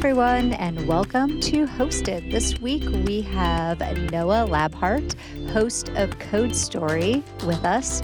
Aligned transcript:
Everyone, 0.00 0.54
and 0.54 0.88
welcome 0.88 1.40
to 1.40 1.66
Hosted. 1.66 2.32
This 2.32 2.58
week 2.58 2.84
we 3.04 3.20
have 3.20 3.80
Noah 4.10 4.46
Labhart, 4.48 5.14
host 5.50 5.90
of 5.90 6.18
Code 6.18 6.56
Story, 6.56 7.22
with 7.44 7.62
us. 7.66 8.00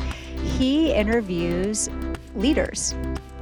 He 0.59 0.93
interviews 0.93 1.89
leaders 2.35 2.95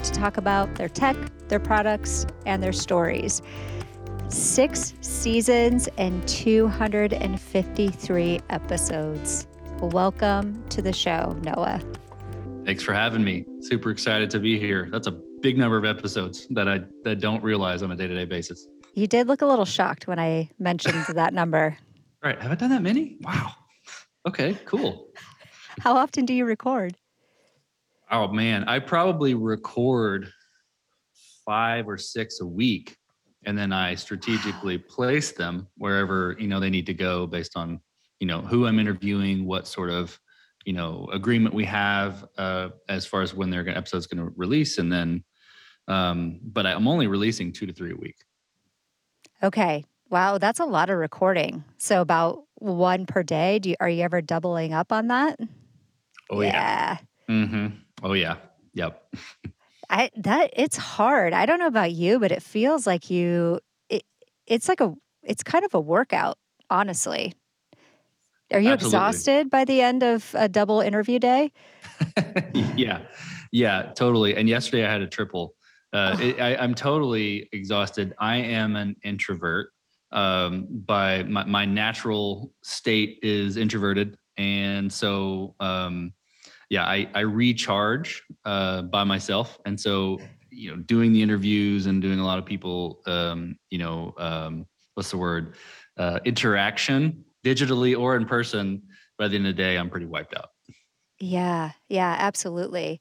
to 0.05 0.13
talk 0.13 0.37
about 0.37 0.73
their 0.77 0.89
tech, 0.89 1.17
their 1.49 1.59
products, 1.59 2.27
and 2.47 2.63
their 2.63 2.73
stories. 2.73 3.43
Six 4.29 4.95
seasons 5.01 5.89
and 5.99 6.25
253 6.29 8.41
episodes. 8.51 9.49
Welcome 9.81 10.63
to 10.69 10.81
the 10.81 10.93
show, 10.93 11.37
Noah. 11.43 11.81
Thanks 12.65 12.85
for 12.85 12.95
having 12.95 13.25
me. 13.25 13.47
Super 13.63 13.91
excited 13.91 14.31
to 14.31 14.39
be 14.39 14.61
here. 14.61 14.89
That's 14.93 15.09
a 15.09 15.21
big 15.45 15.59
number 15.59 15.77
of 15.77 15.85
episodes 15.85 16.47
that 16.49 16.67
I 16.67 16.81
that 17.05 17.21
don't 17.21 17.45
realize 17.45 17.83
on 17.83 17.91
a 17.93 17.97
day-to-day 17.97 18.25
basis. 18.25 18.67
You 18.95 19.07
did 19.07 19.29
look 19.29 19.43
a 19.43 19.47
little 19.47 19.67
shocked 19.67 20.07
when 20.07 20.19
I 20.19 20.49
mentioned 20.59 21.05
that 21.11 21.35
number. 21.35 21.77
All 22.25 22.31
right, 22.31 22.41
have 22.41 22.51
I 22.51 22.55
done 22.55 22.71
that 22.71 22.81
many? 22.81 23.19
Wow. 23.21 23.53
Okay, 24.27 24.57
cool. 24.65 25.09
How 25.81 25.97
often 25.97 26.25
do 26.25 26.33
you 26.33 26.47
record? 26.47 26.97
Oh 28.11 28.29
man, 28.29 28.65
I 28.65 28.79
probably 28.79 29.35
record 29.35 30.33
5 31.45 31.89
or 31.89 31.99
6 31.99 32.41
a 32.41 32.47
week 32.47 32.97
and 33.45 33.59
then 33.59 33.71
I 33.71 33.97
strategically 33.97 34.79
place 34.97 35.33
them 35.33 35.69
wherever, 35.77 36.37
you 36.39 36.47
know, 36.47 36.59
they 36.59 36.71
need 36.71 36.87
to 36.87 36.95
go 36.95 37.27
based 37.27 37.55
on, 37.55 37.81
you 38.19 38.27
know, 38.27 38.41
who 38.41 38.67
I'm 38.67 38.79
interviewing, 38.79 39.45
what 39.45 39.67
sort 39.67 39.91
of 39.91 40.19
you 40.65 40.73
know 40.73 41.09
agreement 41.13 41.55
we 41.55 41.65
have 41.65 42.25
uh, 42.39 42.71
as 42.89 43.07
far 43.07 43.23
as 43.23 43.35
when 43.35 43.51
their 43.51 43.69
episode's 43.69 44.07
going 44.07 44.27
to 44.27 44.33
release, 44.37 44.79
and 44.79 44.91
then. 44.91 45.23
Um, 45.89 46.41
but 46.43 46.67
I'm 46.67 46.89
only 46.89 47.07
releasing 47.07 47.53
two 47.53 47.67
to 47.67 47.73
three 47.73 47.93
a 47.93 47.97
week. 47.97 48.17
Okay. 49.43 49.85
Wow, 50.11 50.39
that's 50.39 50.61
a 50.61 50.65
lot 50.65 50.91
of 50.91 50.99
recording. 50.99 51.65
So 51.79 52.01
about 52.01 52.45
one 52.57 53.07
per 53.07 53.23
day. 53.23 53.59
Do 53.59 53.71
you, 53.71 53.77
are 53.81 53.89
you 53.89 54.03
ever 54.03 54.23
doubling 54.23 54.73
up 54.73 54.93
on 54.93 55.09
that? 55.09 55.39
Oh 56.31 56.41
yeah. 56.41 56.99
yeah. 57.29 57.35
Mm-hmm. 57.35 57.67
Oh 58.03 58.13
yeah. 58.13 58.37
Yep. 58.75 59.15
I 59.91 60.11
that 60.17 60.51
it's 60.55 60.77
hard. 60.77 61.33
I 61.33 61.47
don't 61.47 61.59
know 61.59 61.67
about 61.67 61.93
you, 61.93 62.19
but 62.19 62.33
it 62.33 62.43
feels 62.43 62.87
like 62.87 63.11
you. 63.11 63.61
It, 63.89 64.05
it's 64.47 64.69
like 64.69 64.81
a. 64.81 64.95
It's 65.23 65.43
kind 65.43 65.65
of 65.65 65.75
a 65.75 65.81
workout, 65.81 66.39
honestly. 66.71 67.35
Are 68.53 68.61
you 68.61 68.71
Absolutely. 68.71 68.99
exhausted 68.99 69.51
by 69.51 69.65
the 69.65 69.81
end 69.81 70.03
of 70.03 70.35
a 70.35 70.49
double 70.49 70.81
interview 70.81 71.19
day? 71.19 71.51
yeah, 72.77 73.01
yeah, 73.53 73.93
totally. 73.95 74.37
And 74.37 74.49
yesterday 74.49 74.87
I 74.87 74.93
had 74.93 75.01
a 75.01 75.07
triple. 75.07 75.55
Uh, 75.95 76.17
it, 76.21 76.41
I, 76.41 76.63
am 76.63 76.75
totally 76.75 77.49
exhausted. 77.53 78.15
I 78.19 78.37
am 78.37 78.75
an 78.77 78.97
introvert. 79.05 79.71
Um, 80.11 80.67
by 80.71 81.23
my, 81.23 81.45
my 81.45 81.65
natural 81.65 82.53
state 82.63 83.19
is 83.23 83.57
introverted, 83.57 84.17
and 84.37 84.93
so 84.93 85.55
um, 85.61 86.13
yeah, 86.69 86.85
I, 86.85 87.09
I 87.15 87.21
recharge 87.21 88.23
uh, 88.45 88.83
by 88.83 89.05
myself. 89.05 89.59
And 89.67 89.81
so 89.81 90.19
you 90.51 90.71
know, 90.71 90.83
doing 90.83 91.13
the 91.13 91.23
interviews 91.23 91.87
and 91.87 92.01
doing 92.01 92.21
a 92.21 92.25
lot 92.25 92.39
of 92.39 92.47
people, 92.47 93.01
um, 93.07 93.57
you 93.71 93.79
know, 93.79 94.15
um, 94.19 94.67
what's 94.95 95.11
the 95.11 95.17
word, 95.17 95.55
uh, 95.97 96.21
interaction 96.25 97.25
digitally 97.45 97.99
or 97.99 98.17
in 98.17 98.25
person, 98.25 98.83
by 99.19 99.29
the 99.29 99.37
end 99.37 99.47
of 99.47 99.57
the 99.57 99.63
day, 99.63 99.77
I'm 99.77 99.91
pretty 99.91 100.07
wiped 100.07 100.35
out. 100.35 100.51
Yeah, 101.21 101.73
yeah, 101.89 102.17
absolutely. 102.19 103.01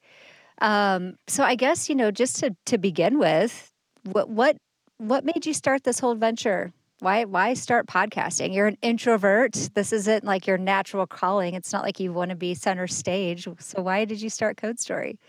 Um, 0.64 1.16
so 1.28 1.44
I 1.44 1.56
guess 1.56 1.90
you 1.90 1.96
know, 1.96 2.10
just 2.10 2.38
to 2.38 2.56
to 2.68 2.78
begin 2.80 3.20
with, 3.20 3.70
what 4.04 4.30
what 4.30 4.58
what 4.98 5.26
made 5.26 5.46
you 5.46 5.54
start 5.54 5.84
this 5.84 6.00
whole 6.00 6.16
venture? 6.16 6.72
Why 7.00 7.26
why 7.26 7.54
start 7.54 7.86
podcasting? 7.86 8.56
You're 8.56 8.68
an 8.68 8.78
introvert. 8.82 9.70
This 9.76 9.92
isn't 9.92 10.24
like 10.24 10.48
your 10.48 10.58
natural 10.58 11.06
calling. 11.06 11.54
It's 11.54 11.74
not 11.74 11.84
like 11.84 12.00
you 12.00 12.14
want 12.14 12.30
to 12.30 12.38
be 12.38 12.56
center 12.56 12.88
stage. 12.88 13.46
So 13.60 13.82
why 13.82 14.06
did 14.06 14.22
you 14.22 14.30
start 14.30 14.56
Code 14.56 14.80
Story? 14.80 15.20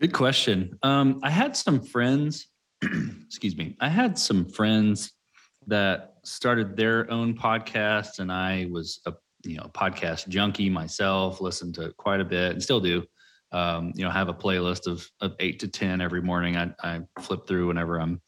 Good 0.00 0.14
question. 0.14 0.78
Um, 0.82 1.20
I 1.22 1.28
had 1.28 1.54
some 1.54 1.82
friends. 1.82 2.46
excuse 3.26 3.54
me. 3.56 3.76
I 3.78 3.90
had 3.90 4.18
some 4.18 4.46
friends 4.46 5.12
that 5.66 6.14
started 6.24 6.78
their 6.78 7.10
own 7.10 7.36
podcast, 7.36 8.20
and 8.20 8.32
I 8.32 8.68
was 8.70 9.00
a 9.04 9.12
you 9.44 9.58
know 9.58 9.70
podcast 9.74 10.28
junkie 10.28 10.70
myself. 10.70 11.42
Listened 11.42 11.74
to 11.74 11.92
quite 11.98 12.22
a 12.22 12.24
bit, 12.24 12.52
and 12.52 12.62
still 12.62 12.80
do. 12.80 13.04
Um, 13.52 13.92
you 13.96 14.04
know, 14.04 14.10
have 14.10 14.28
a 14.28 14.34
playlist 14.34 14.86
of 14.86 15.08
of 15.20 15.34
eight 15.40 15.58
to 15.60 15.68
ten 15.68 16.00
every 16.00 16.22
morning. 16.22 16.56
I, 16.56 16.72
I 16.82 17.00
flip 17.18 17.46
through 17.46 17.68
whenever 17.68 18.00
I'm 18.00 18.20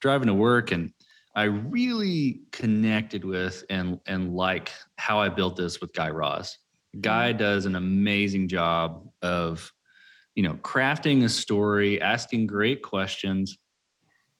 driving 0.00 0.28
to 0.28 0.34
work, 0.34 0.72
and 0.72 0.92
I 1.34 1.44
really 1.44 2.42
connected 2.52 3.24
with 3.24 3.64
and 3.70 3.98
and 4.06 4.34
like 4.34 4.70
how 4.96 5.18
I 5.18 5.28
built 5.28 5.56
this 5.56 5.80
with 5.80 5.92
Guy 5.92 6.10
Raz. 6.10 6.58
Guy 7.00 7.30
mm-hmm. 7.30 7.38
does 7.38 7.66
an 7.66 7.74
amazing 7.74 8.48
job 8.48 9.08
of 9.22 9.72
you 10.34 10.42
know 10.42 10.54
crafting 10.54 11.24
a 11.24 11.28
story, 11.28 12.00
asking 12.00 12.46
great 12.46 12.82
questions, 12.82 13.58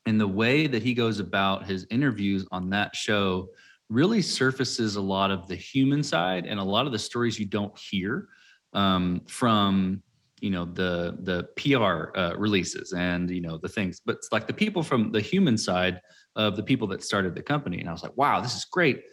and 0.07 0.21
the 0.21 0.29
way 0.29 0.67
that 0.67 0.83
he 0.83 0.95
goes 0.95 1.19
about 1.19 1.67
his 1.67 1.87
interviews 1.91 2.47
on 2.53 2.71
that 2.71 2.95
show 2.95 3.49
really 3.89 4.23
surfaces 4.23 4.97
a 4.97 5.01
lot 5.01 5.31
of 5.31 5.47
the 5.49 5.55
human 5.55 6.03
side 6.03 6.47
and 6.47 6.59
a 6.59 6.65
lot 6.65 6.87
of 6.87 6.93
the 6.93 6.99
stories 6.99 7.39
you 7.39 7.47
don't 7.47 7.77
hear 7.79 8.29
um, 8.73 9.21
from 9.29 10.03
you 10.43 10.51
know 10.51 10.65
the 10.65 11.17
the 11.23 11.45
PR 11.57 12.19
uh, 12.19 12.35
releases 12.37 12.93
and 12.93 13.31
you 13.31 13.41
know 13.41 13.59
the 13.59 13.69
things, 13.69 14.03
but 14.05 14.17
it's 14.17 14.33
like 14.33 14.49
the 14.49 14.53
people 14.53 14.83
from 14.83 15.13
the 15.13 15.21
human 15.21 15.57
side 15.57 16.01
of 16.35 16.57
the 16.57 16.63
people 16.63 16.89
that 16.89 17.03
started 17.03 17.35
the 17.35 17.43
company. 17.43 17.79
And 17.79 17.89
I 17.89 17.93
was 17.93 18.03
like, 18.03 18.17
wow, 18.17 18.41
this 18.41 18.57
is 18.57 18.65
great. 18.65 19.05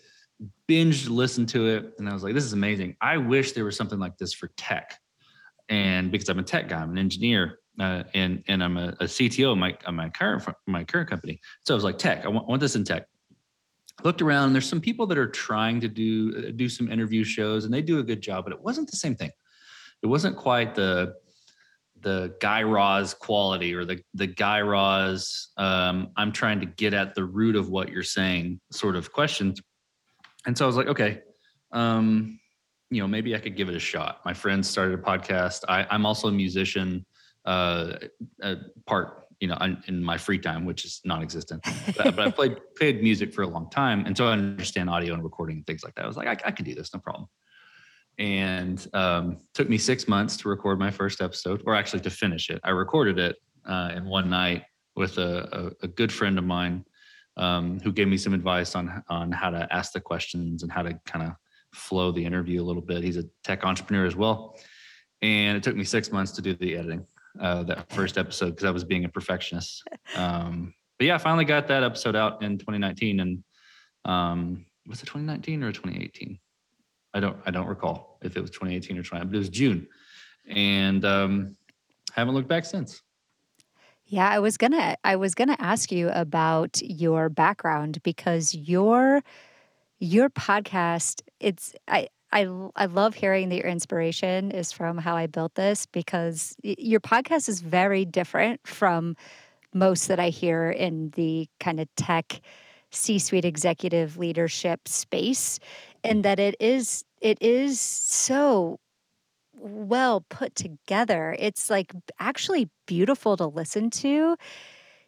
Binged, 0.68 1.08
listened 1.08 1.48
to 1.50 1.68
it, 1.68 1.94
and 2.00 2.10
I 2.10 2.14
was 2.14 2.24
like, 2.24 2.34
this 2.34 2.46
is 2.46 2.54
amazing. 2.54 2.98
I 3.00 3.18
wish 3.18 3.52
there 3.52 3.64
was 3.64 3.78
something 3.78 4.00
like 4.00 4.18
this 4.18 4.34
for 4.34 4.50
tech, 4.58 5.00
and 5.70 6.12
because 6.12 6.30
I'm 6.30 6.40
a 6.40 6.44
tech 6.44 6.68
guy, 6.68 6.82
I'm 6.82 6.92
an 6.92 6.98
engineer, 6.98 7.60
uh, 7.80 8.04
and 8.16 8.44
and 8.48 8.64
I'm 8.64 8.78
a, 8.78 8.90
a 9.00 9.06
CTO 9.06 9.52
of 9.52 9.60
my 9.60 9.78
my 9.92 10.10
current 10.10 10.44
my 10.66 10.84
current 10.84 11.10
company. 11.10 11.40
So 11.64 11.74
I 11.74 11.76
was 11.76 11.84
like, 11.84 12.00
tech. 12.00 12.26
I 12.26 12.30
want, 12.30 12.48
I 12.48 12.50
want 12.50 12.62
this 12.62 12.76
in 12.76 12.84
tech. 12.84 13.06
Looked 14.04 14.24
around. 14.24 14.54
There's 14.54 14.68
some 14.68 14.82
people 14.82 15.06
that 15.08 15.18
are 15.20 15.28
trying 15.30 15.80
to 15.82 15.88
do 15.88 16.34
uh, 16.38 16.52
do 16.56 16.70
some 16.70 16.92
interview 16.92 17.24
shows, 17.24 17.66
and 17.66 17.74
they 17.74 17.84
do 17.84 18.00
a 18.00 18.04
good 18.04 18.22
job, 18.22 18.46
but 18.46 18.54
it 18.54 18.62
wasn't 18.62 18.90
the 18.90 18.98
same 18.98 19.16
thing. 19.16 19.30
It 20.02 20.08
wasn't 20.08 20.38
quite 20.38 20.76
the 20.76 21.16
the 22.02 22.34
Guy 22.40 22.64
Raz 22.64 23.14
quality 23.14 23.74
or 23.74 23.86
the 23.86 24.02
the 24.14 24.28
Guy 24.28 24.62
Raz. 24.62 25.50
Um, 25.58 26.10
I'm 26.16 26.32
trying 26.32 26.60
to 26.62 26.66
get 26.66 26.94
at 26.94 27.16
the 27.16 27.26
root 27.26 27.56
of 27.56 27.70
what 27.70 27.90
you're 27.90 28.04
saying, 28.04 28.60
sort 28.72 28.96
of 28.96 29.12
questions. 29.12 29.62
And 30.46 30.58
so 30.58 30.66
I 30.66 30.68
was 30.68 30.78
like, 30.78 30.88
okay, 30.88 31.22
um, 31.72 32.40
you 32.90 33.02
know, 33.02 33.08
maybe 33.08 33.36
I 33.36 33.40
could 33.40 33.56
give 33.56 33.70
it 33.70 33.76
a 33.76 33.80
shot. 33.80 34.20
My 34.26 34.34
friends 34.34 34.70
started 34.70 34.98
a 34.98 35.02
podcast. 35.02 35.64
I, 35.68 35.86
I'm 35.90 36.06
also 36.06 36.30
a 36.30 36.32
musician 36.32 37.06
uh, 37.46 37.94
a 38.42 38.58
part 38.86 39.26
you 39.40 39.48
know 39.48 39.58
in 39.88 40.04
my 40.04 40.18
free 40.18 40.38
time 40.38 40.66
which 40.66 40.84
is 40.84 41.02
non-existent 41.06 41.64
but, 41.98 42.16
but 42.16 42.20
i 42.20 42.30
played 42.40 42.58
played 42.76 43.02
music 43.02 43.34
for 43.34 43.44
a 43.44 43.48
long 43.48 43.70
time 43.70 44.06
and 44.06 44.16
so 44.18 44.28
i 44.28 44.32
understand 44.34 44.90
audio 44.90 45.14
and 45.14 45.24
recording 45.24 45.58
and 45.58 45.68
things 45.68 45.84
like 45.84 45.96
that 45.96 46.04
i 46.04 46.08
was 46.08 46.18
like 46.18 46.28
i, 46.28 46.48
I 46.48 46.52
can 46.52 46.66
do 46.66 46.76
this 46.76 46.94
no 46.94 47.00
problem 47.00 47.28
and 48.20 48.88
um, 48.94 49.38
took 49.54 49.70
me 49.70 49.78
six 49.78 50.08
months 50.08 50.38
to 50.38 50.50
record 50.50 50.78
my 50.78 50.92
first 50.92 51.22
episode 51.22 51.64
or 51.66 51.74
actually 51.74 52.02
to 52.02 52.10
finish 52.10 52.50
it 52.50 52.60
i 52.64 52.70
recorded 52.70 53.18
it 53.18 53.36
uh, 53.66 53.92
in 53.96 54.06
one 54.06 54.30
night 54.30 54.64
with 54.96 55.18
a, 55.18 55.74
a, 55.82 55.86
a 55.86 55.88
good 55.88 56.12
friend 56.12 56.38
of 56.38 56.44
mine 56.44 56.84
um, 57.38 57.80
who 57.80 57.92
gave 57.92 58.08
me 58.08 58.18
some 58.18 58.34
advice 58.34 58.76
on 58.76 59.04
on 59.10 59.32
how 59.32 59.50
to 59.50 59.68
ask 59.72 59.94
the 59.94 60.00
questions 60.00 60.64
and 60.64 60.72
how 60.72 60.82
to 60.82 60.94
kind 61.06 61.26
of 61.26 61.34
flow 61.74 62.12
the 62.12 62.24
interview 62.24 62.62
a 62.62 62.66
little 62.66 62.82
bit 62.82 63.04
he's 63.04 63.18
a 63.18 63.24
tech 63.44 63.64
entrepreneur 63.64 64.06
as 64.06 64.16
well 64.16 64.60
and 65.22 65.58
it 65.58 65.64
took 65.64 65.76
me 65.76 65.84
six 65.84 66.12
months 66.12 66.32
to 66.32 66.42
do 66.42 66.54
the 66.56 66.76
editing 66.76 67.06
uh, 67.40 67.64
that 67.64 67.92
first 67.92 68.18
episode 68.18 68.52
because 68.52 68.66
I 68.66 68.72
was 68.72 68.84
being 68.84 69.06
a 69.06 69.10
perfectionist. 69.10 69.84
Um, 70.16 70.74
but 70.98 71.08
yeah, 71.08 71.16
I 71.16 71.18
finally 71.18 71.46
got 71.46 71.68
that 71.68 71.84
episode 71.84 72.16
out 72.16 72.42
in 72.44 72.58
2019, 72.58 73.20
and 73.20 73.44
um, 74.06 74.66
was 74.88 75.02
it 75.02 75.06
2019 75.06 75.64
or 75.64 75.72
2018? 75.72 76.40
I 77.14 77.20
don't 77.20 77.38
I 77.46 77.52
don't 77.52 77.68
recall 77.68 78.09
if 78.22 78.36
it 78.36 78.42
was 78.42 78.50
2018 78.52 78.98
or 78.98 79.04
20, 79.04 79.26
but 79.26 79.36
it 79.36 79.38
was 79.38 79.50
June, 79.50 79.88
and 80.48 81.06
um, 81.06 81.56
haven't 82.14 82.34
looked 82.34 82.50
back 82.50 82.66
since. 82.66 83.02
Yeah, 84.06 84.28
I 84.28 84.40
was 84.40 84.58
gonna 84.58 84.96
I 85.04 85.18
was 85.18 85.36
gonna 85.36 85.58
ask 85.60 85.92
you 85.92 86.10
about 86.10 86.82
your 86.82 87.30
background 87.30 88.02
because 88.02 88.56
your 88.56 89.22
your 90.00 90.30
podcast 90.30 91.22
it's 91.40 91.76
I 91.88 92.08
I 92.32 92.48
I 92.76 92.86
love 92.86 93.14
hearing 93.14 93.50
that 93.50 93.58
your 93.58 93.68
inspiration 93.68 94.50
is 94.50 94.72
from 94.72 94.98
how 94.98 95.16
I 95.16 95.28
built 95.28 95.54
this 95.54 95.86
because 95.86 96.56
your 96.64 97.00
podcast 97.00 97.50
is 97.50 97.62
very 97.62 98.04
different 98.04 98.66
from 98.66 99.16
most 99.74 100.08
that 100.08 100.20
I 100.20 100.30
hear 100.30 100.72
in 100.72 101.12
the 101.12 101.48
kind 101.60 101.80
of 101.80 101.88
tech 101.96 102.42
C-suite 102.92 103.46
executive 103.46 104.18
leadership 104.18 104.88
space 104.88 105.60
and 106.04 106.26
that 106.26 106.40
it 106.40 106.56
is 106.60 107.04
it 107.22 107.38
is 107.42 107.80
so 107.82 108.80
well 109.54 110.22
put 110.30 110.56
together. 110.56 111.36
It's 111.40 111.70
like 111.70 111.94
actually 112.20 112.70
beautiful 112.88 113.38
to 113.38 113.48
listen 113.48 113.90
to 113.92 114.38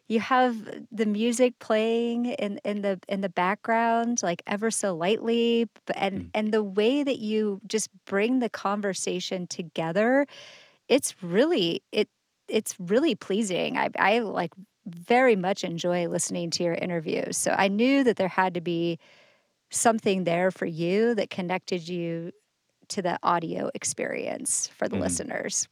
you 0.08 0.20
have 0.20 0.56
the 0.90 1.06
music 1.06 1.58
playing 1.60 2.26
in 2.26 2.58
in 2.64 2.82
the 2.82 3.00
in 3.08 3.20
the 3.22 3.28
background, 3.28 4.22
like, 4.22 4.42
ever 4.46 4.70
so 4.70 4.94
lightly, 4.96 5.68
and 5.94 6.24
Mm. 6.24 6.30
and 6.34 6.52
the 6.52 6.62
way 6.64 7.02
that 7.04 7.18
you 7.18 7.60
just 7.66 7.88
bring 8.06 8.40
the 8.40 8.50
conversation 8.50 9.46
together, 9.46 10.26
it's 10.88 11.22
really 11.22 11.82
it 11.92 12.08
it's 12.48 12.78
really 12.80 13.14
pleasing. 13.14 13.78
I 13.78 13.90
I, 13.98 14.18
like, 14.20 14.52
very 14.86 15.36
much 15.36 15.64
enjoy 15.64 16.08
listening 16.08 16.50
to 16.52 16.64
your 16.64 16.74
interviews, 16.74 17.36
so 17.38 17.52
I 17.52 17.68
knew 17.68 18.04
that 18.04 18.16
there 18.16 18.28
had 18.28 18.54
to 18.54 18.60
be 18.60 18.98
something 19.72 20.24
there 20.24 20.50
for 20.50 20.66
you 20.66 21.14
that 21.14 21.30
connected 21.30 21.88
you 21.88 22.32
to 22.88 23.02
the 23.02 23.18
audio 23.22 23.70
experience 23.74 24.68
for 24.76 24.88
the 24.88 24.96
Mhm. 24.96 25.00
listeners. 25.00 25.68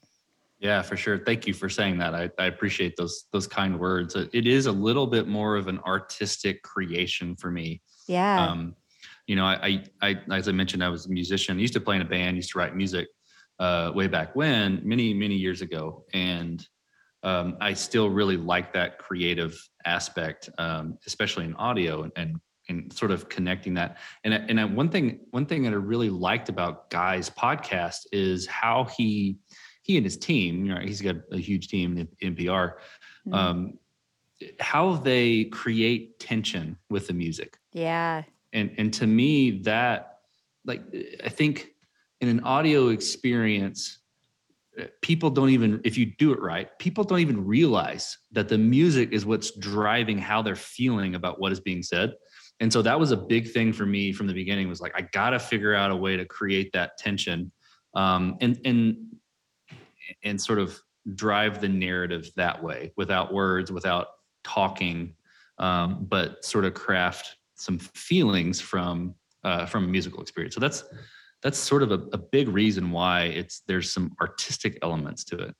Yeah, 0.58 0.82
for 0.82 0.96
sure. 0.96 1.18
Thank 1.18 1.46
you 1.46 1.54
for 1.54 1.68
saying 1.68 1.98
that. 1.98 2.14
I, 2.14 2.30
I 2.38 2.46
appreciate 2.46 2.96
those 2.96 3.24
those 3.32 3.46
kind 3.46 3.78
words. 3.78 4.14
It 4.14 4.30
it 4.32 4.46
is 4.46 4.66
a 4.66 4.72
little 4.72 5.06
bit 5.06 5.26
more 5.26 5.56
of 5.56 5.68
an 5.68 5.78
artistic 5.80 6.62
creation 6.62 7.34
for 7.36 7.50
me. 7.50 7.80
Yeah. 8.06 8.46
Um, 8.46 8.76
you 9.26 9.36
know, 9.36 9.44
I, 9.46 9.82
I, 10.02 10.10
I, 10.28 10.36
as 10.36 10.48
I 10.48 10.52
mentioned, 10.52 10.82
I 10.82 10.88
was 10.88 11.06
a 11.06 11.10
musician. 11.10 11.56
I 11.56 11.60
used 11.60 11.72
to 11.74 11.80
play 11.80 11.96
in 11.96 12.02
a 12.02 12.06
band. 12.06 12.36
Used 12.36 12.52
to 12.52 12.58
write 12.58 12.74
music 12.74 13.08
uh, 13.58 13.92
way 13.94 14.06
back 14.06 14.34
when, 14.34 14.80
many 14.84 15.14
many 15.14 15.36
years 15.36 15.62
ago, 15.62 16.04
and 16.12 16.66
um, 17.22 17.56
I 17.60 17.74
still 17.74 18.10
really 18.10 18.36
like 18.36 18.72
that 18.72 18.98
creative 18.98 19.56
aspect, 19.84 20.50
um, 20.58 20.98
especially 21.06 21.44
in 21.44 21.54
audio 21.54 22.02
and, 22.02 22.12
and 22.16 22.40
and 22.70 22.90
sort 22.92 23.10
of 23.10 23.28
connecting 23.28 23.74
that. 23.74 23.98
And 24.24 24.32
and 24.32 24.58
I, 24.58 24.64
one 24.64 24.88
thing 24.88 25.20
one 25.30 25.44
thing 25.44 25.62
that 25.64 25.72
I 25.72 25.76
really 25.76 26.08
liked 26.08 26.48
about 26.48 26.88
Guy's 26.88 27.28
podcast 27.28 28.06
is 28.12 28.46
how 28.46 28.84
he 28.96 29.38
he 29.82 29.96
and 29.96 30.06
his 30.06 30.16
team, 30.16 30.64
you 30.64 30.74
know, 30.74 30.80
he's 30.80 31.02
got 31.02 31.16
a 31.32 31.36
huge 31.38 31.68
team 31.68 31.98
in 31.98 32.34
NPR, 32.34 32.74
Mm. 33.28 33.34
um, 33.34 33.78
how 34.60 34.94
they 34.94 35.44
create 35.44 36.18
tension 36.18 36.78
with 36.88 37.06
the 37.06 37.12
music 37.12 37.58
Yeah. 37.74 38.22
and 38.54 38.70
and 38.78 38.90
to 38.94 39.06
me 39.06 39.62
that 39.64 40.20
like 40.64 40.80
i 41.22 41.28
think 41.28 41.74
in 42.22 42.28
an 42.28 42.40
audio 42.40 42.88
experience 42.88 43.98
uh, 44.80 44.84
people 45.02 45.28
don't 45.28 45.50
even 45.50 45.82
if 45.84 45.98
you 45.98 46.06
do 46.18 46.32
it 46.32 46.40
right 46.40 46.68
people 46.78 47.04
don't 47.04 47.20
even 47.20 47.44
realize 47.44 48.16
that 48.32 48.48
the 48.48 48.56
music 48.56 49.12
is 49.12 49.26
what's 49.26 49.50
driving 49.58 50.16
how 50.16 50.40
they're 50.40 50.56
feeling 50.56 51.14
about 51.14 51.38
what 51.38 51.52
is 51.52 51.60
being 51.60 51.82
said 51.82 52.14
and 52.60 52.72
so 52.72 52.82
that 52.82 52.98
was 52.98 53.10
a 53.10 53.16
big 53.16 53.50
thing 53.50 53.72
for 53.72 53.86
me 53.86 54.12
from 54.12 54.26
the 54.26 54.34
beginning 54.34 54.68
was 54.68 54.80
like 54.80 54.92
i 54.96 55.00
gotta 55.00 55.38
figure 55.38 55.74
out 55.74 55.90
a 55.90 55.96
way 55.96 56.16
to 56.16 56.24
create 56.24 56.70
that 56.72 56.96
tension 56.98 57.50
um, 57.94 58.36
and 58.40 58.60
and 58.64 58.96
and 60.22 60.40
sort 60.40 60.58
of 60.58 60.80
drive 61.14 61.60
the 61.60 61.68
narrative 61.68 62.30
that 62.36 62.62
way 62.62 62.92
without 62.96 63.32
words 63.32 63.72
without 63.72 64.08
talking 64.44 65.14
um, 65.58 66.06
but 66.08 66.44
sort 66.44 66.64
of 66.64 66.74
craft 66.74 67.36
some 67.54 67.78
feelings 67.78 68.60
from 68.60 69.14
uh, 69.44 69.66
from 69.66 69.84
a 69.84 69.86
musical 69.86 70.20
experience. 70.20 70.54
So 70.54 70.60
that's 70.60 70.84
that's 71.42 71.58
sort 71.58 71.82
of 71.82 71.92
a, 71.92 72.00
a 72.12 72.18
big 72.18 72.48
reason 72.48 72.90
why 72.90 73.24
it's 73.24 73.62
there's 73.66 73.92
some 73.92 74.14
artistic 74.20 74.78
elements 74.82 75.24
to 75.24 75.38
it. 75.38 75.54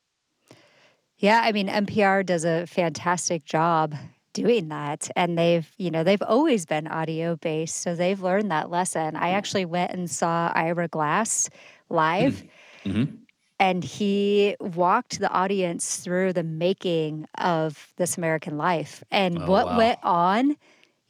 Yeah, 1.19 1.43
I 1.45 1.53
mean, 1.53 1.69
NPR 1.69 2.25
does 2.25 2.45
a 2.45 2.67
fantastic 2.67 3.45
job 3.45 3.95
doing 4.33 4.69
that, 4.69 5.11
and 5.17 5.37
they've, 5.39 5.69
you 5.79 5.91
know, 5.91 6.05
they've 6.05 6.23
always 6.23 6.67
been 6.67 6.87
audio 6.87 7.37
based, 7.37 7.77
so 7.79 7.95
they've 7.95 8.21
learned 8.21 8.51
that 8.51 8.71
lesson. 8.71 9.17
I 9.17 9.31
actually 9.31 9.65
went 9.65 9.93
and 9.93 10.11
saw 10.11 10.53
Ira 10.55 10.89
Glass 10.89 11.49
live, 11.89 12.45
hmm 12.85 13.25
and 13.59 13.85
he 13.85 14.57
walked 14.61 15.19
the 15.19 15.31
audience 15.31 15.99
through 15.99 16.33
the 16.33 16.43
making 16.43 17.27
of 17.39 17.93
This 17.97 18.17
American 18.17 18.57
Life 18.57 19.03
and 19.11 19.47
Oh, 19.47 19.47
what 19.47 19.71
wow. 19.71 19.71
went 19.71 19.99
on. 20.03 20.57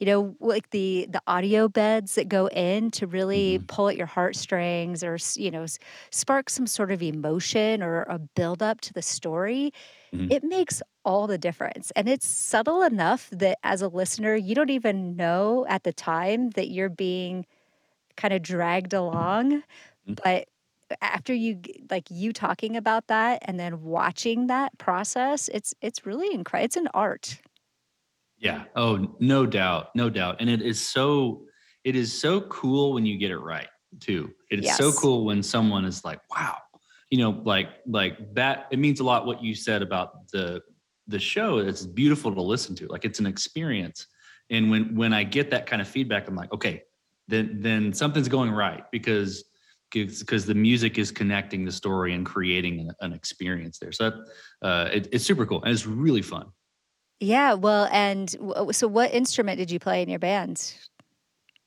You 0.01 0.07
know, 0.07 0.37
like 0.41 0.71
the 0.71 1.07
the 1.11 1.21
audio 1.27 1.69
beds 1.69 2.15
that 2.17 2.29
go 2.29 2.47
in 2.49 2.91
to 2.93 3.07
really 3.07 3.59
Mhm. 3.59 3.69
pull 3.69 3.89
at 3.89 3.97
your 3.97 4.07
heartstrings, 4.07 5.03
or 5.05 5.19
you 5.37 5.51
know, 5.51 5.67
spark 6.11 6.51
some 6.51 6.67
sort 6.67 6.91
of 6.91 7.03
emotion 7.03 7.83
or 7.83 8.03
a 8.05 8.19
build 8.19 8.63
up 8.63 8.81
to 8.83 8.93
the 8.93 9.03
story. 9.03 9.73
Mhm. 10.13 10.31
It 10.31 10.43
makes 10.43 10.81
all 11.05 11.27
the 11.27 11.37
difference, 11.39 11.91
and 11.95 12.09
it's 12.09 12.27
subtle 12.27 12.83
enough 12.83 13.29
that 13.31 13.59
as 13.63 13.81
a 13.83 13.89
listener, 13.89 14.35
you 14.35 14.55
don't 14.55 14.69
even 14.71 15.15
know 15.17 15.65
at 15.69 15.83
the 15.83 15.93
time 15.93 16.51
that 16.51 16.69
you're 16.69 16.89
being 16.89 17.45
kind 18.17 18.33
of 18.33 18.41
dragged 18.41 18.93
along, 18.93 19.63
Mhm. 20.05 20.21
but 20.23 20.47
after 21.01 21.33
you 21.33 21.61
like, 21.91 22.09
you 22.11 22.33
talking 22.33 22.77
about 22.77 23.07
that 23.07 23.41
and 23.45 23.59
then 23.59 23.81
watching 23.83 24.47
that 24.47 24.77
process, 24.79 25.49
it's 25.49 25.73
it's 25.81 26.05
really 26.05 26.33
incredible. 26.33 26.65
it's 26.65 26.77
an 26.77 26.89
art. 26.93 27.41
Yeah. 28.41 28.63
Oh, 28.75 29.15
no 29.19 29.45
doubt, 29.45 29.89
no 29.95 30.09
doubt. 30.09 30.37
And 30.39 30.49
it 30.49 30.61
is 30.61 30.81
so 30.81 31.43
it 31.83 31.95
is 31.95 32.11
so 32.11 32.41
cool 32.41 32.93
when 32.93 33.05
you 33.05 33.17
get 33.17 33.31
it 33.31 33.37
right 33.37 33.69
too. 33.99 34.31
It 34.49 34.59
is 34.59 34.75
so 34.75 34.91
cool 34.93 35.25
when 35.25 35.41
someone 35.43 35.85
is 35.85 36.03
like, 36.03 36.19
"Wow," 36.35 36.57
you 37.09 37.19
know, 37.19 37.41
like 37.45 37.69
like 37.85 38.17
that. 38.33 38.67
It 38.71 38.79
means 38.79 38.99
a 38.99 39.03
lot 39.03 39.25
what 39.25 39.43
you 39.43 39.53
said 39.53 39.81
about 39.81 40.27
the 40.29 40.61
the 41.07 41.19
show. 41.19 41.59
It's 41.59 41.85
beautiful 41.85 42.33
to 42.33 42.41
listen 42.41 42.75
to. 42.77 42.87
Like 42.87 43.05
it's 43.05 43.19
an 43.19 43.27
experience. 43.27 44.07
And 44.49 44.71
when 44.71 44.95
when 44.95 45.13
I 45.13 45.23
get 45.23 45.51
that 45.51 45.67
kind 45.67 45.81
of 45.81 45.87
feedback, 45.87 46.27
I'm 46.27 46.35
like, 46.35 46.51
okay, 46.51 46.81
then 47.27 47.59
then 47.61 47.93
something's 47.93 48.27
going 48.27 48.51
right 48.51 48.83
because 48.91 49.43
because 49.91 50.45
the 50.45 50.55
music 50.55 50.97
is 50.97 51.11
connecting 51.11 51.65
the 51.65 51.71
story 51.71 52.13
and 52.13 52.25
creating 52.25 52.79
an, 52.79 52.91
an 53.01 53.13
experience 53.13 53.77
there. 53.77 53.91
So 53.91 54.09
that 54.09 54.67
uh, 54.67 54.89
it, 54.91 55.09
it's 55.11 55.25
super 55.25 55.45
cool 55.45 55.61
and 55.63 55.71
it's 55.71 55.85
really 55.85 56.21
fun. 56.21 56.47
Yeah, 57.21 57.53
well, 57.53 57.87
and 57.91 58.27
w 58.39 58.73
so 58.73 58.87
what 58.87 59.13
instrument 59.13 59.59
did 59.59 59.69
you 59.69 59.77
play 59.77 60.01
in 60.01 60.09
your 60.09 60.17
band? 60.17 60.73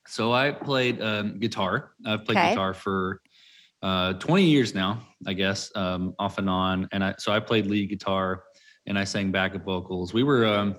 So 0.06 0.32
I 0.32 0.50
played 0.50 1.00
um, 1.00 1.38
guitar. 1.38 1.92
I've 2.04 2.24
played 2.24 2.38
Okay. 2.38 2.50
guitar 2.50 2.74
for 2.74 3.20
uh, 3.80 4.14
20 4.14 4.42
years 4.44 4.74
now, 4.74 5.06
I 5.26 5.32
guess, 5.32 5.70
um, 5.76 6.14
off 6.18 6.38
and 6.38 6.50
on. 6.50 6.88
And 6.90 7.04
I 7.04 7.14
so 7.18 7.32
I 7.32 7.38
played 7.38 7.66
lead 7.66 7.88
guitar 7.88 8.42
and 8.86 8.98
I 8.98 9.04
sang 9.04 9.30
backup 9.30 9.64
vocals. 9.64 10.12
We 10.12 10.24
were 10.24 10.44
um, 10.44 10.74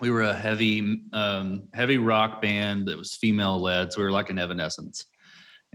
we 0.00 0.10
were 0.10 0.22
a 0.22 0.34
heavy 0.34 1.04
um, 1.12 1.68
heavy 1.72 1.98
rock 1.98 2.42
band 2.42 2.88
that 2.88 2.98
was 2.98 3.14
female 3.14 3.60
led. 3.60 3.92
So 3.92 4.00
we 4.00 4.04
were 4.04 4.10
like 4.10 4.28
an 4.28 4.40
Evanescence. 4.40 5.06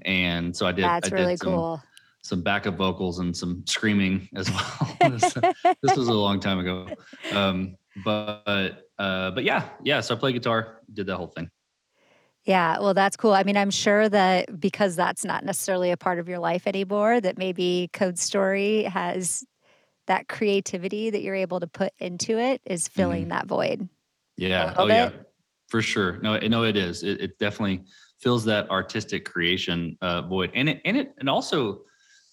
And 0.02 0.54
so 0.54 0.68
I 0.68 0.74
did 0.74 0.84
That's 0.84 1.10
I 1.10 1.16
really 1.16 1.34
did 1.34 1.40
some 1.40 1.54
cool. 1.54 1.82
some 2.22 2.42
backup 2.42 2.76
vocals 2.76 3.20
and 3.20 3.36
some 3.36 3.64
screaming 3.66 4.28
as 4.36 4.52
well. 4.52 4.98
this, 5.10 5.34
this 5.82 5.96
was 5.96 6.10
a 6.10 6.14
long 6.28 6.42
time 6.42 6.60
ago. 6.60 6.90
But 8.04 8.90
uh, 9.00 9.32
but 9.32 9.44
yeah, 9.44 9.70
yeah. 9.84 10.02
So 10.02 10.16
I 10.16 10.20
play 10.20 10.34
guitar, 10.34 10.82
did 10.94 11.08
that 11.08 11.18
whole 11.18 11.28
thing. 11.28 11.50
Yeah, 12.46 12.80
well, 12.80 12.94
that's 12.94 13.18
cool. 13.18 13.34
I 13.34 13.44
mean, 13.44 13.58
I'm 13.58 13.72
sure 13.72 14.08
that 14.08 14.60
because 14.60 14.96
that's 14.96 15.26
not 15.26 15.44
necessarily 15.44 15.90
a 15.92 15.98
part 15.98 16.20
of 16.20 16.30
your 16.30 16.38
life 16.38 16.68
anymore, 16.68 17.20
that 17.20 17.40
maybe 17.40 17.90
Code 17.92 18.20
Story 18.20 18.84
has 18.84 19.44
that 20.06 20.28
creativity 20.28 21.10
that 21.10 21.24
you're 21.24 21.34
able 21.34 21.60
to 21.60 21.68
put 21.68 21.92
into 21.98 22.38
it 22.38 22.62
is 22.66 22.88
filling 22.88 23.26
Mhm. 23.26 23.30
that 23.30 23.48
void. 23.48 23.90
Yeah. 24.38 24.76
Oh, 24.78 24.88
yeah. 24.88 25.10
For 25.70 25.82
sure. 25.82 26.20
No, 26.22 26.38
no, 26.38 26.64
it 26.64 26.76
is. 26.78 27.02
It, 27.02 27.20
it 27.20 27.40
definitely 27.40 27.86
fills 28.20 28.46
that 28.46 28.70
artistic 28.70 29.26
creation 29.26 29.98
uh, 30.02 30.22
void, 30.22 30.52
and 30.54 30.70
it 30.70 30.82
and 30.86 30.96
it 30.96 31.16
and 31.18 31.28
also, 31.28 31.82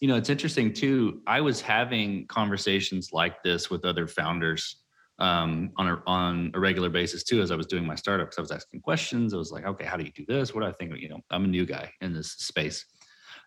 you 0.00 0.08
know, 0.08 0.16
it's 0.16 0.28
interesting 0.28 0.74
too. 0.74 1.22
I 1.26 1.40
was 1.40 1.62
having 1.62 2.26
conversations 2.26 3.10
like 3.12 3.42
this 3.42 3.70
with 3.70 3.86
other 3.86 4.06
founders 4.06 4.81
um, 5.18 5.70
on 5.76 5.88
a 5.88 6.02
on 6.06 6.50
a 6.54 6.60
regular 6.60 6.90
basis 6.90 7.22
too, 7.22 7.40
as 7.42 7.50
I 7.50 7.56
was 7.56 7.66
doing 7.66 7.86
my 7.86 7.94
startup. 7.94 8.28
Because 8.28 8.38
I 8.38 8.42
was 8.42 8.52
asking 8.52 8.80
questions. 8.80 9.34
I 9.34 9.36
was 9.36 9.52
like, 9.52 9.64
okay, 9.66 9.84
how 9.84 9.96
do 9.96 10.04
you 10.04 10.12
do 10.12 10.24
this? 10.26 10.54
What 10.54 10.62
do 10.62 10.66
I 10.66 10.72
think? 10.72 10.98
You 10.98 11.08
know, 11.08 11.20
I'm 11.30 11.44
a 11.44 11.48
new 11.48 11.66
guy 11.66 11.92
in 12.00 12.12
this 12.12 12.32
space, 12.32 12.84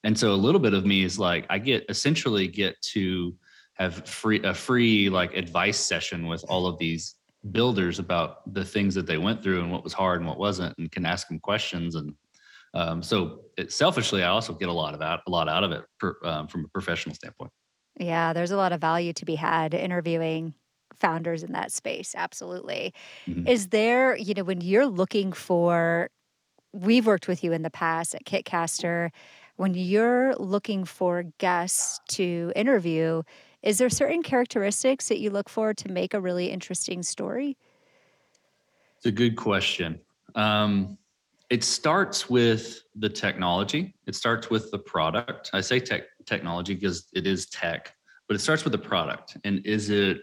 and 0.03 0.17
so 0.17 0.33
a 0.33 0.35
little 0.35 0.61
bit 0.61 0.73
of 0.73 0.85
me 0.85 1.03
is 1.03 1.19
like, 1.19 1.45
I 1.49 1.59
get 1.59 1.85
essentially 1.89 2.47
get 2.47 2.79
to 2.93 3.35
have 3.73 4.07
free 4.07 4.41
a 4.43 4.53
free 4.53 5.09
like 5.09 5.35
advice 5.35 5.77
session 5.77 6.27
with 6.27 6.43
all 6.47 6.67
of 6.67 6.77
these 6.77 7.15
builders 7.51 7.99
about 7.99 8.51
the 8.53 8.65
things 8.65 8.95
that 8.95 9.05
they 9.05 9.17
went 9.17 9.43
through 9.43 9.61
and 9.61 9.71
what 9.71 9.83
was 9.83 9.93
hard 9.93 10.19
and 10.19 10.27
what 10.27 10.39
wasn't 10.39 10.75
and 10.77 10.91
can 10.91 11.05
ask 11.05 11.27
them 11.27 11.39
questions 11.39 11.93
and 11.93 12.15
um, 12.73 13.03
so 13.03 13.41
it, 13.55 13.71
selfishly 13.71 14.23
i 14.23 14.29
also 14.29 14.51
get 14.51 14.67
a 14.67 14.73
lot 14.73 14.95
of 14.95 15.01
a 15.01 15.29
lot 15.29 15.47
out 15.47 15.63
of 15.63 15.71
it 15.71 15.83
per, 15.99 16.15
um, 16.23 16.47
from 16.47 16.65
a 16.65 16.67
professional 16.69 17.13
standpoint 17.13 17.51
Yeah, 17.97 18.33
there's 18.33 18.51
a 18.51 18.57
lot 18.57 18.73
of 18.73 18.81
value 18.81 19.13
to 19.13 19.25
be 19.25 19.35
had 19.35 19.73
interviewing 19.73 20.53
founders 20.97 21.43
in 21.43 21.51
that 21.53 21.71
space. 21.71 22.13
Absolutely. 22.15 22.93
Mhm. 23.27 23.47
Is 23.47 23.67
there, 23.67 24.15
you 24.17 24.33
know, 24.33 24.43
when 24.43 24.61
you're 24.61 24.87
looking 24.87 25.31
for, 25.31 26.09
we've 26.73 27.05
worked 27.05 27.27
with 27.27 27.43
you 27.43 27.51
in 27.51 27.61
the 27.61 27.69
past 27.69 28.15
at 28.15 28.25
Kitcaster, 28.25 29.11
when 29.57 29.73
you're 29.73 30.35
looking 30.35 30.83
for 30.83 31.23
guests 31.37 31.99
to 32.09 32.51
interview, 32.55 33.23
is 33.63 33.77
there 33.77 33.89
certain 33.89 34.21
characteristics 34.21 35.07
that 35.07 35.19
you 35.19 35.29
look 35.29 35.49
for 35.49 35.73
to 35.73 35.91
make 35.91 36.13
a 36.13 36.19
really 36.19 36.47
interesting 36.51 37.03
story? 37.03 37.57
it's 38.97 39.05
a 39.05 39.11
good 39.11 39.35
question 39.35 39.99
um, 40.33 40.97
it 41.51 41.63
starts 41.63 42.27
with 42.27 42.81
the 42.95 43.09
technology 43.09 43.93
it 44.07 44.15
starts 44.15 44.49
with 44.49 44.71
the 44.71 44.79
product 44.79 45.51
i 45.53 45.61
say 45.61 45.79
tech 45.79 46.03
technology 46.25 46.73
because 46.73 47.07
it 47.13 47.27
is 47.27 47.45
tech 47.47 47.93
but 48.27 48.35
it 48.35 48.39
starts 48.39 48.63
with 48.63 48.71
the 48.71 48.79
product 48.79 49.37
and 49.43 49.63
is 49.65 49.91
it 49.91 50.21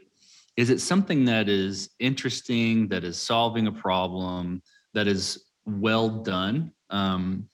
is 0.57 0.71
it 0.71 0.81
something 0.81 1.25
that 1.25 1.49
is 1.49 1.91
interesting, 1.99 2.89
that 2.89 3.05
is 3.05 3.19
solving 3.19 3.67
a 3.67 3.73
problem, 3.73 4.63
that 4.95 5.09
is 5.09 5.47
well 5.65 6.09
done, 6.09 6.73
um, 6.91 7.49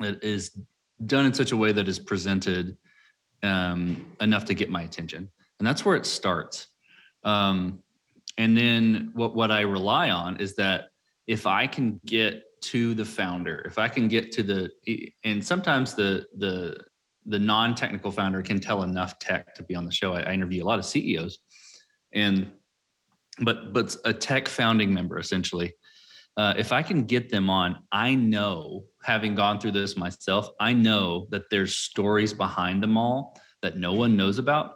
that 0.00 0.22
is 0.22 0.58
done 1.06 1.26
in 1.26 1.32
such 1.32 1.52
a 1.52 1.56
way 1.56 1.72
that 1.72 1.88
is 1.88 1.98
presented 1.98 2.76
um, 3.42 4.04
enough 4.20 4.44
to 4.46 4.54
get 4.54 4.70
my 4.70 4.82
attention, 4.82 5.30
and 5.58 5.66
that's 5.66 5.84
where 5.84 5.96
it 5.96 6.04
starts. 6.04 6.68
Um, 7.24 7.82
and 8.36 8.56
then 8.56 9.10
what 9.14 9.34
what 9.34 9.50
I 9.50 9.62
rely 9.62 10.10
on 10.10 10.36
is 10.38 10.54
that 10.56 10.90
if 11.26 11.46
I 11.46 11.66
can 11.66 12.00
get 12.04 12.42
to 12.60 12.94
the 12.94 13.04
founder, 13.04 13.62
if 13.66 13.78
I 13.78 13.88
can 13.88 14.08
get 14.08 14.32
to 14.32 14.42
the, 14.42 14.70
and 15.24 15.44
sometimes 15.44 15.94
the 15.94 16.26
the 16.36 16.76
the 17.26 17.38
non-technical 17.38 18.10
founder 18.10 18.42
can 18.42 18.58
tell 18.58 18.82
enough 18.82 19.18
tech 19.18 19.54
to 19.54 19.62
be 19.62 19.74
on 19.74 19.84
the 19.84 19.92
show. 19.92 20.14
I, 20.14 20.22
I 20.22 20.32
interview 20.32 20.64
a 20.64 20.66
lot 20.66 20.78
of 20.78 20.86
CEOs, 20.86 21.38
and 22.12 22.50
but 23.40 23.72
but 23.72 23.96
a 24.04 24.12
tech 24.12 24.48
founding 24.48 24.92
member 24.92 25.18
essentially. 25.18 25.74
Uh, 26.36 26.54
if 26.56 26.70
I 26.70 26.84
can 26.84 27.02
get 27.02 27.30
them 27.30 27.50
on, 27.50 27.80
I 27.90 28.14
know, 28.14 28.84
having 29.02 29.34
gone 29.34 29.58
through 29.58 29.72
this 29.72 29.96
myself, 29.96 30.48
I 30.60 30.72
know 30.72 31.26
that 31.30 31.50
there's 31.50 31.74
stories 31.74 32.32
behind 32.32 32.80
them 32.80 32.96
all 32.96 33.40
that 33.60 33.76
no 33.76 33.92
one 33.94 34.16
knows 34.16 34.38
about, 34.38 34.74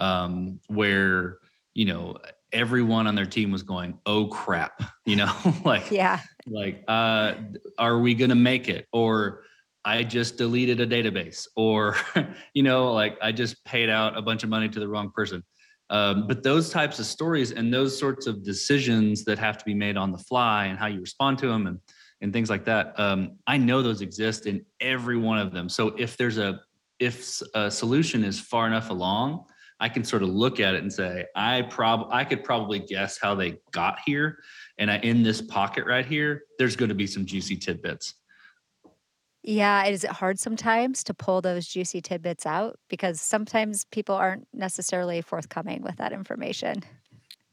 um, 0.00 0.58
where 0.66 1.38
you 1.74 1.84
know 1.84 2.16
everyone 2.52 3.06
on 3.06 3.14
their 3.14 3.26
team 3.26 3.52
was 3.52 3.62
going, 3.62 3.98
"Oh 4.06 4.26
crap," 4.26 4.82
you 5.06 5.16
know, 5.16 5.32
like 5.64 5.90
yeah, 5.90 6.20
like 6.46 6.82
uh, 6.88 7.34
are 7.78 7.98
we 7.98 8.14
gonna 8.14 8.34
make 8.34 8.68
it? 8.68 8.86
Or 8.92 9.42
I 9.84 10.02
just 10.02 10.36
deleted 10.36 10.80
a 10.80 10.86
database, 10.86 11.46
or 11.56 11.96
you 12.54 12.62
know, 12.62 12.92
like 12.92 13.18
I 13.22 13.32
just 13.32 13.64
paid 13.64 13.90
out 13.90 14.16
a 14.16 14.22
bunch 14.22 14.42
of 14.42 14.48
money 14.48 14.68
to 14.68 14.80
the 14.80 14.88
wrong 14.88 15.10
person. 15.14 15.44
Um, 15.90 16.26
but 16.26 16.42
those 16.42 16.70
types 16.70 16.98
of 16.98 17.06
stories 17.06 17.52
and 17.52 17.72
those 17.72 17.98
sorts 17.98 18.26
of 18.26 18.42
decisions 18.42 19.24
that 19.24 19.38
have 19.38 19.58
to 19.58 19.64
be 19.64 19.74
made 19.74 19.96
on 19.96 20.12
the 20.12 20.18
fly 20.18 20.66
and 20.66 20.78
how 20.78 20.86
you 20.86 21.00
respond 21.00 21.38
to 21.38 21.46
them 21.48 21.66
and 21.66 21.78
and 22.20 22.32
things 22.32 22.48
like 22.48 22.64
that, 22.64 22.98
um, 22.98 23.32
I 23.46 23.58
know 23.58 23.82
those 23.82 24.00
exist 24.00 24.46
in 24.46 24.64
every 24.80 25.18
one 25.18 25.38
of 25.38 25.52
them. 25.52 25.68
So 25.68 25.88
if 25.98 26.16
there's 26.16 26.38
a 26.38 26.60
if 26.98 27.42
a 27.54 27.70
solution 27.70 28.24
is 28.24 28.40
far 28.40 28.66
enough 28.66 28.88
along, 28.88 29.44
I 29.80 29.88
can 29.88 30.04
sort 30.04 30.22
of 30.22 30.30
look 30.30 30.60
at 30.60 30.74
it 30.74 30.82
and 30.82 30.92
say, 30.92 31.26
I 31.34 31.62
prob 31.62 32.08
I 32.10 32.24
could 32.24 32.44
probably 32.44 32.78
guess 32.78 33.18
how 33.20 33.34
they 33.34 33.58
got 33.72 33.98
here. 34.06 34.38
And 34.78 34.90
I, 34.90 34.98
in 34.98 35.22
this 35.22 35.42
pocket 35.42 35.84
right 35.86 36.06
here, 36.06 36.44
there's 36.58 36.76
going 36.76 36.88
to 36.88 36.94
be 36.94 37.06
some 37.06 37.26
juicy 37.26 37.56
tidbits. 37.56 38.14
Yeah, 39.46 39.84
is 39.84 40.04
it 40.04 40.10
hard 40.10 40.38
sometimes 40.38 41.04
to 41.04 41.14
pull 41.14 41.42
those 41.42 41.66
juicy 41.66 42.00
tidbits 42.00 42.46
out? 42.46 42.78
Because 42.88 43.20
sometimes 43.20 43.84
people 43.86 44.14
aren't 44.14 44.48
necessarily 44.54 45.20
forthcoming 45.20 45.82
with 45.82 45.96
that 45.96 46.12
information. 46.12 46.82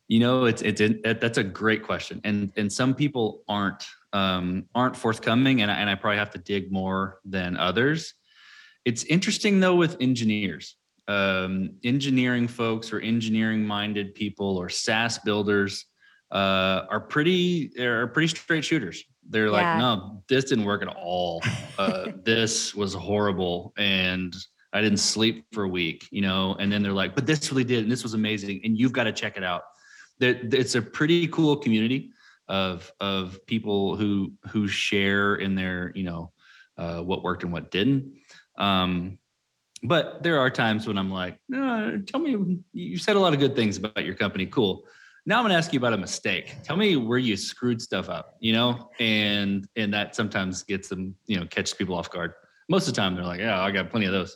You 0.08 0.20
know, 0.20 0.46
it's 0.46 0.62
it's 0.62 0.82
it, 0.82 1.22
that's 1.22 1.38
a 1.38 1.44
great 1.44 1.84
question, 1.84 2.20
and 2.24 2.52
and 2.58 2.72
some 2.72 2.96
people 2.96 3.44
aren't 3.48 3.86
um, 4.14 4.66
aren't 4.76 4.96
forthcoming, 4.96 5.62
and 5.62 5.72
I, 5.72 5.76
and 5.76 5.90
I 5.90 5.96
probably 5.96 6.18
have 6.18 6.32
to 6.32 6.38
dig 6.38 6.72
more 6.72 7.20
than 7.24 7.56
others. 7.58 8.14
It's 8.84 9.04
interesting 9.04 9.60
though 9.60 9.76
with 9.76 9.96
engineers 10.02 10.76
um, 11.08 11.72
engineering 11.84 12.48
folks 12.48 12.94
or 12.94 13.00
engineering 13.00 13.66
minded 13.66 14.16
people 14.16 14.58
or 14.58 14.70
SaaS 14.70 15.18
builders 15.20 15.86
uh, 16.32 16.84
are 16.90 17.02
pretty 17.02 17.78
are 17.80 18.08
pretty 18.08 18.28
straight 18.28 18.64
shooters. 18.64 19.04
They're 19.30 19.48
yeah. 19.48 19.52
like, 19.52 19.78
no, 19.78 20.24
this 20.28 20.46
didn't 20.46 20.66
work 20.66 20.82
at 20.82 20.88
all. 20.88 21.42
Uh, 21.78 22.12
this 22.24 22.76
was 22.76 22.94
horrible, 22.94 23.74
and 23.78 24.36
I 24.74 24.82
didn't 24.82 25.00
sleep 25.00 25.46
for 25.52 25.64
a 25.64 25.68
week. 25.68 26.08
You 26.12 26.22
know, 26.22 26.56
and 26.60 26.72
then 26.72 26.84
they're 26.84 26.92
like, 26.94 27.16
but 27.16 27.26
this 27.26 27.52
really 27.52 27.64
did, 27.64 27.84
and 27.84 27.92
this 27.92 28.04
was 28.04 28.14
amazing, 28.14 28.62
and 28.64 28.78
you've 28.78 28.94
got 28.94 29.06
to 29.06 29.12
check 29.12 29.38
it 29.38 29.44
out. 29.44 29.64
That 30.20 30.54
it's 30.54 30.76
a 30.76 30.82
pretty 30.82 31.28
cool 31.28 31.58
community 31.58 32.12
of 32.48 32.92
of 33.00 33.44
people 33.46 33.96
who 33.96 34.34
who 34.50 34.68
share 34.68 35.36
in 35.36 35.56
their 35.56 35.92
you 35.96 36.04
know 36.04 36.32
uh, 36.78 37.02
what 37.02 37.24
worked 37.24 37.44
and 37.44 37.54
what 37.54 37.72
didn't. 37.72 38.14
Um, 38.58 39.18
but 39.84 40.22
there 40.22 40.40
are 40.40 40.50
times 40.50 40.88
when 40.88 40.98
I'm 40.98 41.12
like, 41.12 41.40
no, 41.50 42.02
tell 42.06 42.20
me, 42.20 42.60
you 42.72 42.98
said 42.98 43.16
a 43.16 43.20
lot 43.20 43.34
of 43.34 43.40
good 43.40 43.56
things 43.56 43.78
about 43.78 44.06
your 44.06 44.16
company. 44.16 44.46
Cool. 44.46 44.84
Now 45.26 45.38
I'm 45.38 45.44
going 45.44 45.52
to 45.52 45.58
ask 45.58 45.72
you 45.72 45.78
about 45.78 45.94
a 45.94 45.98
mistake. 45.98 46.56
Tell 46.64 46.76
me 46.76 46.96
where 46.96 47.20
you 47.20 47.38
screwed 47.38 47.82
stuff 47.82 48.10
up, 48.10 48.38
you 48.40 48.54
know, 48.54 48.90
and 49.00 49.68
and 49.76 49.94
that 49.94 50.16
sometimes 50.16 50.64
gets 50.64 50.90
them, 50.90 51.16
you 51.28 51.40
know, 51.40 51.46
catches 51.46 51.74
people 51.74 51.96
off 51.96 52.10
guard. 52.10 52.34
Most 52.70 52.88
of 52.88 52.96
the 52.96 53.02
time, 53.02 53.16
they're 53.16 53.24
like, 53.24 53.40
yeah, 53.40 53.62
I 53.62 53.72
got 53.72 53.92
plenty 53.92 54.08
of 54.08 54.14
those. 54.14 54.36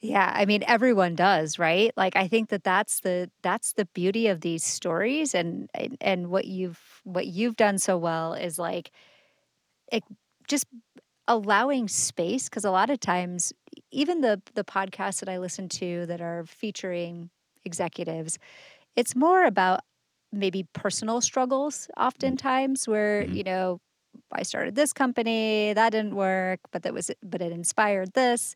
Yeah, 0.00 0.32
I 0.34 0.46
mean 0.46 0.64
everyone 0.66 1.14
does, 1.14 1.58
right? 1.60 1.92
Like 1.96 2.16
I 2.16 2.26
think 2.26 2.50
that 2.50 2.64
that's 2.64 3.00
the 3.00 3.30
that's 3.42 3.74
the 3.74 3.86
beauty 3.86 4.26
of 4.26 4.40
these 4.40 4.64
stories 4.64 5.34
and 5.34 5.70
and 6.00 6.28
what 6.28 6.44
you've 6.44 7.00
what 7.04 7.28
you've 7.28 7.56
done 7.56 7.78
so 7.78 7.96
well 7.96 8.34
is 8.34 8.58
like 8.58 8.90
it 9.90 10.02
just 10.48 10.66
allowing 11.28 11.86
space 11.88 12.48
because 12.48 12.64
a 12.64 12.70
lot 12.70 12.90
of 12.90 12.98
times 12.98 13.52
even 13.92 14.22
the 14.22 14.42
the 14.54 14.64
podcasts 14.64 15.20
that 15.20 15.28
I 15.28 15.38
listen 15.38 15.68
to 15.68 16.04
that 16.06 16.20
are 16.20 16.44
featuring 16.46 17.30
executives 17.64 18.40
it's 18.96 19.14
more 19.14 19.44
about 19.44 19.82
maybe 20.32 20.66
personal 20.72 21.20
struggles 21.20 21.88
mm. 21.96 22.06
oftentimes 22.06 22.88
where 22.88 23.22
mm-hmm. 23.22 23.34
you 23.34 23.44
know 23.44 23.80
I 24.32 24.42
started 24.42 24.74
this 24.74 24.92
company 24.92 25.72
that 25.74 25.90
didn't 25.90 26.14
work 26.14 26.60
but 26.70 26.82
that 26.82 26.94
was 26.94 27.10
but 27.22 27.42
it 27.42 27.52
inspired 27.52 28.12
this 28.14 28.54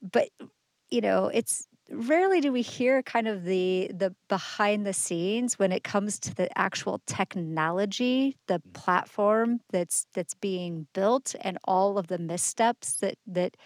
but 0.00 0.28
you 0.90 1.00
know 1.00 1.30
it's 1.32 1.68
rarely 1.90 2.40
do 2.40 2.50
we 2.50 2.62
hear 2.62 3.02
kind 3.02 3.28
of 3.28 3.44
the 3.44 3.90
the 3.94 4.14
behind 4.28 4.86
the 4.86 4.92
scenes 4.92 5.58
when 5.58 5.72
it 5.72 5.84
comes 5.84 6.18
to 6.18 6.34
the 6.34 6.48
actual 6.58 7.00
technology 7.06 8.36
the 8.46 8.58
mm. 8.58 8.72
platform 8.72 9.60
that's 9.70 10.06
that's 10.14 10.34
being 10.34 10.86
built 10.94 11.34
and 11.42 11.58
all 11.64 11.98
of 11.98 12.06
the 12.06 12.18
missteps 12.18 12.94
that 12.94 13.16
that 13.26 13.56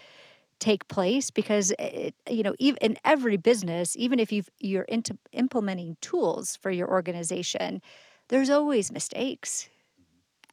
take 0.58 0.88
place 0.88 1.30
because 1.30 1.72
it, 1.78 2.14
you 2.28 2.42
know 2.42 2.54
even 2.58 2.78
in 2.78 2.96
every 3.04 3.36
business 3.36 3.96
even 3.96 4.18
if 4.18 4.32
you 4.32 4.42
you're 4.58 4.84
into 4.84 5.18
implementing 5.32 5.96
tools 6.00 6.56
for 6.56 6.70
your 6.70 6.88
organization 6.88 7.82
there's 8.28 8.50
always 8.50 8.90
mistakes 8.90 9.68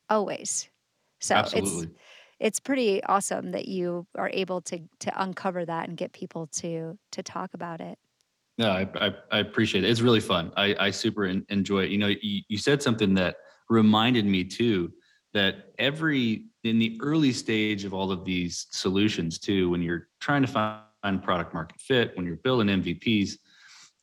always 0.09 0.69
so 1.19 1.35
Absolutely. 1.37 1.87
it's 1.87 1.93
it's 2.39 2.59
pretty 2.59 3.01
awesome 3.05 3.51
that 3.51 3.69
you 3.69 4.05
are 4.15 4.29
able 4.33 4.61
to 4.61 4.79
to 4.99 5.21
uncover 5.21 5.65
that 5.65 5.87
and 5.87 5.97
get 5.97 6.11
people 6.11 6.47
to 6.47 6.97
to 7.11 7.23
talk 7.23 7.53
about 7.53 7.79
it. 7.79 7.97
No, 8.57 8.69
I, 8.69 8.87
I, 8.95 9.13
I 9.31 9.39
appreciate 9.39 9.83
it. 9.83 9.89
It's 9.89 10.01
really 10.01 10.19
fun. 10.19 10.51
I, 10.55 10.75
I 10.77 10.91
super 10.91 11.25
enjoy 11.25 11.83
it. 11.85 11.89
You 11.89 11.97
know, 11.97 12.07
you, 12.07 12.41
you 12.47 12.57
said 12.57 12.83
something 12.83 13.15
that 13.15 13.37
reminded 13.69 14.25
me 14.25 14.43
too 14.43 14.91
that 15.33 15.73
every 15.79 16.45
in 16.63 16.79
the 16.79 16.97
early 17.01 17.33
stage 17.33 17.83
of 17.83 17.93
all 17.93 18.11
of 18.11 18.23
these 18.23 18.67
solutions 18.71 19.39
too, 19.39 19.69
when 19.69 19.81
you're 19.81 20.07
trying 20.21 20.41
to 20.43 20.47
find 20.47 21.21
product 21.21 21.53
market 21.53 21.79
fit, 21.81 22.15
when 22.15 22.25
you're 22.25 22.37
building 22.37 22.67
MVPs, 22.67 23.37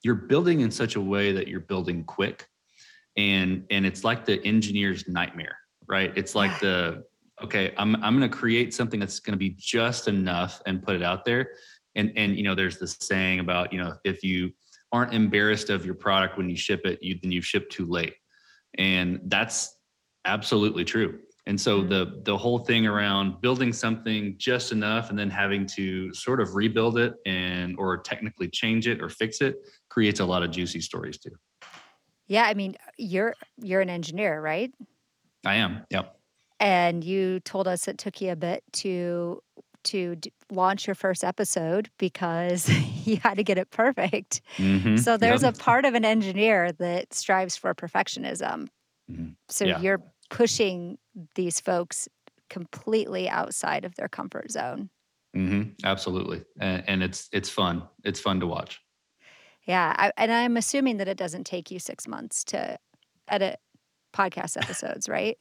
you're 0.02 0.14
building 0.14 0.60
in 0.60 0.70
such 0.70 0.96
a 0.96 1.00
way 1.00 1.32
that 1.32 1.49
you're 1.49 1.60
building 1.60 2.04
quick, 2.04 2.46
and 3.16 3.64
and 3.70 3.87
it's 3.87 4.04
like 4.04 4.25
the 4.25 4.44
engineer's 4.44 5.08
nightmare, 5.08 5.56
right? 5.87 6.12
It's 6.16 6.34
like 6.34 6.58
the 6.60 7.04
okay, 7.42 7.72
I'm 7.76 7.96
I'm 7.96 8.18
going 8.18 8.28
to 8.28 8.37
create 8.37 8.75
something 8.75 9.00
that's 9.00 9.20
going 9.20 9.32
to 9.32 9.38
be 9.38 9.54
just 9.58 10.08
enough 10.08 10.60
and 10.66 10.82
put 10.82 10.96
it 10.96 11.02
out 11.02 11.25
there. 11.25 11.50
And 11.94 12.12
and 12.16 12.37
you 12.37 12.42
know, 12.42 12.54
there's 12.54 12.78
this 12.78 12.96
saying 13.00 13.40
about 13.40 13.72
you 13.72 13.82
know 13.82 13.96
if 14.04 14.22
you 14.22 14.52
aren't 14.92 15.14
embarrassed 15.14 15.70
of 15.70 15.84
your 15.84 15.94
product 15.94 16.37
when 16.37 16.50
you 16.50 16.56
ship 16.56 16.82
it, 16.84 17.02
you 17.02 17.18
then 17.22 17.32
you 17.32 17.42
ship 17.42 17.70
too 17.70 17.87
late, 17.87 18.14
and 18.78 19.20
that's 19.25 19.76
absolutely 20.24 20.84
true. 20.84 21.20
And 21.46 21.60
so 21.60 21.80
mm-hmm. 21.80 21.88
the 21.88 22.22
the 22.24 22.36
whole 22.36 22.58
thing 22.58 22.86
around 22.86 23.40
building 23.40 23.72
something 23.72 24.36
just 24.38 24.72
enough 24.72 25.10
and 25.10 25.18
then 25.18 25.30
having 25.30 25.66
to 25.68 26.12
sort 26.14 26.40
of 26.40 26.54
rebuild 26.54 26.98
it 26.98 27.14
and 27.26 27.76
or 27.78 27.98
technically 27.98 28.48
change 28.48 28.86
it 28.86 29.00
or 29.00 29.08
fix 29.08 29.40
it 29.40 29.56
creates 29.88 30.20
a 30.20 30.24
lot 30.24 30.42
of 30.42 30.50
juicy 30.50 30.80
stories 30.80 31.18
too. 31.18 31.32
Yeah, 32.28 32.44
I 32.44 32.54
mean, 32.54 32.76
you're 32.98 33.34
you're 33.58 33.80
an 33.80 33.90
engineer, 33.90 34.40
right? 34.40 34.72
I 35.44 35.56
am. 35.56 35.86
Yep 35.90 36.16
and 36.60 37.02
you 37.02 37.40
told 37.40 37.66
us 37.66 37.88
it 37.88 37.98
took 37.98 38.20
you 38.20 38.30
a 38.30 38.36
bit 38.36 38.62
to 38.72 39.42
to 39.82 40.14
d- 40.16 40.32
launch 40.52 40.86
your 40.86 40.94
first 40.94 41.24
episode 41.24 41.88
because 41.98 42.68
you 43.06 43.16
had 43.16 43.38
to 43.38 43.42
get 43.42 43.56
it 43.56 43.70
perfect. 43.70 44.42
Mm-hmm. 44.58 44.96
So 44.96 45.16
there's 45.16 45.42
yep. 45.42 45.54
a 45.54 45.58
part 45.58 45.86
of 45.86 45.94
an 45.94 46.04
engineer 46.04 46.72
that 46.72 47.14
strives 47.14 47.56
for 47.56 47.74
perfectionism. 47.74 48.68
Mm-hmm. 49.10 49.28
So 49.48 49.64
yeah. 49.64 49.80
you're 49.80 50.02
pushing 50.30 50.98
these 51.34 51.60
folks 51.60 52.08
completely 52.48 53.28
outside 53.28 53.84
of 53.84 53.94
their 53.96 54.08
comfort 54.08 54.50
zone. 54.50 54.90
Mm-hmm. 55.36 55.70
Absolutely, 55.84 56.42
and, 56.58 56.82
and, 56.88 57.02
it's 57.02 57.28
it's 57.32 57.48
fun. 57.48 57.84
It's 58.02 58.18
fun 58.18 58.40
to 58.40 58.46
watch. 58.46 58.80
Yeah, 59.64 59.94
I, 59.96 60.12
and 60.16 60.32
I'm 60.32 60.56
assuming 60.56 60.96
that 60.96 61.06
it 61.06 61.16
doesn't 61.16 61.44
take 61.44 61.70
you 61.70 61.78
six 61.78 62.08
months 62.08 62.42
to 62.44 62.76
edit 63.28 63.60
podcast 64.12 64.56
episodes, 64.60 65.08
right? 65.08 65.38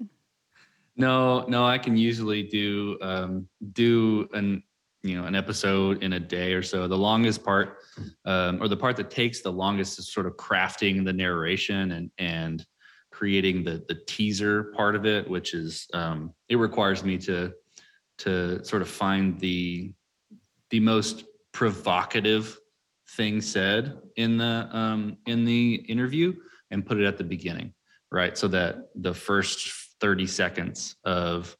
No, 0.95 1.45
no, 1.47 1.65
I 1.65 1.77
can 1.77 1.97
usually 1.97 2.43
do 2.43 2.97
um, 3.01 3.47
do 3.73 4.27
an 4.33 4.61
you 5.01 5.19
know 5.19 5.25
an 5.25 5.33
episode 5.33 6.03
in 6.03 6.13
a 6.13 6.19
day 6.19 6.53
or 6.53 6.61
so. 6.61 6.87
The 6.87 6.97
longest 6.97 7.43
part, 7.43 7.77
um, 8.25 8.61
or 8.61 8.67
the 8.67 8.77
part 8.77 8.95
that 8.97 9.09
takes 9.09 9.41
the 9.41 9.51
longest, 9.51 9.97
is 9.97 10.11
sort 10.11 10.27
of 10.27 10.35
crafting 10.35 11.05
the 11.05 11.13
narration 11.13 11.93
and 11.93 12.11
and 12.17 12.65
creating 13.19 13.65
the 13.65 13.83
the 13.89 13.99
teaser 14.07 14.71
part 14.77 14.95
of 14.95 15.05
it, 15.05 15.29
which 15.29 15.53
is 15.53 15.87
um, 15.93 16.33
it 16.47 16.55
requires 16.55 17.03
me 17.03 17.17
to 17.17 17.51
to 18.17 18.63
sort 18.63 18.81
of 18.81 18.87
find 18.87 19.37
the 19.41 19.91
the 20.69 20.79
most 20.79 21.25
provocative 21.51 22.57
thing 23.17 23.41
said 23.41 23.97
in 24.15 24.37
the 24.37 24.69
um, 24.71 25.17
in 25.25 25.43
the 25.43 25.75
interview 25.89 26.33
and 26.71 26.85
put 26.85 26.97
it 26.97 27.05
at 27.05 27.17
the 27.17 27.23
beginning, 27.25 27.73
right? 28.09 28.37
So 28.37 28.47
that 28.47 28.87
the 28.95 29.13
first 29.13 29.69
30 29.99 30.25
seconds 30.25 30.95
of 31.03 31.57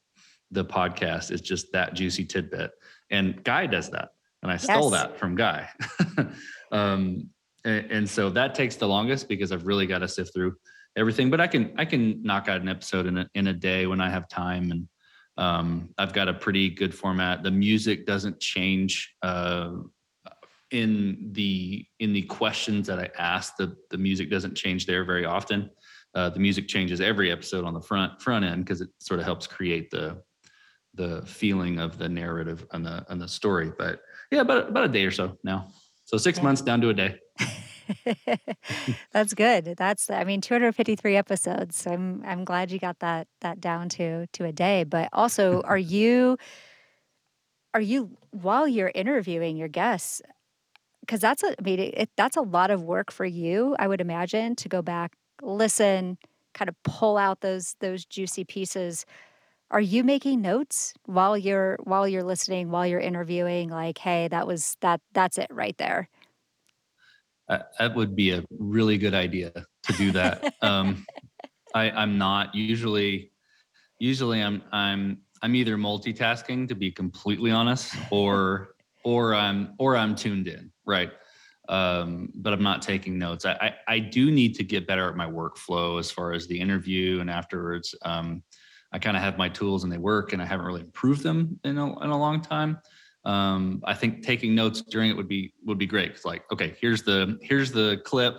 the 0.50 0.64
podcast 0.64 1.30
is 1.30 1.42
just 1.42 1.72
that 1.72 1.92
juicy 1.92 2.24
tidbit. 2.24 2.70
And 3.10 3.44
Guy 3.44 3.66
does 3.66 3.90
that. 3.90 4.10
And 4.42 4.50
I 4.50 4.56
stole 4.56 4.90
yes. 4.90 5.02
that 5.02 5.18
from 5.18 5.34
Guy. 5.34 5.68
um, 6.72 7.28
and, 7.64 7.90
and, 7.90 8.08
so 8.08 8.30
that 8.30 8.54
takes 8.54 8.76
the 8.76 8.88
longest 8.88 9.28
because 9.28 9.52
I've 9.52 9.66
really 9.66 9.86
got 9.86 9.98
to 9.98 10.08
sift 10.08 10.32
through 10.32 10.54
everything. 10.96 11.30
But 11.30 11.40
I 11.40 11.46
can 11.46 11.72
I 11.76 11.84
can 11.84 12.22
knock 12.22 12.48
out 12.48 12.60
an 12.60 12.68
episode 12.68 13.06
in 13.06 13.18
a 13.18 13.28
in 13.34 13.46
a 13.48 13.52
day 13.52 13.86
when 13.86 14.00
I 14.00 14.10
have 14.10 14.28
time 14.28 14.70
and 14.70 14.88
um, 15.40 15.88
I've 15.96 16.12
got 16.12 16.28
a 16.28 16.34
pretty 16.34 16.68
good 16.68 16.94
format. 16.94 17.42
The 17.42 17.50
music 17.50 18.04
doesn't 18.04 18.40
change 18.40 19.14
uh, 19.22 19.72
in 20.70 21.30
the 21.32 21.86
in 21.98 22.12
the 22.12 22.22
questions 22.22 22.86
that 22.88 22.98
I 22.98 23.08
ask. 23.18 23.56
The 23.56 23.74
the 23.90 23.98
music 23.98 24.30
doesn't 24.30 24.54
change 24.54 24.86
there 24.86 25.04
very 25.04 25.24
often. 25.24 25.70
Uh, 26.14 26.28
the 26.28 26.40
music 26.40 26.68
changes 26.68 27.00
every 27.00 27.30
episode 27.32 27.64
on 27.64 27.72
the 27.72 27.80
front 27.80 28.20
front 28.20 28.44
end 28.44 28.64
because 28.64 28.80
it 28.80 28.90
sort 28.98 29.18
of 29.18 29.26
helps 29.26 29.46
create 29.46 29.90
the 29.90 30.22
the 30.94 31.22
feeling 31.24 31.78
of 31.78 31.98
the 31.98 32.08
narrative 32.08 32.66
and 32.72 32.84
the 32.84 33.04
and 33.08 33.20
the 33.20 33.28
story. 33.28 33.72
But 33.78 34.00
yeah, 34.30 34.40
about 34.42 34.68
about 34.68 34.84
a 34.84 34.88
day 34.88 35.04
or 35.04 35.10
so 35.10 35.38
now. 35.42 35.68
So 36.04 36.18
six 36.18 36.42
months 36.42 36.60
down 36.60 36.80
to 36.82 36.90
a 36.90 36.94
day. 36.94 37.18
That's 39.12 39.34
good. 39.34 39.74
That's 39.76 40.10
I 40.10 40.24
mean 40.24 40.40
253 40.40 41.16
episodes. 41.16 41.86
I'm 41.86 42.22
I'm 42.24 42.44
glad 42.44 42.70
you 42.70 42.78
got 42.78 42.98
that 43.00 43.28
that 43.40 43.60
down 43.60 43.88
to 43.90 44.26
to 44.28 44.44
a 44.44 44.52
day. 44.52 44.84
But 44.84 45.08
also, 45.12 45.60
are 45.62 45.78
you 45.78 46.36
are 47.74 47.80
you 47.80 48.16
while 48.30 48.66
you're 48.66 48.92
interviewing 48.94 49.56
your 49.56 49.68
guests? 49.68 50.22
Because 51.02 51.20
that's 51.20 51.44
a 51.44 51.50
I 51.58 51.62
mean 51.62 51.80
it, 51.80 52.10
that's 52.16 52.36
a 52.36 52.42
lot 52.42 52.70
of 52.70 52.82
work 52.82 53.12
for 53.12 53.26
you. 53.26 53.76
I 53.78 53.88
would 53.88 54.00
imagine 54.00 54.56
to 54.56 54.68
go 54.68 54.82
back, 54.82 55.12
listen, 55.42 56.18
kind 56.54 56.68
of 56.68 56.76
pull 56.84 57.18
out 57.18 57.40
those 57.42 57.76
those 57.80 58.04
juicy 58.06 58.44
pieces 58.44 59.06
are 59.72 59.80
you 59.80 60.04
making 60.04 60.42
notes 60.42 60.94
while 61.06 61.36
you're 61.38 61.78
while 61.84 62.08
you're 62.08 62.24
listening, 62.24 62.70
while 62.70 62.86
you're 62.86 63.00
interviewing 63.00 63.70
like, 63.70 63.98
"Hey, 63.98 64.28
that 64.28 64.46
was 64.46 64.76
that 64.82 65.00
that's 65.14 65.38
it 65.38 65.48
right 65.52 65.76
there." 65.78 66.08
Uh, 67.50 67.58
that 67.80 67.94
would 67.96 68.14
be 68.14 68.30
a 68.30 68.44
really 68.58 68.96
good 68.96 69.12
idea 69.12 69.50
to 69.82 69.92
do 69.94 70.12
that. 70.12 70.54
um, 70.62 71.04
I, 71.74 71.90
I'm 71.90 72.16
not 72.16 72.54
usually. 72.54 73.32
Usually, 73.98 74.40
I'm 74.40 74.62
I'm 74.72 75.18
I'm 75.42 75.54
either 75.54 75.76
multitasking 75.76 76.68
to 76.68 76.74
be 76.74 76.90
completely 76.90 77.50
honest, 77.50 77.94
or 78.10 78.76
or 79.04 79.34
I'm 79.34 79.74
or 79.78 79.96
I'm 79.96 80.14
tuned 80.14 80.46
in, 80.46 80.70
right? 80.86 81.10
Um, 81.68 82.30
but 82.34 82.52
I'm 82.52 82.62
not 82.62 82.82
taking 82.82 83.18
notes. 83.18 83.44
I, 83.44 83.52
I, 83.52 83.74
I 83.94 83.98
do 84.00 84.30
need 84.30 84.54
to 84.56 84.64
get 84.64 84.88
better 84.88 85.08
at 85.08 85.16
my 85.16 85.26
workflow 85.26 86.00
as 86.00 86.10
far 86.10 86.32
as 86.32 86.48
the 86.48 86.58
interview 86.58 87.20
and 87.20 87.30
afterwards. 87.30 87.94
Um, 88.02 88.42
I 88.92 88.98
kind 88.98 89.16
of 89.16 89.22
have 89.22 89.38
my 89.38 89.48
tools 89.48 89.84
and 89.84 89.92
they 89.92 89.98
work, 89.98 90.32
and 90.32 90.42
I 90.42 90.46
haven't 90.46 90.66
really 90.66 90.80
improved 90.80 91.22
them 91.22 91.60
in 91.62 91.78
a, 91.78 92.00
in 92.02 92.10
a 92.10 92.18
long 92.18 92.40
time. 92.40 92.78
Um, 93.24 93.82
I 93.84 93.94
think 93.94 94.22
taking 94.22 94.54
notes 94.54 94.82
during 94.82 95.10
it 95.10 95.16
would 95.16 95.28
be 95.28 95.52
would 95.64 95.78
be 95.78 95.86
great. 95.86 96.10
It's 96.12 96.24
like, 96.24 96.50
okay, 96.52 96.74
here's 96.80 97.02
the 97.02 97.38
here's 97.42 97.72
the 97.72 98.00
clip. 98.04 98.36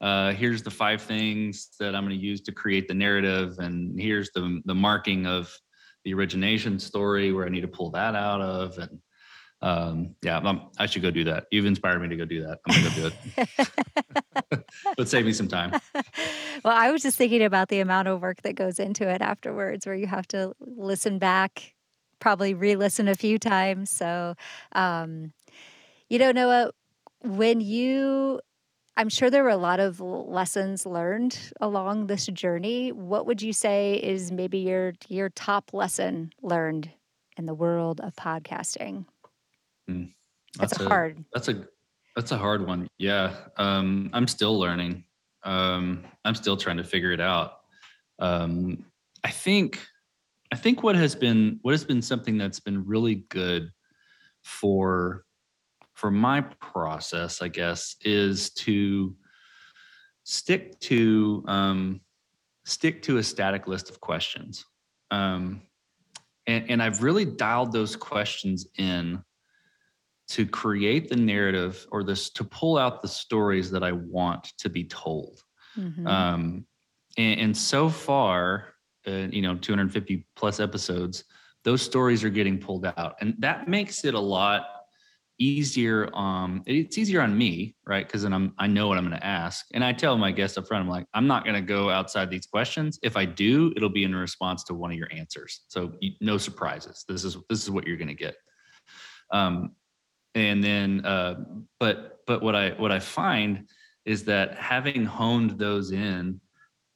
Uh, 0.00 0.32
here's 0.32 0.62
the 0.62 0.70
five 0.70 1.00
things 1.00 1.70
that 1.80 1.94
I'm 1.94 2.04
going 2.04 2.18
to 2.18 2.24
use 2.24 2.40
to 2.42 2.52
create 2.52 2.86
the 2.88 2.94
narrative, 2.94 3.58
and 3.58 3.98
here's 3.98 4.30
the 4.32 4.60
the 4.64 4.74
marking 4.74 5.26
of 5.26 5.52
the 6.04 6.14
origination 6.14 6.78
story 6.78 7.32
where 7.32 7.46
I 7.46 7.48
need 7.48 7.62
to 7.62 7.68
pull 7.68 7.90
that 7.92 8.14
out 8.14 8.40
of, 8.40 8.78
and 8.78 8.98
um, 9.62 10.14
yeah, 10.22 10.38
I'm, 10.38 10.68
i 10.78 10.86
should 10.86 11.02
go 11.02 11.10
do 11.10 11.24
that. 11.24 11.46
You've 11.50 11.66
inspired 11.66 12.00
me 12.00 12.08
to 12.08 12.16
go 12.16 12.24
do 12.24 12.42
that. 12.42 12.58
I'm 12.66 12.82
gonna 12.82 12.94
go 12.94 13.10
do 13.10 13.44
it. 14.48 14.64
but 14.96 15.08
save 15.08 15.24
me 15.24 15.32
some 15.32 15.48
time. 15.48 15.80
Well, 16.64 16.74
I 16.74 16.90
was 16.90 17.02
just 17.02 17.18
thinking 17.18 17.42
about 17.42 17.68
the 17.68 17.80
amount 17.80 18.08
of 18.08 18.22
work 18.22 18.40
that 18.42 18.54
goes 18.54 18.80
into 18.80 19.06
it 19.08 19.20
afterwards, 19.20 19.86
where 19.86 19.94
you 19.94 20.06
have 20.06 20.26
to 20.28 20.54
listen 20.58 21.18
back, 21.18 21.74
probably 22.20 22.54
re-listen 22.54 23.08
a 23.08 23.14
few 23.14 23.38
times. 23.38 23.90
So, 23.90 24.34
um, 24.72 25.32
you 26.08 26.18
know, 26.18 26.32
Noah, 26.32 26.70
when 27.22 27.60
you 27.60 28.40
I'm 28.98 29.10
sure 29.10 29.28
there 29.28 29.42
were 29.42 29.50
a 29.50 29.58
lot 29.58 29.78
of 29.78 30.00
lessons 30.00 30.86
learned 30.86 31.38
along 31.60 32.06
this 32.06 32.26
journey. 32.26 32.92
What 32.92 33.26
would 33.26 33.42
you 33.42 33.52
say 33.52 33.96
is 33.96 34.32
maybe 34.32 34.58
your 34.58 34.94
your 35.08 35.28
top 35.28 35.74
lesson 35.74 36.32
learned 36.42 36.90
in 37.36 37.44
the 37.44 37.54
world 37.54 38.00
of 38.00 38.14
podcasting? 38.16 39.04
Mm, 39.90 40.14
that's 40.58 40.80
a, 40.80 40.84
a 40.84 40.88
hard. 40.88 41.24
That's 41.34 41.48
a 41.48 41.66
that's 42.14 42.32
a 42.32 42.38
hard 42.38 42.66
one. 42.66 42.88
Yeah, 42.96 43.34
um, 43.58 44.08
I'm 44.14 44.26
still 44.26 44.58
learning. 44.58 45.04
Um, 45.42 46.04
I'm 46.24 46.34
still 46.34 46.56
trying 46.56 46.78
to 46.78 46.84
figure 46.84 47.12
it 47.12 47.20
out. 47.20 47.60
Um, 48.18 48.86
I 49.24 49.30
think 49.30 49.86
I 50.52 50.56
think 50.56 50.82
what 50.82 50.96
has 50.96 51.14
been 51.14 51.58
what 51.62 51.72
has 51.72 51.84
been 51.84 52.02
something 52.02 52.38
that's 52.38 52.60
been 52.60 52.86
really 52.86 53.26
good 53.28 53.70
for 54.42 55.24
for 55.94 56.10
my 56.10 56.42
process, 56.42 57.40
I 57.40 57.48
guess, 57.48 57.96
is 58.02 58.50
to 58.50 59.16
stick 60.24 60.78
to 60.80 61.44
um, 61.48 62.00
stick 62.64 63.02
to 63.02 63.18
a 63.18 63.22
static 63.22 63.66
list 63.66 63.90
of 63.90 64.00
questions. 64.00 64.64
Um, 65.10 65.62
and, 66.46 66.70
and 66.70 66.82
I've 66.82 67.02
really 67.02 67.24
dialed 67.24 67.72
those 67.72 67.96
questions 67.96 68.66
in 68.76 69.22
to 70.28 70.46
create 70.46 71.08
the 71.08 71.16
narrative 71.16 71.86
or 71.92 72.02
this 72.02 72.30
to 72.30 72.44
pull 72.44 72.76
out 72.76 73.00
the 73.00 73.08
stories 73.08 73.70
that 73.70 73.84
I 73.84 73.92
want 73.92 74.52
to 74.58 74.68
be 74.68 74.84
told. 74.84 75.42
Mm-hmm. 75.78 76.06
Um, 76.06 76.66
and, 77.16 77.40
and, 77.40 77.56
so 77.56 77.88
far, 77.88 78.74
uh, 79.06 79.28
you 79.30 79.42
know, 79.42 79.56
250 79.56 80.26
plus 80.36 80.60
episodes, 80.60 81.24
those 81.64 81.82
stories 81.82 82.24
are 82.24 82.30
getting 82.30 82.58
pulled 82.58 82.86
out, 82.86 83.16
and 83.20 83.34
that 83.38 83.68
makes 83.68 84.04
it 84.04 84.14
a 84.14 84.20
lot 84.20 84.66
easier. 85.38 86.14
Um, 86.16 86.62
it's 86.66 86.96
easier 86.96 87.20
on 87.20 87.36
me, 87.36 87.74
right? 87.86 88.06
Because 88.06 88.22
then 88.22 88.32
I'm 88.32 88.54
I 88.58 88.66
know 88.66 88.88
what 88.88 88.98
I'm 88.98 89.06
going 89.06 89.18
to 89.18 89.26
ask, 89.26 89.66
and 89.74 89.84
I 89.84 89.92
tell 89.92 90.16
my 90.16 90.30
guests 90.30 90.56
up 90.58 90.66
front, 90.66 90.82
I'm 90.82 90.90
like, 90.90 91.06
I'm 91.14 91.26
not 91.26 91.44
going 91.44 91.56
to 91.56 91.62
go 91.62 91.90
outside 91.90 92.30
these 92.30 92.46
questions. 92.46 92.98
If 93.02 93.16
I 93.16 93.24
do, 93.24 93.72
it'll 93.76 93.88
be 93.88 94.04
in 94.04 94.14
response 94.14 94.64
to 94.64 94.74
one 94.74 94.92
of 94.92 94.96
your 94.96 95.08
answers. 95.12 95.62
So 95.68 95.92
no 96.20 96.38
surprises. 96.38 97.04
This 97.08 97.24
is 97.24 97.36
this 97.48 97.62
is 97.62 97.70
what 97.70 97.86
you're 97.86 97.96
going 97.96 98.08
to 98.08 98.14
get. 98.14 98.36
Um, 99.32 99.72
and 100.36 100.62
then 100.62 101.04
uh, 101.04 101.34
but 101.80 102.20
but 102.26 102.42
what 102.42 102.54
i 102.54 102.70
what 102.70 102.92
i 102.92 103.00
find 103.00 103.66
is 104.04 104.24
that 104.24 104.54
having 104.54 105.04
honed 105.04 105.58
those 105.58 105.90
in 105.90 106.40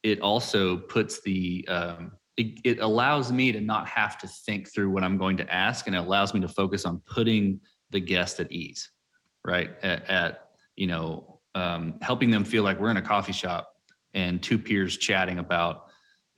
it 0.02 0.20
also 0.20 0.76
puts 0.76 1.20
the 1.22 1.66
um, 1.68 2.12
it, 2.36 2.58
it, 2.64 2.78
allows 2.78 3.30
me 3.30 3.52
to 3.52 3.60
not 3.60 3.86
have 3.86 4.16
to 4.18 4.26
think 4.26 4.72
through 4.72 4.90
what 4.90 5.04
i'm 5.04 5.18
going 5.18 5.36
to 5.36 5.52
ask 5.52 5.86
and 5.86 5.96
it 5.96 5.98
allows 5.98 6.32
me 6.32 6.40
to 6.40 6.48
focus 6.48 6.84
on 6.84 7.00
putting 7.06 7.60
the 7.90 8.00
guest 8.00 8.40
at 8.40 8.50
ease 8.50 8.90
right 9.44 9.70
at, 9.82 10.08
at 10.08 10.50
you 10.76 10.86
know 10.86 11.40
um, 11.54 11.94
helping 12.00 12.30
them 12.30 12.44
feel 12.44 12.62
like 12.62 12.78
we're 12.80 12.90
in 12.90 12.96
a 12.96 13.02
coffee 13.02 13.32
shop 13.32 13.72
and 14.14 14.42
two 14.42 14.58
peers 14.58 14.96
chatting 14.96 15.38
about 15.38 15.86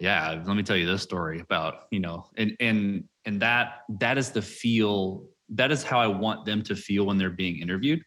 yeah 0.01 0.43
let 0.47 0.57
me 0.57 0.63
tell 0.63 0.77
you 0.77 0.87
this 0.87 1.03
story 1.03 1.41
about 1.41 1.85
you 1.91 2.01
know 2.01 2.27
and 2.37 2.57
and 2.61 3.05
and 3.25 3.41
that 3.41 3.83
that 3.89 4.19
is 4.19 4.31
the 4.31 4.43
feel 4.43 5.27
that 5.55 5.71
is 5.71 5.83
how 5.83 6.01
I 6.01 6.07
want 6.07 6.45
them 6.45 6.63
to 6.63 6.75
feel 6.75 7.07
when 7.07 7.19
they're 7.19 7.31
being 7.31 7.61
interviewed. 7.61 8.03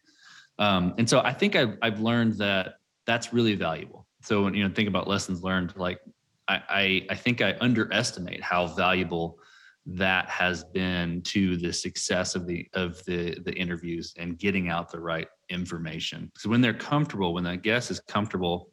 Um, 0.58 0.94
and 0.98 1.08
so 1.08 1.20
I 1.20 1.32
think 1.32 1.54
I've, 1.54 1.76
I've 1.82 2.00
learned 2.00 2.34
that 2.38 2.74
that's 3.06 3.32
really 3.32 3.54
valuable. 3.54 4.05
So 4.26 4.42
when 4.42 4.54
you 4.54 4.66
know 4.66 4.74
think 4.74 4.88
about 4.88 5.06
lessons 5.06 5.44
learned, 5.44 5.72
like 5.76 6.00
I, 6.48 6.60
I, 6.68 7.06
I 7.10 7.14
think 7.14 7.40
I 7.42 7.54
underestimate 7.60 8.42
how 8.42 8.66
valuable 8.66 9.38
that 9.86 10.28
has 10.28 10.64
been 10.64 11.22
to 11.22 11.56
the 11.56 11.72
success 11.72 12.34
of 12.34 12.44
the 12.44 12.66
of 12.74 13.04
the 13.04 13.38
the 13.44 13.54
interviews 13.54 14.12
and 14.18 14.36
getting 14.36 14.68
out 14.68 14.90
the 14.90 14.98
right 14.98 15.28
information. 15.48 16.32
So 16.36 16.50
when 16.50 16.60
they're 16.60 16.74
comfortable, 16.74 17.34
when 17.34 17.44
that 17.44 17.62
guest 17.62 17.92
is 17.92 18.00
comfortable, 18.00 18.72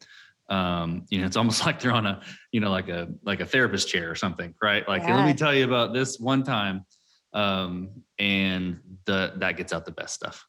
um, 0.50 1.06
you 1.10 1.20
know, 1.20 1.28
it's 1.28 1.38
almost 1.38 1.64
like 1.68 1.80
they're 1.80 1.92
on 1.92 2.08
a, 2.08 2.24
you 2.52 2.60
know, 2.60 2.72
like 2.72 2.90
a 2.90 3.10
like 3.24 3.40
a 3.40 3.46
therapist 3.46 3.88
chair 3.88 4.10
or 4.10 4.16
something, 4.16 4.56
right? 4.60 4.88
Like, 4.88 5.04
yeah. 5.04 5.16
let 5.16 5.28
me 5.28 5.36
tell 5.36 5.54
you 5.54 5.66
about 5.66 5.94
this 5.94 6.20
one 6.20 6.42
time 6.42 6.84
um, 7.34 7.92
and 8.18 8.80
the 9.06 9.34
that 9.38 9.56
gets 9.56 9.72
out 9.72 9.86
the 9.86 9.92
best 9.92 10.16
stuff. 10.16 10.48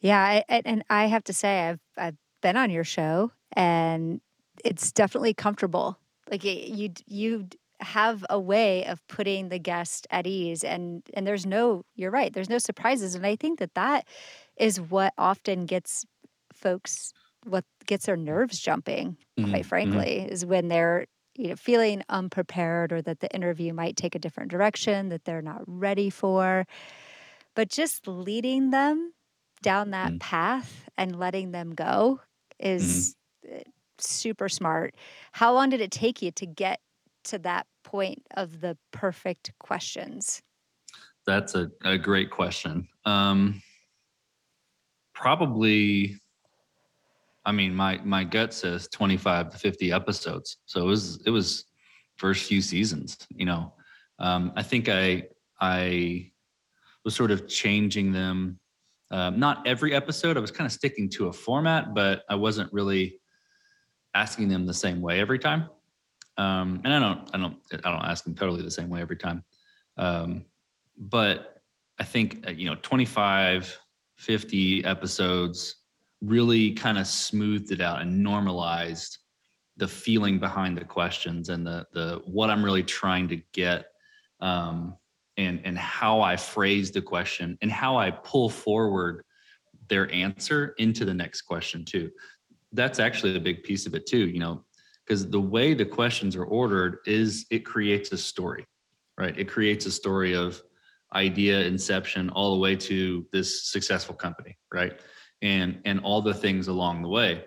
Yeah, 0.00 0.22
I, 0.48 0.60
and 0.64 0.84
I 0.88 1.06
have 1.06 1.24
to 1.24 1.32
say, 1.32 1.68
I've 1.68 1.80
I've 1.98 2.16
been 2.42 2.56
on 2.56 2.70
your 2.70 2.84
show, 2.84 3.32
and 3.52 4.20
it's 4.64 4.92
definitely 4.92 5.34
comfortable. 5.34 5.98
Like 6.30 6.44
you 6.44 6.92
you 7.06 7.48
have 7.80 8.24
a 8.30 8.40
way 8.40 8.84
of 8.86 9.06
putting 9.08 9.48
the 9.48 9.58
guest 9.58 10.06
at 10.10 10.26
ease 10.26 10.64
and 10.64 11.02
and 11.14 11.26
there's 11.26 11.44
no 11.44 11.84
you're 11.94 12.10
right 12.10 12.32
there's 12.32 12.48
no 12.48 12.56
surprises 12.56 13.14
and 13.14 13.26
i 13.26 13.36
think 13.36 13.58
that 13.58 13.74
that 13.74 14.06
is 14.56 14.80
what 14.80 15.12
often 15.18 15.66
gets 15.66 16.06
folks 16.54 17.12
what 17.44 17.64
gets 17.86 18.06
their 18.06 18.16
nerves 18.16 18.58
jumping 18.60 19.16
Mhm, 19.38 19.42
quite 19.42 19.66
mhm, 19.82 20.06
frankly 20.06 20.20
is 20.20 20.46
when 20.46 20.68
they're 20.68 21.06
you 21.36 21.48
know 21.48 21.56
feeling 21.56 22.02
unprepared 22.08 22.92
or 22.92 23.02
that 23.02 23.20
the 23.20 23.32
interview 23.34 23.72
might 23.74 23.96
take 23.96 24.14
a 24.14 24.18
different 24.18 24.50
direction 24.50 25.10
that 25.10 25.24
they're 25.24 25.42
not 25.42 25.62
ready 25.66 26.08
for 26.08 26.64
but 27.54 27.68
just 27.68 28.06
leading 28.06 28.70
them 28.70 29.12
down 29.62 29.90
that 29.90 30.12
mhm, 30.12 30.18
path 30.18 30.88
and 30.98 31.18
letting 31.18 31.52
them 31.52 31.74
go. 31.74 32.20
Is 32.58 33.16
uh, 33.50 33.58
super 33.98 34.48
smart. 34.48 34.94
How 35.32 35.52
long 35.52 35.70
did 35.70 35.80
it 35.80 35.90
take 35.90 36.22
you 36.22 36.30
to 36.32 36.46
get 36.46 36.80
to 37.24 37.38
that 37.40 37.66
point 37.84 38.22
of 38.36 38.60
the 38.60 38.76
perfect 38.92 39.52
questions? 39.58 40.42
That's 41.26 41.54
a, 41.54 41.70
a 41.84 41.98
great 41.98 42.30
question. 42.30 42.86
Um, 43.04 43.62
probably, 45.12 46.20
I 47.44 47.52
mean, 47.52 47.74
my 47.74 48.00
my 48.04 48.22
gut 48.22 48.54
says 48.54 48.88
25 48.88 49.50
to 49.50 49.58
50 49.58 49.92
episodes. 49.92 50.58
So 50.66 50.82
it 50.82 50.86
was 50.86 51.22
it 51.26 51.30
was 51.30 51.64
first 52.16 52.46
few 52.46 52.60
seasons. 52.60 53.16
You 53.34 53.46
know, 53.46 53.72
um, 54.18 54.52
I 54.56 54.62
think 54.62 54.88
I 54.88 55.24
I 55.60 56.30
was 57.04 57.14
sort 57.14 57.30
of 57.30 57.48
changing 57.48 58.12
them. 58.12 58.58
Um, 59.10 59.38
not 59.38 59.66
every 59.66 59.94
episode. 59.94 60.36
I 60.36 60.40
was 60.40 60.50
kind 60.50 60.66
of 60.66 60.72
sticking 60.72 61.08
to 61.10 61.28
a 61.28 61.32
format, 61.32 61.94
but 61.94 62.22
I 62.28 62.34
wasn't 62.34 62.72
really 62.72 63.20
asking 64.14 64.48
them 64.48 64.66
the 64.66 64.74
same 64.74 65.00
way 65.00 65.20
every 65.20 65.38
time. 65.38 65.68
Um, 66.38 66.80
and 66.84 66.92
I 66.92 66.98
don't, 66.98 67.30
I 67.34 67.38
don't, 67.38 67.56
I 67.84 67.90
don't 67.90 68.04
ask 68.04 68.24
them 68.24 68.34
totally 68.34 68.62
the 68.62 68.70
same 68.70 68.88
way 68.88 69.00
every 69.00 69.16
time. 69.16 69.44
Um, 69.96 70.44
but 70.98 71.62
I 71.98 72.04
think 72.04 72.44
uh, 72.46 72.50
you 72.50 72.68
know, 72.68 72.76
25, 72.82 73.78
50 74.16 74.84
episodes 74.84 75.76
really 76.20 76.72
kind 76.72 76.98
of 76.98 77.06
smoothed 77.06 77.70
it 77.70 77.80
out 77.80 78.00
and 78.00 78.22
normalized 78.22 79.18
the 79.76 79.86
feeling 79.86 80.38
behind 80.38 80.76
the 80.76 80.84
questions 80.84 81.50
and 81.50 81.66
the 81.66 81.86
the 81.92 82.22
what 82.24 82.48
I'm 82.48 82.64
really 82.64 82.82
trying 82.82 83.28
to 83.28 83.36
get 83.52 83.86
um, 84.40 84.96
and 85.36 85.60
and 85.64 85.76
how 85.78 86.20
I 86.20 86.36
phrase 86.36 86.90
the 86.90 87.02
question 87.02 87.58
and 87.62 87.70
how 87.70 87.96
I 87.96 88.10
pull 88.10 88.48
forward 88.48 89.24
their 89.88 90.10
answer 90.12 90.74
into 90.78 91.04
the 91.04 91.14
next 91.14 91.42
question 91.42 91.84
too. 91.84 92.10
That's 92.72 92.98
actually 92.98 93.36
a 93.36 93.40
big 93.40 93.62
piece 93.62 93.86
of 93.86 93.94
it 93.94 94.06
too, 94.06 94.28
you 94.28 94.40
know, 94.40 94.64
because 95.04 95.28
the 95.28 95.40
way 95.40 95.74
the 95.74 95.84
questions 95.84 96.34
are 96.36 96.44
ordered 96.44 96.98
is 97.06 97.46
it 97.50 97.60
creates 97.60 98.12
a 98.12 98.18
story, 98.18 98.66
right? 99.18 99.38
It 99.38 99.48
creates 99.48 99.86
a 99.86 99.90
story 99.90 100.34
of 100.34 100.60
idea 101.14 101.60
inception 101.60 102.28
all 102.30 102.54
the 102.54 102.60
way 102.60 102.74
to 102.74 103.24
this 103.32 103.70
successful 103.70 104.14
company, 104.14 104.56
right? 104.72 105.00
And 105.42 105.80
and 105.84 106.00
all 106.00 106.22
the 106.22 106.34
things 106.34 106.68
along 106.68 107.02
the 107.02 107.08
way. 107.08 107.44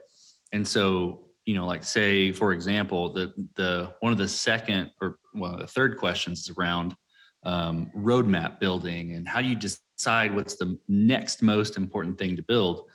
And 0.54 0.67
so, 0.67 1.25
you 1.45 1.56
know, 1.56 1.65
like 1.65 1.84
say 1.84 2.32
for 2.32 2.54
example, 2.54 3.12
the 3.12 3.34
the 3.56 3.93
one 3.99 4.12
of 4.12 4.17
the 4.17 4.28
second 4.28 4.91
or 5.02 5.17
well, 5.34 5.58
the 5.58 5.67
third 5.67 5.97
questions 5.97 6.41
is 6.41 6.56
around 6.58 6.95
um, 7.43 7.91
roadmap 7.95 8.60
building 8.60 9.15
and 9.15 9.28
how 9.28 9.41
do 9.41 9.47
you 9.47 9.56
decide 9.56 10.34
what's 10.36 10.56
the 10.56 10.78
next 10.88 11.41
most 11.41 11.78
important 11.78 12.17
thing 12.17 12.36
to 12.36 12.43
build. 12.43 12.86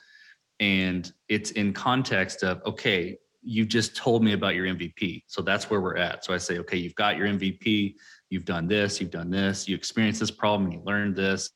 And 0.59 1.11
it's 1.27 1.51
in 1.51 1.73
context 1.73 2.43
of 2.43 2.61
okay 2.65 3.17
you 3.47 3.63
just 3.63 3.95
told 3.95 4.23
me 4.23 4.33
about 4.33 4.55
your 4.55 4.65
mvp 4.65 5.21
so 5.27 5.41
that's 5.41 5.69
where 5.69 5.81
we're 5.81 5.97
at. 5.97 6.25
So 6.25 6.33
i 6.33 6.37
say 6.37 6.57
okay 6.59 6.77
you've 6.77 6.95
got 6.95 7.17
your 7.17 7.27
mvp 7.27 7.95
you've 8.29 8.45
done 8.45 8.67
this 8.67 8.99
you've 8.99 9.11
done 9.11 9.29
this 9.29 9.67
you 9.67 9.75
experienced 9.75 10.19
this 10.19 10.31
problem 10.31 10.71
you 10.71 10.81
learned 10.83 11.15
this 11.15 11.51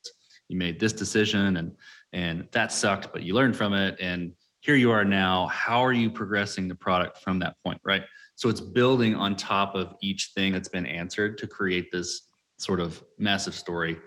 you 0.49 0.58
made 0.58 0.80
this 0.80 0.93
decision 0.93 1.58
and 1.58 1.71
and 2.13 2.47
that 2.52 2.71
sucked 2.71 3.12
but 3.13 3.23
you 3.23 3.34
learned 3.34 3.56
from 3.56 3.73
it 3.73 3.95
and 3.99 4.34
here 4.62 4.75
you 4.75 4.91
are 4.91 5.06
now. 5.06 5.47
How 5.47 5.84
are 5.84 5.93
you 5.93 6.10
progressing 6.10 6.67
the 6.67 6.75
product 6.75 7.19
from 7.19 7.39
that 7.39 7.56
point 7.63 7.80
right? 7.84 8.04
So 8.36 8.49
it's 8.49 8.62
building 8.62 9.15
on 9.15 9.36
top 9.36 9.75
of 9.75 9.95
each 10.02 10.32
thing 10.36 10.54
that's 10.54 10.69
been 10.69 10.86
answered 10.86 11.38
to 11.39 11.47
create 11.47 11.91
this 11.91 12.28
sort 12.59 12.79
of 12.79 13.03
massive 13.17 13.55
story 13.55 13.97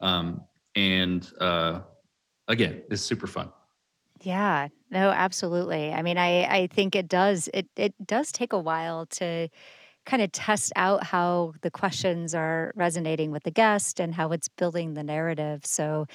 um, 0.00 0.44
and 0.76 1.32
uh, 1.40 1.80
again 2.48 2.82
it's 2.90 3.02
super 3.02 3.26
fun 3.26 3.50
Yeah, 4.22 4.68
no, 4.90 5.10
absolutely. 5.10 5.92
I 5.92 6.02
mean, 6.02 6.18
I 6.18 6.44
I 6.44 6.66
think 6.66 6.94
it 6.94 7.08
does 7.08 7.48
it 7.54 7.68
it 7.76 7.94
does 8.06 8.32
take 8.32 8.52
a 8.52 8.58
while 8.58 9.06
to 9.06 9.48
kind 10.06 10.22
of 10.22 10.32
test 10.32 10.72
out 10.76 11.04
how 11.04 11.54
the 11.62 11.70
questions 11.70 12.34
are 12.34 12.72
resonating 12.76 13.30
with 13.32 13.44
the 13.44 13.50
guest 13.50 14.00
and 14.00 14.14
how 14.14 14.32
it's 14.32 14.48
building 14.48 14.94
the 14.94 15.04
narrative. 15.04 15.64
So 15.66 16.06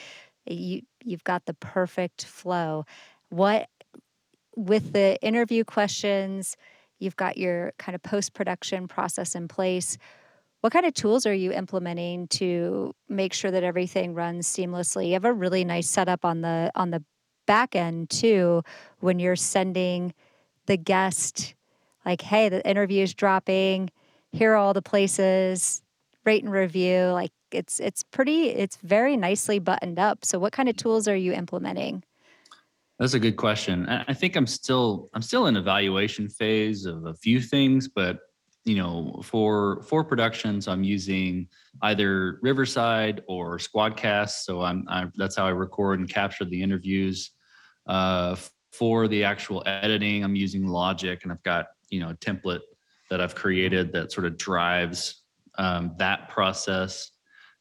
you 0.46 0.84
you've 1.04 1.24
got 1.24 1.46
the 1.46 1.56
perfect 1.56 2.26
flow. 2.26 2.86
What 3.30 3.70
with 4.56 4.94
the 4.94 5.22
interview 5.22 5.64
questions, 5.66 6.58
you've 7.00 7.16
got 7.18 7.38
your 7.38 7.74
kind 7.78 7.96
of 7.96 8.04
post-production 8.04 8.88
process 8.88 9.36
in 9.36 9.48
place. 9.48 9.98
What 10.66 10.74
kind 10.74 10.88
of 10.88 10.96
tools 10.96 11.28
are 11.28 11.34
you 11.34 11.52
implementing 11.52 12.28
to 12.30 12.96
make 13.08 13.34
sure 13.34 13.52
that 13.52 13.64
everything 13.64 14.16
runs 14.16 14.48
seamlessly? 14.48 15.10
You 15.10 15.14
have 15.14 15.24
a 15.24 15.32
really 15.32 15.64
nice 15.64 15.88
setup 15.88 16.26
on 16.26 16.42
the 16.42 16.72
on 16.74 16.90
the 16.90 17.04
back 17.46 17.76
end 17.76 18.10
too 18.10 18.64
when 19.00 19.20
you're 19.20 19.36
sending 19.36 20.12
the 20.66 20.76
guest 20.76 21.54
like, 22.04 22.22
"Hey, 22.22 22.50
the 22.50 22.68
interview 22.68 23.04
is 23.04 23.14
dropping. 23.14 23.92
Here 24.32 24.54
are 24.54 24.56
all 24.56 24.74
the 24.74 24.82
places. 24.82 25.84
Rate 26.26 26.44
and 26.44 26.52
review." 26.52 27.12
Like 27.12 27.32
it's 27.52 27.80
it's 27.80 28.02
pretty 28.02 28.50
it's 28.50 28.78
very 28.78 29.16
nicely 29.18 29.60
buttoned 29.60 30.00
up. 30.00 30.26
So 30.26 30.40
what 30.40 30.52
kind 30.52 30.68
of 30.68 30.76
tools 30.76 31.08
are 31.08 31.16
you 31.16 31.32
implementing? 31.32 32.04
That's 32.98 33.14
a 33.14 33.20
good 33.20 33.38
question. 33.38 33.88
I 33.88 34.06
I 34.08 34.14
think 34.16 34.36
I'm 34.36 34.48
still 34.48 35.10
I'm 35.14 35.22
still 35.22 35.46
in 35.46 35.58
evaluation 35.58 36.28
phase 36.28 36.88
of 36.88 37.06
a 37.06 37.14
few 37.14 37.40
things, 37.40 37.88
but 37.88 38.18
you 38.66 38.76
know, 38.76 39.22
for 39.24 39.84
for 39.84 40.04
productions, 40.04 40.68
I'm 40.68 40.84
using 40.84 41.48
either 41.84 42.40
Riverside 42.42 43.24
or 43.28 43.58
Squadcast. 43.58 44.44
So 44.44 44.62
I'm 44.62 44.86
I, 44.90 45.06
that's 45.16 45.36
how 45.36 45.46
I 45.46 45.52
record 45.52 46.00
and 46.00 46.10
capture 46.10 46.46
the 46.46 46.62
interviews. 46.62 47.32
Uh, 47.88 48.36
for 48.72 49.08
the 49.08 49.24
actual 49.24 49.64
editing, 49.66 50.24
I'm 50.24 50.36
using 50.36 50.68
Logic, 50.68 51.20
and 51.24 51.32
I've 51.32 51.44
got 51.44 51.68
you 51.90 52.00
know 52.00 52.10
a 52.10 52.16
template 52.16 52.62
that 53.12 53.22
I've 53.22 53.36
created 53.36 53.94
that 53.94 54.12
sort 54.12 54.26
of 54.26 54.36
drives 54.36 55.22
um, 55.60 55.94
that 56.00 56.30
process. 56.30 57.12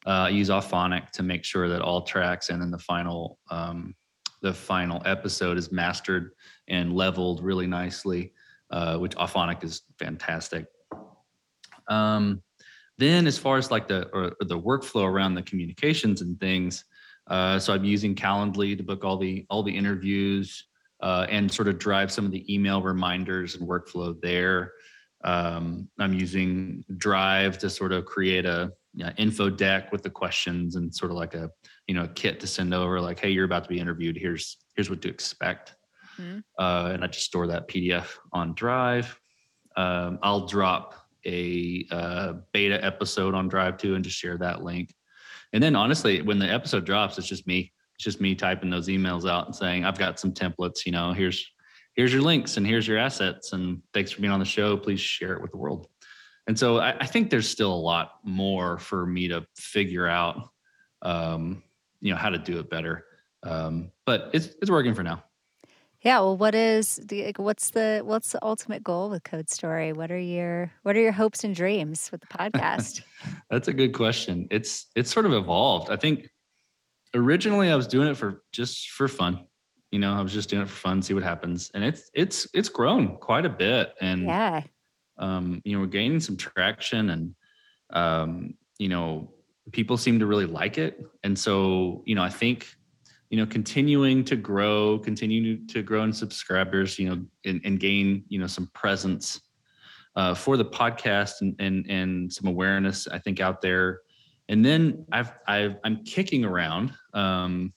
Uh, 0.07 0.25
I 0.25 0.29
use 0.29 0.49
Auphonic 0.49 1.11
to 1.11 1.23
make 1.23 1.43
sure 1.43 1.69
that 1.69 1.81
all 1.81 2.01
tracks 2.01 2.49
and 2.49 2.61
then 2.61 2.71
the 2.71 2.79
final 2.79 3.37
um, 3.51 3.95
the 4.41 4.53
final 4.53 5.01
episode 5.05 5.57
is 5.57 5.71
mastered 5.71 6.31
and 6.67 6.93
leveled 6.93 7.43
really 7.43 7.67
nicely, 7.67 8.33
uh, 8.71 8.97
which 8.97 9.15
Auphonic 9.15 9.63
is 9.63 9.83
fantastic. 9.99 10.65
Um, 11.89 12.41
then, 12.97 13.27
as 13.27 13.37
far 13.37 13.57
as 13.57 13.71
like 13.71 13.87
the 13.87 14.07
or, 14.13 14.35
or 14.39 14.45
the 14.45 14.59
workflow 14.59 15.05
around 15.05 15.35
the 15.35 15.41
communications 15.41 16.21
and 16.21 16.39
things, 16.39 16.85
uh, 17.27 17.59
so 17.59 17.73
I'm 17.73 17.83
using 17.83 18.15
Calendly 18.15 18.77
to 18.77 18.83
book 18.83 19.03
all 19.03 19.17
the 19.17 19.45
all 19.49 19.63
the 19.63 19.75
interviews 19.75 20.65
uh, 21.01 21.25
and 21.29 21.51
sort 21.51 21.67
of 21.67 21.77
drive 21.77 22.11
some 22.11 22.25
of 22.25 22.31
the 22.31 22.53
email 22.53 22.81
reminders 22.81 23.55
and 23.55 23.67
workflow 23.67 24.19
there. 24.21 24.73
Um, 25.23 25.89
I'm 25.99 26.13
using 26.13 26.85
Drive 26.97 27.57
to 27.59 27.69
sort 27.69 27.91
of 27.91 28.05
create 28.05 28.45
a 28.45 28.71
you 28.95 29.03
know, 29.03 29.11
info 29.17 29.49
deck 29.49 29.91
with 29.91 30.03
the 30.03 30.09
questions 30.09 30.75
and 30.77 30.93
sort 30.93 31.11
of 31.11 31.17
like 31.17 31.33
a 31.33 31.49
you 31.87 31.93
know 31.93 32.03
a 32.03 32.07
kit 32.07 32.39
to 32.39 32.47
send 32.47 32.73
over 32.73 32.99
like 33.01 33.19
hey 33.19 33.29
you're 33.29 33.45
about 33.45 33.63
to 33.63 33.69
be 33.69 33.79
interviewed 33.79 34.17
here's 34.17 34.57
here's 34.75 34.89
what 34.89 35.01
to 35.01 35.09
expect 35.09 35.75
Mhm. 36.17 36.43
uh, 36.57 36.91
and 36.93 37.03
i 37.03 37.07
just 37.07 37.25
store 37.25 37.47
that 37.47 37.67
pdf 37.67 38.07
on 38.31 38.53
drive 38.53 39.19
um, 39.75 40.17
i'll 40.23 40.47
drop 40.47 40.95
a 41.25 41.85
uh, 41.91 42.33
beta 42.53 42.83
episode 42.83 43.33
on 43.33 43.47
drive 43.47 43.77
too 43.77 43.95
and 43.95 44.03
just 44.03 44.17
share 44.17 44.37
that 44.37 44.63
link. 44.63 44.93
And 45.53 45.61
then 45.63 45.75
honestly 45.75 46.21
when 46.21 46.39
the 46.39 46.51
episode 46.51 46.85
drops 46.85 47.17
it's 47.17 47.27
just 47.27 47.47
me 47.47 47.71
it's 47.95 48.03
just 48.03 48.19
me 48.19 48.35
typing 48.35 48.69
those 48.69 48.89
emails 48.89 49.29
out 49.29 49.45
and 49.45 49.55
saying 49.55 49.85
i've 49.85 49.97
got 49.97 50.19
some 50.19 50.33
templates 50.33 50.85
you 50.85 50.91
know 50.91 51.13
here's 51.13 51.49
here's 51.95 52.13
your 52.13 52.21
links 52.21 52.57
and 52.57 52.67
here's 52.67 52.87
your 52.87 52.97
assets 52.97 53.53
and 53.53 53.81
thanks 53.93 54.11
for 54.11 54.21
being 54.21 54.33
on 54.33 54.39
the 54.39 54.45
show. 54.45 54.77
Please 54.77 54.99
share 54.99 55.33
it 55.33 55.41
with 55.41 55.51
the 55.51 55.57
world. 55.57 55.87
And 56.47 56.57
so 56.57 56.77
i, 56.77 56.95
I 56.99 57.05
think 57.05 57.29
there's 57.29 57.49
still 57.49 57.73
a 57.73 57.75
lot 57.75 58.11
more 58.23 58.77
for 58.77 59.05
me 59.05 59.27
to 59.29 59.45
figure 59.57 60.07
out 60.07 60.49
um, 61.01 61.63
you 62.01 62.11
know 62.11 62.17
how 62.17 62.29
to 62.29 62.37
do 62.37 62.59
it 62.59 62.69
better. 62.69 63.05
Um, 63.43 63.91
but 64.05 64.29
it's 64.33 64.47
it's 64.61 64.69
working 64.69 64.93
for 64.93 65.03
now 65.03 65.23
Yeah, 66.05 66.19
well, 66.19 66.37
what 66.37 66.53
is 66.53 66.97
the 67.03 67.25
like, 67.25 67.39
what's 67.39 67.71
the 67.71 68.01
what's 68.05 68.31
the 68.31 68.39
ultimate 68.45 68.83
goal 68.83 69.09
with 69.09 69.23
Code 69.23 69.49
Story? 69.49 69.91
What 69.91 70.11
are 70.11 70.19
your 70.19 70.71
what 70.83 70.95
are 70.95 71.01
your 71.01 71.11
hopes 71.11 71.43
and 71.43 71.55
dreams 71.55 72.11
with 72.11 72.21
the 72.21 72.27
podcast? 72.27 73.01
that's 73.49 73.67
a 73.67 73.73
good 73.73 73.93
question 73.93 74.47
it's 74.51 74.87
it's 74.95 75.11
sort 75.11 75.25
of 75.25 75.33
evolved 75.33 75.89
i 75.89 75.95
think 75.95 76.29
originally 77.15 77.71
i 77.71 77.75
was 77.75 77.87
doing 77.87 78.07
it 78.07 78.15
for 78.17 78.43
just 78.51 78.89
for 78.89 79.07
fun 79.07 79.45
you 79.91 79.99
know 79.99 80.13
i 80.13 80.21
was 80.21 80.33
just 80.33 80.49
doing 80.49 80.61
it 80.61 80.69
for 80.69 80.75
fun 80.75 81.01
see 81.01 81.13
what 81.13 81.23
happens 81.23 81.71
and 81.73 81.83
it's 81.83 82.09
it's 82.13 82.47
it's 82.53 82.69
grown 82.69 83.17
quite 83.17 83.45
a 83.45 83.49
bit 83.49 83.93
and 84.01 84.25
Yeah. 84.25 84.61
um, 85.17 85.61
you 85.63 85.73
know 85.73 85.79
we're 85.81 85.87
gaining 85.87 86.19
some 86.19 86.37
traction 86.37 87.09
and 87.11 87.35
um, 87.91 88.55
you 88.77 88.89
know, 88.89 89.31
people 89.71 89.97
seem 89.97 90.19
to 90.19 90.25
really 90.25 90.45
like 90.45 90.77
it. 90.77 90.99
And 91.23 91.37
so, 91.37 92.03
you 92.05 92.15
know, 92.15 92.23
I 92.23 92.29
think, 92.29 92.67
you 93.29 93.37
know, 93.37 93.45
continuing 93.45 94.23
to 94.25 94.35
grow, 94.35 94.99
continuing 94.99 95.67
to 95.67 95.81
grow 95.81 96.03
in 96.03 96.13
subscribers, 96.13 96.99
you 96.99 97.09
know, 97.09 97.25
and, 97.45 97.61
and 97.63 97.79
gain, 97.79 98.23
you 98.27 98.39
know, 98.39 98.47
some 98.47 98.69
presence 98.73 99.41
uh, 100.15 100.33
for 100.33 100.57
the 100.57 100.65
podcast 100.65 101.41
and, 101.41 101.55
and 101.59 101.89
and 101.89 102.31
some 102.31 102.47
awareness, 102.47 103.07
I 103.07 103.19
think, 103.19 103.39
out 103.39 103.61
there. 103.61 104.01
And 104.47 104.63
then 104.63 105.05
I've 105.11 105.33
I've 105.47 105.77
I'm 105.83 106.03
kicking 106.03 106.45
around. 106.45 106.93
Um, 107.13 107.73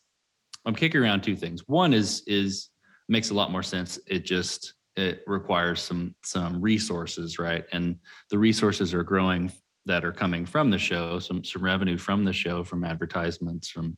I'm 0.67 0.75
kicking 0.75 1.01
around 1.01 1.23
two 1.23 1.37
things. 1.37 1.63
One 1.67 1.93
is 1.95 2.23
is 2.27 2.71
makes 3.09 3.31
a 3.31 3.35
lot 3.35 3.51
more 3.51 3.63
sense. 3.63 3.99
It 4.07 4.25
just 4.25 4.75
it 4.97 5.23
requires 5.27 5.81
some 5.81 6.15
some 6.23 6.61
resources, 6.61 7.39
right? 7.39 7.65
And 7.73 7.97
the 8.31 8.39
resources 8.39 8.93
are 8.95 9.03
growing 9.03 9.51
that 9.87 10.05
are 10.05 10.13
coming 10.13 10.45
from 10.45 10.71
the 10.71 10.79
show, 10.79 11.19
some 11.19 11.43
some 11.43 11.65
revenue 11.65 11.97
from 11.97 12.25
the 12.25 12.33
show, 12.33 12.63
from 12.63 12.85
advertisements, 12.85 13.69
from 13.69 13.97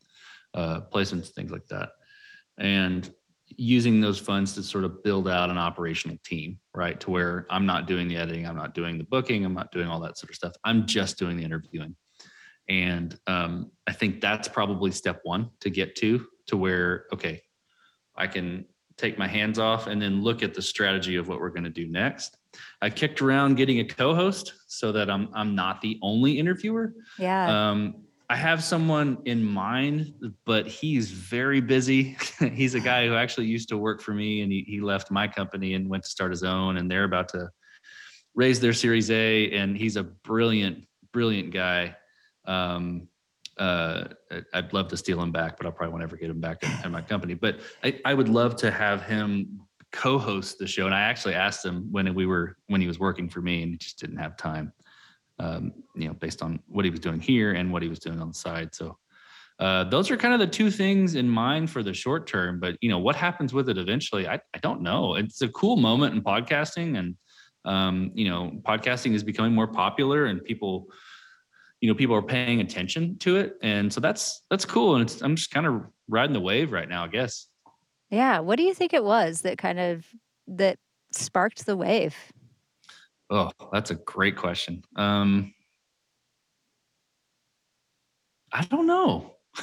uh, 0.54 0.80
placements, 0.92 1.28
things 1.28 1.50
like 1.50 1.66
that, 1.68 1.90
and 2.58 3.12
using 3.56 4.00
those 4.00 4.18
funds 4.18 4.54
to 4.54 4.62
sort 4.62 4.84
of 4.84 5.02
build 5.02 5.28
out 5.28 5.50
an 5.50 5.58
operational 5.58 6.16
team, 6.24 6.58
right? 6.74 7.00
To 7.00 7.10
where 7.10 7.46
I'm 7.50 7.66
not 7.66 7.86
doing 7.86 8.06
the 8.06 8.16
editing, 8.16 8.46
I'm 8.46 8.56
not 8.56 8.74
doing 8.74 8.96
the 8.96 9.04
booking, 9.04 9.44
I'm 9.44 9.54
not 9.54 9.72
doing 9.72 9.88
all 9.88 10.00
that 10.00 10.16
sort 10.18 10.30
of 10.30 10.36
stuff. 10.36 10.52
I'm 10.64 10.86
just 10.86 11.18
doing 11.18 11.36
the 11.36 11.44
interviewing, 11.44 11.96
and 12.68 13.18
um, 13.26 13.70
I 13.86 13.92
think 13.92 14.20
that's 14.20 14.48
probably 14.48 14.90
step 14.90 15.20
one 15.24 15.50
to 15.60 15.70
get 15.70 15.96
to 15.96 16.26
to 16.46 16.56
where 16.56 17.06
okay, 17.12 17.42
I 18.16 18.26
can 18.26 18.66
take 19.00 19.18
my 19.18 19.26
hands 19.26 19.58
off 19.58 19.86
and 19.86 20.00
then 20.00 20.22
look 20.22 20.42
at 20.42 20.54
the 20.54 20.62
strategy 20.62 21.16
of 21.16 21.26
what 21.26 21.40
we're 21.40 21.50
going 21.50 21.64
to 21.64 21.70
do 21.70 21.86
next. 21.88 22.36
I 22.82 22.90
kicked 22.90 23.22
around 23.22 23.56
getting 23.56 23.80
a 23.80 23.84
co-host 23.84 24.52
so 24.68 24.92
that 24.92 25.10
I'm 25.10 25.28
I'm 25.32 25.54
not 25.54 25.80
the 25.80 25.98
only 26.02 26.38
interviewer. 26.38 26.94
Yeah. 27.18 27.70
Um, 27.70 28.04
I 28.30 28.36
have 28.36 28.62
someone 28.62 29.18
in 29.24 29.44
mind, 29.44 30.14
but 30.46 30.64
he's 30.68 31.10
very 31.10 31.60
busy. 31.60 32.16
he's 32.54 32.76
a 32.76 32.80
guy 32.80 33.08
who 33.08 33.16
actually 33.16 33.46
used 33.46 33.68
to 33.70 33.76
work 33.76 34.00
for 34.00 34.14
me 34.14 34.42
and 34.42 34.52
he, 34.52 34.64
he 34.68 34.80
left 34.80 35.10
my 35.10 35.26
company 35.26 35.74
and 35.74 35.88
went 35.88 36.04
to 36.04 36.08
start 36.08 36.30
his 36.30 36.44
own 36.44 36.76
and 36.76 36.88
they're 36.88 37.02
about 37.02 37.28
to 37.30 37.48
raise 38.36 38.60
their 38.60 38.72
series 38.72 39.10
A 39.10 39.50
and 39.50 39.76
he's 39.76 39.96
a 39.96 40.04
brilliant, 40.04 40.86
brilliant 41.12 41.52
guy. 41.52 41.96
Um, 42.44 43.08
uh, 43.58 44.04
I'd 44.54 44.72
love 44.72 44.86
to 44.88 44.96
steal 44.96 45.20
him 45.20 45.32
back, 45.32 45.56
but 45.56 45.66
I'll 45.66 45.72
probably 45.72 45.90
won't 45.90 46.04
ever 46.04 46.16
get 46.16 46.30
him 46.30 46.40
back 46.40 46.62
in, 46.62 46.70
in 46.84 46.92
my 46.92 47.02
company. 47.02 47.34
But 47.34 47.58
I, 47.82 48.00
I 48.04 48.14
would 48.14 48.28
love 48.28 48.54
to 48.58 48.70
have 48.70 49.02
him 49.02 49.60
co-host 49.90 50.60
the 50.60 50.68
show. 50.68 50.86
And 50.86 50.94
I 50.94 51.00
actually 51.00 51.34
asked 51.34 51.64
him 51.64 51.88
when 51.90 52.14
we 52.14 52.26
were 52.26 52.56
when 52.68 52.80
he 52.80 52.86
was 52.86 53.00
working 53.00 53.28
for 53.28 53.40
me, 53.40 53.62
and 53.62 53.72
he 53.72 53.76
just 53.76 53.98
didn't 53.98 54.18
have 54.18 54.36
time. 54.36 54.72
Um, 55.40 55.72
you 55.94 56.06
know, 56.06 56.12
based 56.12 56.42
on 56.42 56.60
what 56.68 56.84
he 56.84 56.90
was 56.90 57.00
doing 57.00 57.18
here 57.18 57.52
and 57.52 57.72
what 57.72 57.82
he 57.82 57.88
was 57.88 57.98
doing 57.98 58.20
on 58.20 58.28
the 58.28 58.34
side. 58.34 58.74
So 58.74 58.98
uh, 59.58 59.84
those 59.84 60.10
are 60.10 60.16
kind 60.18 60.34
of 60.34 60.40
the 60.40 60.46
two 60.46 60.70
things 60.70 61.14
in 61.14 61.26
mind 61.26 61.70
for 61.70 61.82
the 61.82 61.94
short 61.94 62.26
term. 62.26 62.60
But 62.60 62.76
you 62.82 62.90
know, 62.90 62.98
what 62.98 63.16
happens 63.16 63.54
with 63.54 63.70
it 63.70 63.78
eventually, 63.78 64.28
I, 64.28 64.40
I 64.54 64.58
don't 64.60 64.82
know. 64.82 65.14
It's 65.14 65.40
a 65.40 65.48
cool 65.48 65.76
moment 65.76 66.14
in 66.14 66.22
podcasting, 66.22 66.98
and 66.98 67.16
um, 67.64 68.10
you 68.14 68.28
know, 68.28 68.52
podcasting 68.62 69.14
is 69.14 69.22
becoming 69.22 69.54
more 69.54 69.66
popular, 69.66 70.26
and 70.26 70.44
people 70.44 70.88
you 71.80 71.88
know 71.88 71.94
people 71.94 72.14
are 72.14 72.22
paying 72.22 72.60
attention 72.60 73.16
to 73.18 73.36
it 73.36 73.56
and 73.62 73.92
so 73.92 74.00
that's 74.00 74.42
that's 74.50 74.64
cool 74.64 74.96
and 74.96 75.16
i'm 75.22 75.34
just 75.34 75.50
kind 75.50 75.66
of 75.66 75.82
riding 76.08 76.34
the 76.34 76.40
wave 76.40 76.72
right 76.72 76.88
now 76.88 77.04
i 77.04 77.08
guess 77.08 77.46
yeah 78.10 78.38
what 78.38 78.56
do 78.56 78.62
you 78.62 78.74
think 78.74 78.92
it 78.92 79.02
was 79.02 79.40
that 79.42 79.58
kind 79.58 79.78
of 79.78 80.06
that 80.46 80.78
sparked 81.12 81.66
the 81.66 81.76
wave 81.76 82.14
oh 83.30 83.50
that's 83.72 83.90
a 83.90 83.94
great 83.94 84.36
question. 84.36 84.82
Um 84.96 85.54
i 88.52 88.64
don't 88.64 88.86
know. 88.86 89.36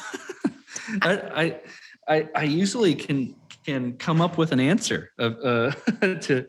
I, 1.01 1.11
I 1.35 1.61
i 2.07 2.29
i 2.35 2.43
usually 2.43 2.95
can 2.95 3.35
can 3.65 3.97
come 3.97 4.21
up 4.21 4.37
with 4.37 4.51
an 4.51 4.59
answer 4.59 5.11
of 5.19 5.37
uh 5.43 5.71
to 6.21 6.45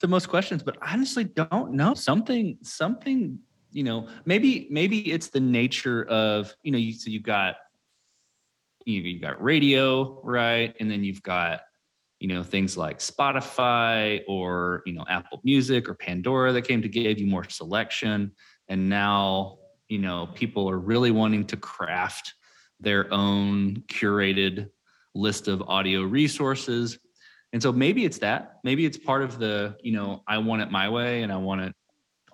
to 0.00 0.08
most 0.08 0.28
questions 0.28 0.62
but 0.62 0.76
honestly 0.82 1.24
don't 1.24 1.72
know. 1.72 1.94
Something 1.94 2.58
something 2.62 3.38
you 3.72 3.84
know 3.84 4.08
maybe 4.24 4.66
maybe 4.70 5.12
it's 5.12 5.28
the 5.28 5.40
nature 5.40 6.04
of 6.04 6.54
you 6.62 6.72
know 6.72 6.78
you 6.78 6.92
so 6.92 7.10
you've 7.10 7.22
got 7.22 7.56
you 8.84 9.00
you 9.02 9.20
got 9.20 9.42
radio 9.42 10.20
right? 10.22 10.74
And 10.80 10.90
then 10.90 11.04
you've 11.04 11.22
got 11.22 11.60
you 12.20 12.28
know 12.28 12.42
things 12.42 12.76
like 12.76 12.98
spotify 12.98 14.20
or 14.28 14.82
you 14.86 14.92
know 14.92 15.04
apple 15.08 15.40
music 15.42 15.88
or 15.88 15.94
pandora 15.94 16.52
that 16.52 16.62
came 16.62 16.80
to 16.80 16.88
give 16.88 17.18
you 17.18 17.26
more 17.26 17.48
selection 17.48 18.30
and 18.68 18.88
now 18.88 19.58
you 19.88 19.98
know 19.98 20.28
people 20.34 20.70
are 20.70 20.78
really 20.78 21.10
wanting 21.10 21.44
to 21.44 21.56
craft 21.56 22.34
their 22.78 23.12
own 23.12 23.82
curated 23.88 24.68
list 25.14 25.48
of 25.48 25.62
audio 25.62 26.02
resources 26.02 26.98
and 27.52 27.60
so 27.60 27.72
maybe 27.72 28.04
it's 28.04 28.18
that 28.18 28.58
maybe 28.62 28.86
it's 28.86 28.98
part 28.98 29.22
of 29.22 29.38
the 29.38 29.74
you 29.82 29.92
know 29.92 30.22
i 30.28 30.38
want 30.38 30.62
it 30.62 30.70
my 30.70 30.88
way 30.88 31.22
and 31.22 31.32
i 31.32 31.36
want 31.36 31.60
it 31.60 31.74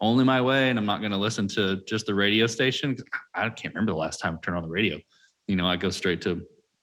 only 0.01 0.25
my 0.25 0.41
way 0.41 0.71
and 0.71 0.79
I'm 0.79 0.87
not 0.87 1.01
going 1.01 1.13
to 1.13 1.17
listen 1.17 1.49
to 1.49 1.83
just 1.87 2.07
the 2.07 2.15
radio 2.15 2.47
station. 2.47 2.97
I 3.35 3.49
can't 3.49 3.75
remember 3.75 3.93
the 3.93 3.99
last 3.99 4.21
time 4.21 4.35
I 4.35 4.45
turned 4.45 4.59
on 4.59 4.63
the 4.63 4.69
radio. 4.69 4.99
You 5.47 5.57
know, 5.57 5.67
I 5.67 5.77
go 5.77 5.91
straight 5.91 6.21
to 6.23 6.43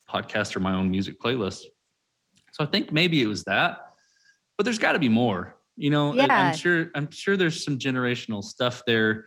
podcast 0.10 0.56
or 0.56 0.60
my 0.62 0.74
own 0.74 0.90
music 0.90 1.20
playlist. 1.22 1.62
So 2.54 2.64
I 2.64 2.68
think 2.68 2.92
maybe 2.92 3.22
it 3.22 3.28
was 3.28 3.44
that, 3.44 3.94
but 4.58 4.64
there's 4.64 4.80
got 4.80 4.94
to 4.94 5.00
be 5.00 5.10
more. 5.10 5.56
You 5.76 5.90
know, 5.90 6.14
yeah. 6.14 6.28
I'm 6.30 6.56
sure 6.56 6.92
I'm 6.96 7.10
sure 7.12 7.36
there's 7.36 7.64
some 7.64 7.80
generational 7.80 8.44
stuff 8.44 8.84
there, 8.86 9.26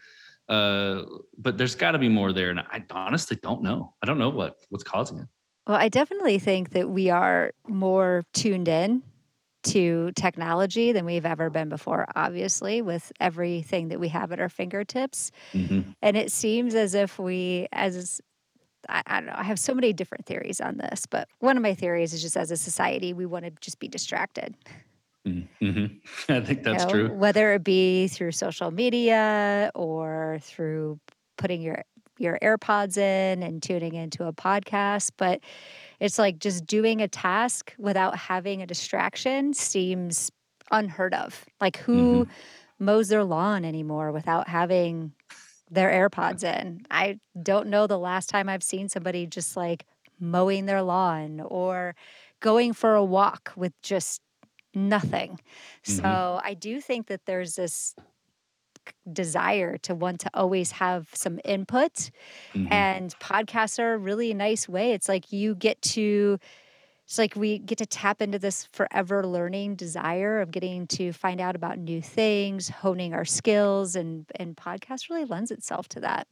uh, 0.49 1.03
but 1.37 1.59
there's 1.59 1.75
got 1.75 1.93
to 1.93 1.99
be 1.99 2.09
more 2.09 2.33
there, 2.33 2.51
and 2.51 2.61
I 2.61 2.85
honestly 2.91 3.37
don't 3.43 3.63
know. 3.63 3.95
I 4.03 4.07
don't 4.07 4.19
know 4.19 4.31
what 4.31 4.55
what's 4.71 4.85
causing 4.85 5.19
it. 5.19 5.27
Well, 5.67 5.77
I 5.77 5.89
definitely 5.89 6.39
think 6.39 6.71
that 6.71 6.89
we 6.89 7.11
are 7.11 7.51
more 7.67 8.23
tuned 8.33 8.69
in 8.69 9.03
to 9.65 10.13
technology 10.15 10.93
than 10.93 11.05
we've 11.05 11.27
ever 11.27 11.51
been 11.51 11.69
before, 11.69 12.07
obviously, 12.15 12.83
with 12.83 13.11
everything 13.19 13.89
that 13.89 13.99
we 13.99 14.07
have 14.09 14.31
at 14.31 14.39
our 14.39 14.49
fingertips. 14.49 15.33
Mm-hmm. 15.53 15.91
And 16.01 16.17
it 16.17 16.31
seems 16.31 16.77
as 16.77 16.95
if 16.95 17.19
we, 17.19 17.67
as 17.73 18.21
I, 18.89 19.03
I, 19.07 19.21
don't 19.21 19.27
know, 19.27 19.35
I 19.37 19.45
have 19.45 19.59
so 19.59 19.75
many 19.75 19.93
different 19.93 20.27
theories 20.27 20.61
on 20.61 20.77
this, 20.77 21.07
but 21.07 21.29
one 21.41 21.57
of 21.57 21.63
my 21.63 21.75
theories 21.75 22.13
is 22.13 22.23
just 22.23 22.37
as 22.37 22.51
a 22.51 22.57
society, 22.57 23.13
we 23.13 23.27
want 23.27 23.45
to 23.45 23.53
just 23.61 23.79
be 23.79 23.89
distracted. 23.89 24.55
Mm-hmm. 25.27 25.87
I 26.33 26.41
think 26.41 26.63
that's 26.63 26.85
you 26.85 26.87
know, 26.87 27.07
true. 27.09 27.13
Whether 27.15 27.55
it 27.55 27.65
be 27.65 28.09
through 28.09 28.33
social 28.33 28.71
media 28.71 29.71
or 29.75 30.39
through 30.43 31.01
putting 31.37 31.61
your 31.61 31.83
your 32.19 32.39
AirPods 32.43 32.97
in 32.97 33.43
and 33.43 33.63
tuning 33.63 33.95
into 33.95 34.25
a 34.25 34.33
podcast, 34.33 35.13
but 35.19 35.41
it's 36.01 36.19
like 36.19 36.39
just 36.39 36.65
doing 36.65 37.03
a 37.03 37.09
task 37.09 37.75
without 37.77 38.17
having 38.17 38.63
a 38.63 38.67
distraction 38.67 39.53
seems 39.53 40.31
unheard 40.71 41.13
of. 41.13 41.45
Like 41.61 41.77
who 41.77 42.25
mm-hmm. 42.25 42.85
mows 42.85 43.09
their 43.09 43.25
lawn 43.25 43.65
anymore 43.65 44.13
without 44.13 44.49
having 44.49 45.13
their 45.71 46.09
AirPods 46.09 46.45
in? 46.45 46.83
I 46.91 47.19
don't 47.41 47.69
know 47.69 47.87
the 47.87 47.99
last 47.99 48.29
time 48.29 48.49
I've 48.49 48.63
seen 48.63 48.89
somebody 48.89 49.27
just 49.27 49.57
like 49.57 49.87
mowing 50.19 50.67
their 50.67 50.83
lawn 50.83 51.41
or 51.41 51.95
going 52.41 52.73
for 52.73 52.95
a 52.95 53.05
walk 53.05 53.53
with 53.57 53.73
just 53.83 54.21
nothing. 54.75 55.41
Mm-hmm. 55.85 55.93
So 56.03 56.41
I 56.43 56.55
do 56.55 56.81
think 56.81 57.07
that 57.09 57.27
there's 57.27 57.57
this 57.57 57.95
desire 59.13 59.79
to 59.79 59.95
want 59.95 60.21
to 60.21 60.31
always 60.35 60.73
have 60.73 61.09
some 61.13 61.41
input. 61.45 62.11
Mm-hmm. 62.55 62.73
And 62.73 63.19
podcasts 63.19 63.79
are 63.79 63.95
a 63.95 63.99
really 63.99 64.33
nice 64.35 64.69
way. 64.69 64.93
It's 64.93 65.09
like 65.09 65.33
you 65.33 65.55
get 65.55 65.81
to 65.83 66.39
it's 67.07 67.19
like 67.19 67.37
we 67.37 67.59
get 67.59 67.79
to 67.79 67.87
tap 67.87 68.21
into 68.21 68.37
this 68.37 68.69
forever 68.73 69.25
learning 69.25 69.77
desire 69.77 70.41
of 70.41 70.51
getting 70.51 70.89
to 70.89 71.13
find 71.13 71.41
out 71.41 71.55
about 71.55 71.79
new 71.79 72.03
things, 72.03 72.69
honing 72.69 73.15
our 73.15 73.25
skills, 73.25 73.95
and 73.95 74.27
and 74.37 74.57
podcast 74.57 75.09
really 75.09 75.25
lends 75.25 75.53
itself 75.53 75.89
to 75.91 76.01
that. 76.01 76.27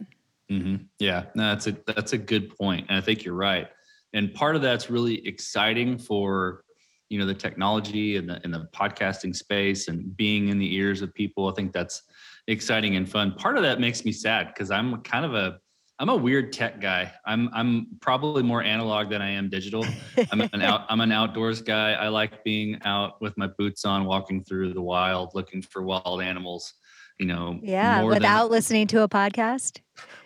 Mm-hmm. 0.51 0.85
Yeah, 0.99 1.27
no, 1.37 1.51
that's 1.51 1.69
a 1.69 1.77
that's 1.87 2.13
a 2.13 2.19
good 2.19 2.57
point, 2.59 2.87
and 2.89 2.99
I 2.99 3.01
think 3.01 3.25
you're 3.25 3.35
right. 3.35 3.69
And 4.15 4.35
part 4.35 4.57
of 4.57 4.63
that's 4.63 4.91
really 4.91 5.25
exciting 5.27 5.97
for 5.97 6.65
you 7.09 7.21
know 7.21 7.27
the 7.27 7.35
technology 7.35 8.17
and 8.17 8.29
the 8.29 8.41
in 8.43 8.51
the 8.51 8.69
podcasting 8.75 9.37
space 9.37 9.87
and 9.87 10.17
being 10.17 10.49
in 10.49 10.59
the 10.59 10.75
ears 10.75 11.03
of 11.03 11.15
people. 11.15 11.49
I 11.49 11.53
think 11.55 11.73
that's 11.73 12.03
exciting 12.49 12.97
and 12.97 13.09
fun. 13.09 13.33
Part 13.35 13.57
of 13.57 13.63
that 13.63 13.79
makes 13.79 14.05
me 14.05 14.11
sad 14.11 14.49
because 14.49 14.73
I'm 14.73 15.01
kind 15.03 15.25
of 15.25 15.35
a 15.35 15.61
I'm 15.99 16.09
a 16.09 16.17
weird 16.17 16.53
tech 16.53 16.81
guy. 16.81 17.13
I'm 17.25 17.49
I'm 17.53 17.87
probably 18.01 18.43
more 18.43 18.63
analog 18.63 19.11
than 19.11 19.23
I 19.23 19.31
am 19.31 19.49
digital. 19.49 19.87
I'm 20.33 20.41
an 20.41 20.63
out 20.63 20.87
I'm 20.89 21.01
an 21.01 21.13
outdoors 21.13 21.63
guy. 21.63 21.93
I 21.93 22.09
like 22.09 22.43
being 22.43 22.81
out 22.85 23.21
with 23.23 23.37
my 23.39 23.47
boots 23.59 23.85
on, 23.85 24.05
walking 24.05 24.43
through 24.43 24.75
the 24.75 24.83
wild, 24.83 25.31
looking 25.35 25.63
for 25.63 25.83
wild 25.83 26.21
animals. 26.21 26.75
You 27.21 27.27
know, 27.27 27.61
yeah, 27.63 28.03
without 28.03 28.45
than, 28.45 28.51
listening 28.51 28.89
to 28.89 29.03
a 29.03 29.09
podcast. 29.09 29.79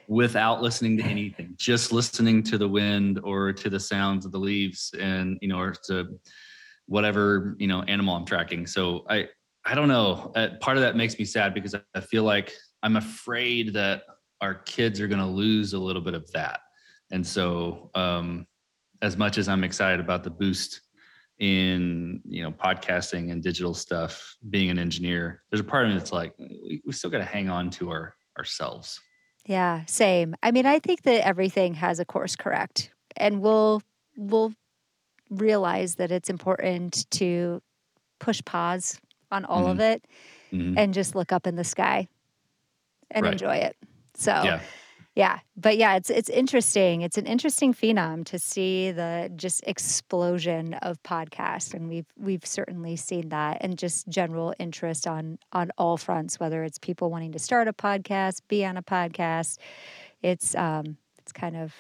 Without 0.07 0.63
listening 0.63 0.97
to 0.97 1.05
anything, 1.05 1.53
just 1.59 1.93
listening 1.93 2.43
to 2.45 2.57
the 2.57 2.67
wind 2.67 3.21
or 3.23 3.53
to 3.53 3.69
the 3.69 3.79
sounds 3.79 4.25
of 4.25 4.33
the 4.33 4.39
leaves, 4.39 4.95
and 4.99 5.37
you 5.43 5.49
know, 5.49 5.61
or 5.61 5.75
to 5.85 6.19
whatever 6.87 7.57
you 7.59 7.67
know 7.67 7.83
animal 7.83 8.17
I'm 8.17 8.25
tracking. 8.25 8.67
So 8.67 9.05
I 9.11 9.29
I 9.67 9.75
don't 9.75 9.89
know. 9.89 10.33
Uh, 10.35 10.49
part 10.63 10.79
of 10.79 10.83
that 10.83 10.97
makes 10.97 11.19
me 11.19 11.27
sad 11.27 11.53
because 11.53 11.75
I 11.95 12.01
feel 12.01 12.23
like 12.23 12.55
I'm 12.83 12.97
afraid 12.97 13.75
that 13.75 14.05
our 14.41 14.55
kids 14.55 15.01
are 15.01 15.09
going 15.09 15.21
to 15.21 15.27
lose 15.27 15.73
a 15.73 15.79
little 15.79 16.03
bit 16.03 16.15
of 16.15 16.31
that. 16.33 16.61
And 17.11 17.27
so, 17.27 17.91
um, 17.95 18.47
as 19.01 19.17
much 19.17 19.39
as 19.39 19.49
I'm 19.49 19.65
excited 19.65 20.01
about 20.01 20.25
the 20.25 20.31
boost 20.31 20.81
in 21.39 22.21
you 22.25 22.43
know 22.43 22.51
podcasting 22.51 23.31
and 23.31 23.43
digital 23.43 23.75
stuff, 23.75 24.37
being 24.51 24.71
an 24.71 24.79
engineer, 24.79 25.43
there's 25.51 25.61
a 25.61 25.65
part 25.65 25.85
of 25.87 25.93
me 25.93 25.99
that's 25.99 26.13
like, 26.13 26.35
we, 26.39 26.83
we 26.85 26.93
still 26.93 27.11
got 27.11 27.19
to 27.19 27.25
hang 27.25 27.49
on 27.49 27.71
to 27.71 27.91
our 27.91 28.15
ourselves. 28.37 29.01
Yeah, 29.47 29.85
same. 29.87 30.35
I 30.43 30.51
mean, 30.51 30.67
I 30.67 30.79
think 30.79 31.03
that 31.03 31.27
everything 31.27 31.75
has 31.75 32.01
a 32.01 32.05
course 32.05 32.37
correct, 32.37 32.91
and 33.17 33.41
we'll 33.41 33.83
we'll 34.17 34.53
realize 35.31 35.97
that 35.97 36.11
it's 36.11 36.31
important 36.31 37.11
to 37.13 37.63
push 38.19 38.43
pause 38.45 39.01
on 39.31 39.45
all 39.45 39.63
mm-hmm. 39.63 39.71
of 39.71 39.81
it 39.81 40.05
mm-hmm. 40.53 40.77
and 40.77 40.95
just 40.95 41.15
look 41.15 41.33
up 41.33 41.47
in 41.47 41.57
the 41.57 41.65
sky 41.65 42.09
and 43.11 43.25
right. 43.25 43.33
enjoy 43.33 43.57
it. 43.57 43.77
So 44.19 44.33
yeah. 44.33 44.61
yeah. 45.15 45.39
But 45.57 45.79
yeah, 45.79 45.95
it's 45.95 46.11
it's 46.11 46.29
interesting. 46.29 47.03
It's 47.03 47.17
an 47.17 47.27
interesting 47.27 47.73
phenom 47.73 48.25
to 48.27 48.39
see 48.39 48.91
the 48.91 49.33
just 49.37 49.63
explosion 49.67 50.75
of 50.75 51.01
podcasts. 51.05 51.73
And 51.73 51.89
we've 51.89 52.07
we've 52.17 52.45
certainly 52.45 52.97
seen 52.97 53.29
that 53.29 53.59
and 53.61 53.79
just 53.79 54.09
general 54.09 54.55
interest 54.59 55.07
on 55.07 55.39
on 55.53 55.71
all 55.79 55.97
fronts, 55.97 56.41
whether 56.41 56.65
it's 56.65 56.79
people 56.79 57.11
wanting 57.11 57.33
to 57.33 57.39
start 57.39 57.69
a 57.69 57.73
podcast, 57.73 58.41
be 58.49 58.65
on 58.65 58.77
a 58.77 58.83
podcast. 58.83 59.59
It's 60.21 60.55
um 60.57 60.97
it's 61.21 61.33
kind 61.33 61.57
of 61.57 61.73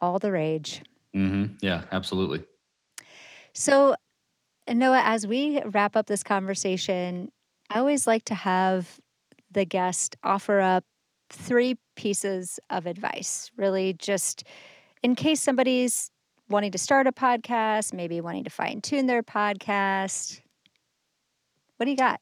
all 0.00 0.18
the 0.18 0.32
rage. 0.32 0.82
Mm-hmm. 1.14 1.54
Yeah, 1.62 1.84
absolutely. 1.92 2.42
So 3.52 3.94
Noah, 4.68 5.02
as 5.04 5.28
we 5.28 5.62
wrap 5.64 5.94
up 5.94 6.08
this 6.08 6.24
conversation, 6.24 7.30
I 7.70 7.78
always 7.78 8.04
like 8.04 8.24
to 8.24 8.34
have 8.34 8.98
the 9.52 9.64
guest 9.64 10.16
offer 10.24 10.60
up 10.60 10.84
three 11.30 11.78
pieces 11.96 12.58
of 12.70 12.86
advice, 12.86 13.50
really, 13.56 13.94
just 13.94 14.44
in 15.02 15.14
case 15.14 15.40
somebody's 15.40 16.10
wanting 16.48 16.72
to 16.72 16.78
start 16.78 17.06
a 17.06 17.12
podcast, 17.12 17.92
maybe 17.92 18.20
wanting 18.20 18.44
to 18.44 18.50
fine 18.50 18.80
tune 18.80 19.06
their 19.06 19.22
podcast. 19.22 20.40
What 21.76 21.84
do 21.84 21.90
you 21.90 21.96
got? 21.96 22.20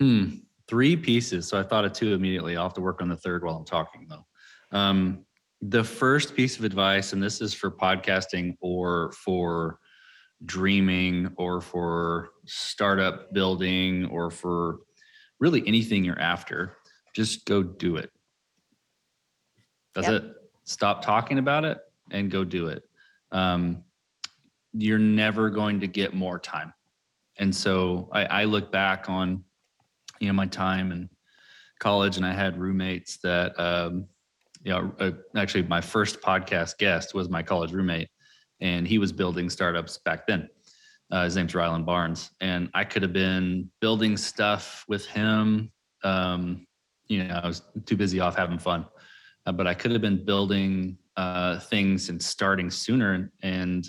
Hmm, 0.00 0.36
three 0.68 0.96
pieces. 0.96 1.48
So 1.48 1.58
I 1.58 1.62
thought 1.62 1.84
of 1.84 1.92
two 1.92 2.14
immediately. 2.14 2.56
I'll 2.56 2.64
have 2.64 2.74
to 2.74 2.80
work 2.80 3.00
on 3.00 3.08
the 3.08 3.16
third 3.16 3.44
while 3.44 3.56
I'm 3.56 3.64
talking, 3.64 4.06
though. 4.08 4.26
Um, 4.76 5.24
the 5.60 5.82
first 5.82 6.36
piece 6.36 6.58
of 6.58 6.64
advice, 6.64 7.12
and 7.12 7.22
this 7.22 7.40
is 7.40 7.52
for 7.54 7.70
podcasting 7.70 8.56
or 8.60 9.12
for 9.12 9.78
dreaming 10.44 11.32
or 11.36 11.60
for 11.60 12.30
startup 12.46 13.32
building 13.32 14.06
or 14.06 14.30
for 14.30 14.78
really 15.40 15.66
anything 15.66 16.04
you're 16.04 16.20
after, 16.20 16.76
just 17.18 17.44
go 17.46 17.64
do 17.64 17.96
it. 17.96 18.12
That's 19.92 20.06
yep. 20.06 20.22
it. 20.22 20.32
Stop 20.62 21.04
talking 21.04 21.38
about 21.40 21.64
it 21.64 21.78
and 22.12 22.30
go 22.30 22.44
do 22.44 22.68
it. 22.68 22.84
Um, 23.32 23.82
you're 24.72 25.00
never 25.00 25.50
going 25.50 25.80
to 25.80 25.88
get 25.88 26.14
more 26.14 26.38
time. 26.38 26.72
And 27.40 27.52
so 27.52 28.08
I, 28.12 28.24
I 28.26 28.44
look 28.44 28.70
back 28.70 29.10
on, 29.10 29.42
you 30.20 30.28
know, 30.28 30.32
my 30.32 30.46
time 30.46 30.92
in 30.92 31.10
college, 31.80 32.18
and 32.18 32.24
I 32.24 32.32
had 32.32 32.56
roommates 32.56 33.18
that, 33.24 33.58
um, 33.58 34.06
you 34.62 34.70
know, 34.70 34.94
uh, 35.00 35.10
actually 35.36 35.64
my 35.64 35.80
first 35.80 36.20
podcast 36.20 36.78
guest 36.78 37.14
was 37.14 37.28
my 37.28 37.42
college 37.42 37.72
roommate, 37.72 38.10
and 38.60 38.86
he 38.86 38.98
was 38.98 39.10
building 39.10 39.50
startups 39.50 39.98
back 40.04 40.24
then. 40.28 40.48
Uh, 41.10 41.24
his 41.24 41.34
name's 41.34 41.52
Rylan 41.52 41.84
Barnes, 41.84 42.30
and 42.40 42.70
I 42.74 42.84
could 42.84 43.02
have 43.02 43.12
been 43.12 43.72
building 43.80 44.16
stuff 44.16 44.84
with 44.86 45.04
him. 45.06 45.72
Um, 46.04 46.67
you 47.08 47.24
know, 47.24 47.34
I 47.42 47.46
was 47.46 47.62
too 47.86 47.96
busy 47.96 48.20
off 48.20 48.36
having 48.36 48.58
fun, 48.58 48.86
uh, 49.46 49.52
but 49.52 49.66
I 49.66 49.74
could 49.74 49.90
have 49.92 50.00
been 50.00 50.24
building 50.24 50.98
uh, 51.16 51.58
things 51.58 52.08
and 52.08 52.22
starting 52.22 52.70
sooner, 52.70 53.14
and, 53.14 53.30
and, 53.42 53.88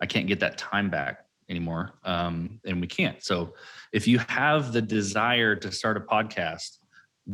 I 0.00 0.06
can't 0.06 0.28
get 0.28 0.38
that 0.38 0.56
time 0.56 0.90
back 0.90 1.24
anymore, 1.48 1.94
um, 2.04 2.60
and 2.64 2.80
we 2.80 2.86
can't. 2.86 3.20
So, 3.20 3.54
if 3.92 4.06
you 4.06 4.20
have 4.28 4.72
the 4.72 4.80
desire 4.80 5.56
to 5.56 5.72
start 5.72 5.96
a 5.96 6.00
podcast, 6.00 6.78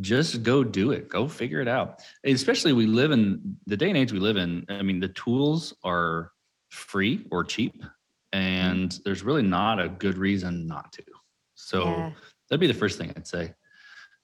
just 0.01 0.41
go 0.41 0.63
do 0.63 0.89
it. 0.89 1.07
Go 1.07 1.27
figure 1.27 1.61
it 1.61 1.67
out. 1.67 2.01
Especially 2.23 2.73
we 2.73 2.87
live 2.87 3.11
in 3.11 3.55
the 3.67 3.77
day 3.77 3.89
and 3.89 3.97
age 3.97 4.11
we 4.11 4.19
live 4.19 4.37
in. 4.37 4.65
I 4.67 4.81
mean, 4.81 4.99
the 4.99 5.09
tools 5.09 5.75
are 5.83 6.31
free 6.71 7.27
or 7.29 7.43
cheap 7.43 7.83
and 8.35 8.99
there's 9.05 9.23
really 9.23 9.41
not 9.41 9.79
a 9.79 9.87
good 9.87 10.17
reason 10.17 10.67
not 10.67 10.91
to. 10.91 11.03
So 11.55 11.85
yeah. 11.85 12.11
that'd 12.49 12.59
be 12.59 12.67
the 12.67 12.73
first 12.73 12.97
thing 12.97 13.13
I'd 13.15 13.25
say. 13.25 13.53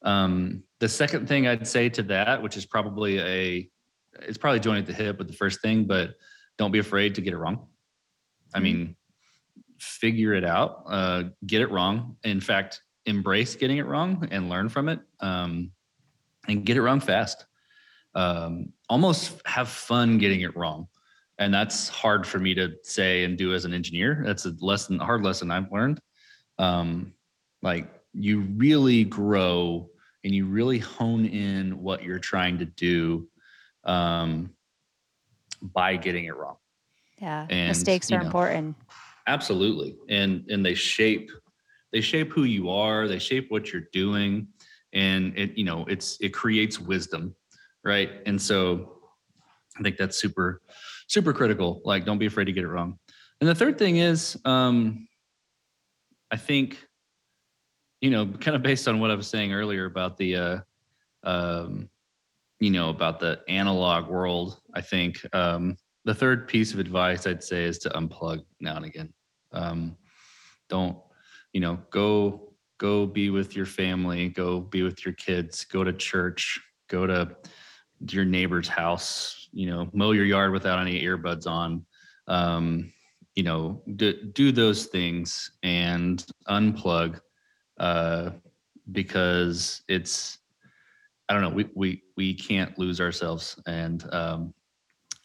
Um, 0.04 0.64
the 0.80 0.90
second 0.90 1.28
thing 1.28 1.48
I'd 1.48 1.68
say 1.68 1.90
to 1.90 2.04
that, 2.04 2.42
which 2.42 2.58
is 2.58 2.66
probably 2.66 3.20
a, 3.20 3.70
it's 4.22 4.38
probably 4.38 4.60
joining 4.60 4.82
at 4.82 4.88
the 4.88 4.94
hip 4.94 5.18
with 5.18 5.28
the 5.28 5.34
first 5.34 5.62
thing, 5.62 5.86
but 5.86 6.16
don't 6.58 6.72
be 6.72 6.80
afraid 6.80 7.16
to 7.16 7.22
get 7.22 7.34
it 7.34 7.38
wrong. 7.38 7.58
Mm-hmm. 7.58 8.58
I 8.58 8.60
mean, 8.60 8.96
figure 9.80 10.34
it 10.34 10.46
out, 10.46 10.84
uh, 10.88 11.24
get 11.46 11.62
it 11.62 11.72
wrong. 11.72 12.18
In 12.24 12.40
fact, 12.40 12.82
embrace 13.06 13.56
getting 13.56 13.78
it 13.78 13.86
wrong 13.86 14.28
and 14.32 14.50
learn 14.50 14.70
from 14.70 14.90
it, 14.90 15.00
um, 15.20 15.72
and 16.48 16.66
get 16.66 16.78
it 16.78 16.82
wrong 16.82 17.00
fast. 17.00 17.46
Um, 18.14 18.74
almost 18.90 19.42
have 19.46 19.70
fun 19.70 20.18
getting 20.18 20.42
it 20.42 20.56
wrong 20.56 20.88
and 21.42 21.52
that's 21.52 21.90
hard 21.90 22.26
for 22.26 22.40
me 22.40 22.54
to 22.54 22.72
say 22.84 23.24
and 23.24 23.38
do 23.38 23.54
as 23.54 23.66
an 23.66 23.74
engineer 23.74 24.22
that's 24.26 24.46
a 24.46 24.54
lesson 24.62 25.00
hard 25.00 25.24
lesson 25.24 25.52
i've 25.52 25.72
learned 25.72 26.00
um, 26.60 27.14
like 27.64 27.88
you 28.14 28.42
really 28.58 29.04
grow 29.04 29.90
and 30.24 30.34
you 30.34 30.46
really 30.46 30.80
hone 30.80 31.26
in 31.26 31.82
what 31.82 32.04
you're 32.04 32.20
trying 32.20 32.58
to 32.60 32.66
do 32.66 33.28
um, 33.84 34.52
by 35.62 35.96
getting 35.96 36.26
it 36.26 36.36
wrong 36.36 36.58
yeah 37.20 37.46
and, 37.50 37.70
mistakes 37.70 38.12
are 38.12 38.20
know, 38.20 38.26
important 38.26 38.76
absolutely 39.28 39.96
and 40.10 40.50
and 40.50 40.66
they 40.66 40.74
shape 40.74 41.32
they 41.92 42.02
shape 42.02 42.32
who 42.32 42.44
you 42.44 42.70
are 42.70 43.08
they 43.08 43.20
shape 43.20 43.50
what 43.50 43.72
you're 43.72 43.88
doing 43.94 44.48
and 44.94 45.38
it 45.38 45.58
you 45.58 45.64
know 45.64 45.86
it's 45.86 46.18
it 46.22 46.30
creates 46.30 46.80
wisdom 46.80 47.36
right 47.84 48.22
and 48.26 48.42
so 48.42 48.98
i 49.78 49.84
think 49.84 49.98
that's 49.98 50.20
super 50.20 50.62
super 51.12 51.34
critical. 51.34 51.82
Like, 51.84 52.06
don't 52.06 52.18
be 52.18 52.26
afraid 52.26 52.46
to 52.46 52.54
get 52.54 52.64
it 52.64 52.70
wrong. 52.70 52.98
And 53.42 53.50
the 53.50 53.56
third 53.56 53.78
thing 53.78 53.98
is, 53.98 54.40
um, 54.46 55.08
I 56.32 56.38
think, 56.38 56.88
you 58.02 58.10
know, 58.10 58.26
kind 58.26 58.56
of 58.56 58.64
based 58.64 58.88
on 58.88 59.00
what 59.00 59.12
I 59.12 59.16
was 59.16 59.28
saying 59.28 59.54
earlier 59.54 59.86
about 59.86 60.18
the, 60.18 60.36
uh, 60.36 60.60
um, 61.24 61.90
you 62.60 62.72
know, 62.72 62.90
about 62.90 63.20
the 63.20 63.42
analog 63.48 64.08
world, 64.08 64.60
I 64.74 64.82
think 64.82 65.26
um, 65.34 65.78
the 66.06 66.14
third 66.14 66.48
piece 66.48 66.74
of 66.74 66.80
advice 66.80 67.26
I'd 67.26 67.44
say 67.44 67.64
is 67.64 67.78
to 67.80 67.90
unplug 67.90 68.44
now 68.60 68.76
and 68.76 68.86
again. 68.86 69.14
Um, 69.52 69.98
don't, 70.70 70.98
you 71.54 71.62
know, 71.62 71.80
go 71.90 72.54
go 72.78 73.06
be 73.06 73.30
with 73.30 73.56
your 73.56 73.68
family, 73.68 74.30
go 74.30 74.60
be 74.60 74.82
with 74.82 75.06
your 75.06 75.14
kids, 75.14 75.66
go 75.66 75.84
to 75.84 75.94
church, 75.94 76.60
go 76.90 77.06
to 77.06 77.36
your 78.10 78.26
neighbor's 78.26 78.68
house, 78.68 79.42
you 79.52 79.68
know 79.68 79.90
mow 79.94 80.12
your 80.12 80.26
yard 80.26 80.52
without 80.52 80.80
any 80.80 81.02
earbuds 81.04 81.48
on 81.48 81.86
um, 82.28 82.92
you 83.36 83.44
know 83.44 83.82
do, 83.96 84.14
do 84.14 84.52
those 84.52 84.86
things 84.86 85.52
and 85.64 86.26
unplug 86.50 87.20
uh, 87.82 88.30
because 88.92 89.82
it's 89.88 90.38
i 91.28 91.34
don't 91.34 91.42
know 91.42 91.50
we 91.50 91.70
we 91.76 92.04
we 92.16 92.34
can't 92.34 92.78
lose 92.78 93.02
ourselves 93.02 93.60
and 93.66 94.06
um, 94.14 94.54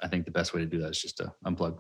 i 0.03 0.09
think 0.09 0.25
the 0.25 0.31
best 0.31 0.55
way 0.55 0.61
to 0.61 0.67
do 0.67 0.79
that 0.79 0.91
is 0.91 1.01
just 1.01 1.17
to 1.19 1.33
unplug 1.45 1.79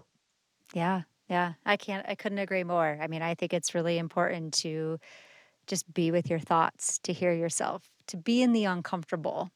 yeah 0.75 1.03
yeah 1.29 1.55
i 1.65 1.77
can't 1.77 2.07
i 2.09 2.15
couldn't 2.15 2.39
agree 2.39 2.65
more 2.65 2.99
i 3.01 3.07
mean 3.07 3.23
i 3.23 3.35
think 3.35 3.53
it's 3.53 3.75
really 3.75 3.99
important 3.99 4.53
to 4.53 4.99
just 5.67 5.93
be 5.93 6.11
with 6.11 6.31
your 6.31 6.39
thoughts 6.39 6.99
to 6.99 7.13
hear 7.13 7.33
yourself 7.33 7.91
to 8.07 8.17
be 8.17 8.43
in 8.43 8.53
the 8.53 8.65
uncomfortable 8.65 9.51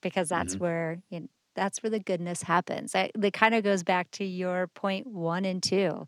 because 0.00 0.28
that's 0.28 0.54
mm-hmm. 0.54 0.64
where 0.64 1.02
you 1.10 1.20
know, 1.20 1.26
that's 1.54 1.82
where 1.82 1.90
the 1.90 2.00
goodness 2.00 2.42
happens. 2.42 2.94
I, 2.94 3.10
it 3.20 3.32
kind 3.34 3.54
of 3.54 3.62
goes 3.62 3.82
back 3.82 4.10
to 4.12 4.24
your 4.24 4.68
point 4.68 5.06
one 5.06 5.44
and 5.44 5.62
two. 5.62 6.06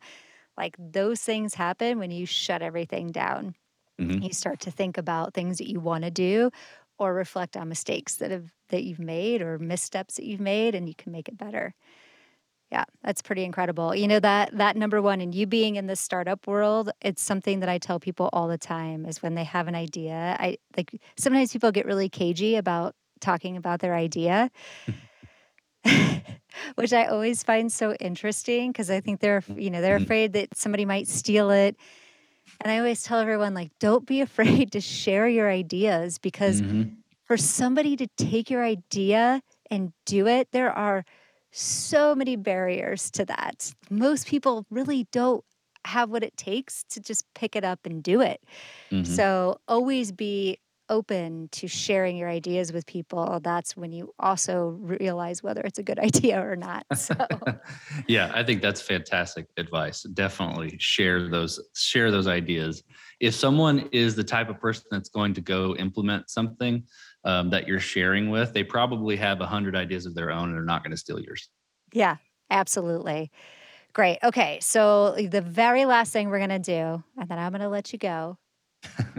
Like 0.56 0.74
those 0.78 1.20
things 1.20 1.54
happen 1.54 1.98
when 1.98 2.10
you 2.10 2.24
shut 2.24 2.62
everything 2.62 3.12
down. 3.12 3.54
Mm-hmm. 4.00 4.22
You 4.22 4.32
start 4.32 4.60
to 4.60 4.70
think 4.70 4.98
about 4.98 5.34
things 5.34 5.58
that 5.58 5.70
you 5.70 5.80
want 5.80 6.04
to 6.04 6.10
do 6.10 6.50
or 6.98 7.14
reflect 7.14 7.56
on 7.56 7.68
mistakes 7.68 8.16
that 8.16 8.30
have 8.30 8.50
that 8.70 8.82
you've 8.84 9.00
made 9.00 9.42
or 9.42 9.58
missteps 9.58 10.16
that 10.16 10.24
you've 10.24 10.40
made 10.40 10.74
and 10.74 10.88
you 10.88 10.94
can 10.94 11.12
make 11.12 11.28
it 11.28 11.36
better. 11.36 11.74
Yeah, 12.72 12.84
that's 13.04 13.22
pretty 13.22 13.44
incredible. 13.44 13.94
You 13.94 14.08
know 14.08 14.20
that 14.20 14.56
that 14.56 14.76
number 14.76 15.00
one 15.00 15.20
and 15.20 15.34
you 15.34 15.46
being 15.46 15.76
in 15.76 15.86
the 15.86 15.96
startup 15.96 16.46
world, 16.46 16.90
it's 17.00 17.22
something 17.22 17.60
that 17.60 17.68
I 17.68 17.78
tell 17.78 18.00
people 18.00 18.30
all 18.32 18.48
the 18.48 18.58
time 18.58 19.06
is 19.06 19.22
when 19.22 19.34
they 19.34 19.44
have 19.44 19.68
an 19.68 19.74
idea. 19.74 20.36
I 20.40 20.58
like 20.76 21.00
sometimes 21.16 21.52
people 21.52 21.70
get 21.70 21.86
really 21.86 22.08
cagey 22.08 22.56
about 22.56 22.94
talking 23.20 23.56
about 23.56 23.80
their 23.80 23.94
idea. 23.94 24.50
which 26.76 26.92
I 26.92 27.06
always 27.06 27.42
find 27.42 27.70
so 27.70 27.94
interesting 27.94 28.72
because 28.72 28.90
I 28.90 29.00
think 29.00 29.20
they're, 29.20 29.42
you 29.54 29.70
know, 29.70 29.80
they're 29.80 29.96
mm-hmm. 29.96 30.04
afraid 30.04 30.32
that 30.34 30.56
somebody 30.56 30.84
might 30.84 31.08
steal 31.08 31.50
it. 31.50 31.76
And 32.60 32.72
I 32.72 32.78
always 32.78 33.02
tell 33.02 33.18
everyone, 33.18 33.54
like, 33.54 33.70
don't 33.78 34.06
be 34.06 34.20
afraid 34.28 34.72
to 34.72 34.80
share 34.80 35.28
your 35.28 35.50
ideas 35.50 36.18
because 36.18 36.62
mm-hmm. 36.62 36.90
for 37.24 37.36
somebody 37.36 37.96
to 37.96 38.06
take 38.16 38.50
your 38.50 38.64
idea 38.64 39.42
and 39.70 39.92
do 40.06 40.26
it, 40.26 40.48
there 40.52 40.72
are 40.72 41.04
so 41.50 42.14
many 42.14 42.36
barriers 42.36 43.10
to 43.12 43.24
that. 43.24 43.72
Most 43.88 44.26
people 44.26 44.66
really 44.70 45.06
don't 45.12 45.44
have 45.86 46.10
what 46.10 46.22
it 46.24 46.36
takes 46.36 46.84
to 46.90 47.00
just 47.00 47.24
pick 47.34 47.54
it 47.54 47.64
up 47.64 47.80
and 47.84 48.02
do 48.02 48.20
it. 48.20 48.40
Mhm. 48.90 49.06
So 49.06 49.58
always 49.68 50.12
be 50.12 50.58
open 50.88 51.48
to 51.52 51.66
sharing 51.66 52.16
your 52.16 52.28
ideas 52.28 52.72
with 52.72 52.86
people. 52.86 53.40
That's 53.42 53.76
when 53.76 53.92
you 53.92 54.14
also 54.18 54.76
realize 54.80 55.42
whether 55.42 55.60
it's 55.62 55.78
a 55.78 55.82
good 55.82 55.98
idea 56.10 56.40
or 56.40 56.56
not. 56.56 56.84
So 56.94 57.14
yeah, 58.08 58.30
I 58.34 58.42
think 58.42 58.62
that's 58.62 58.80
fantastic 58.80 59.46
advice. 59.56 60.02
Definitely 60.02 60.76
share 60.78 61.28
those 61.28 61.60
share 61.74 62.10
those 62.10 62.26
ideas. 62.26 62.82
If 63.20 63.34
someone 63.34 63.88
is 63.92 64.14
the 64.14 64.24
type 64.24 64.48
of 64.48 64.60
person 64.60 64.84
that's 64.90 65.08
going 65.08 65.34
to 65.34 65.40
go 65.40 65.74
implement 65.76 66.28
something 66.30 66.84
um, 67.24 67.50
that 67.50 67.66
you're 67.66 67.80
sharing 67.80 68.30
with, 68.30 68.52
they 68.52 68.64
probably 68.64 69.16
have 69.16 69.40
a 69.40 69.46
hundred 69.46 69.76
ideas 69.76 70.04
of 70.06 70.14
their 70.14 70.30
own 70.30 70.48
and 70.48 70.54
they're 70.54 70.64
not 70.64 70.82
going 70.82 70.90
to 70.90 70.96
steal 70.96 71.20
yours. 71.20 71.48
yeah, 71.92 72.16
absolutely. 72.50 73.30
Great. 73.94 74.18
Okay. 74.24 74.58
So 74.60 75.12
the 75.12 75.40
very 75.40 75.84
last 75.84 76.12
thing 76.12 76.28
we're 76.28 76.38
going 76.38 76.50
to 76.50 76.58
do, 76.58 77.04
and 77.16 77.28
then 77.28 77.38
I'm 77.38 77.52
going 77.52 77.62
to 77.62 77.68
let 77.68 77.92
you 77.92 77.98
go, 77.98 78.36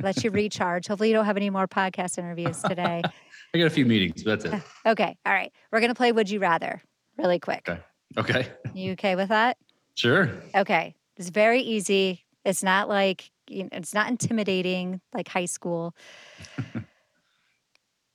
let 0.02 0.24
you 0.24 0.32
recharge. 0.32 0.88
Hopefully, 0.88 1.10
you 1.10 1.16
don't 1.16 1.26
have 1.26 1.38
any 1.38 1.50
more 1.50 1.68
podcast 1.68 2.18
interviews 2.18 2.62
today. 2.62 3.02
I 3.54 3.58
got 3.58 3.68
a 3.68 3.70
few 3.70 3.86
meetings, 3.86 4.24
but 4.24 4.42
that's 4.42 4.54
it. 4.54 4.62
Okay. 4.86 5.18
All 5.26 5.34
right. 5.34 5.52
We're 5.72 5.80
going 5.80 5.90
to 5.90 5.96
play 5.96 6.12
Would 6.12 6.30
You 6.30 6.40
Rather 6.40 6.82
really 7.18 7.40
quick. 7.40 7.68
Okay. 7.68 7.82
Okay. 8.18 8.48
You 8.74 8.92
okay 8.94 9.16
with 9.16 9.30
that? 9.30 9.58
Sure. 9.96 10.30
Okay. 10.54 10.96
It's 11.16 11.30
very 11.30 11.62
easy. 11.62 12.26
It's 12.44 12.62
not 12.62 12.90
like, 12.90 13.32
you 13.48 13.64
know, 13.64 13.70
it's 13.72 13.94
not 13.94 14.10
intimidating 14.10 15.00
like 15.14 15.30
high 15.30 15.46
school. 15.46 15.96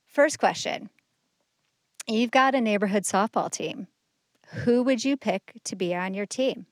First 0.07 0.38
question 0.38 0.90
You've 2.07 2.30
got 2.30 2.55
a 2.55 2.61
neighborhood 2.61 3.05
softball 3.05 3.51
team. 3.51 3.86
Who 4.64 4.82
would 4.82 5.05
you 5.05 5.16
pick 5.16 5.53
to 5.64 5.76
be 5.76 5.94
on 5.94 6.12
your 6.12 6.26
team? 6.26 6.66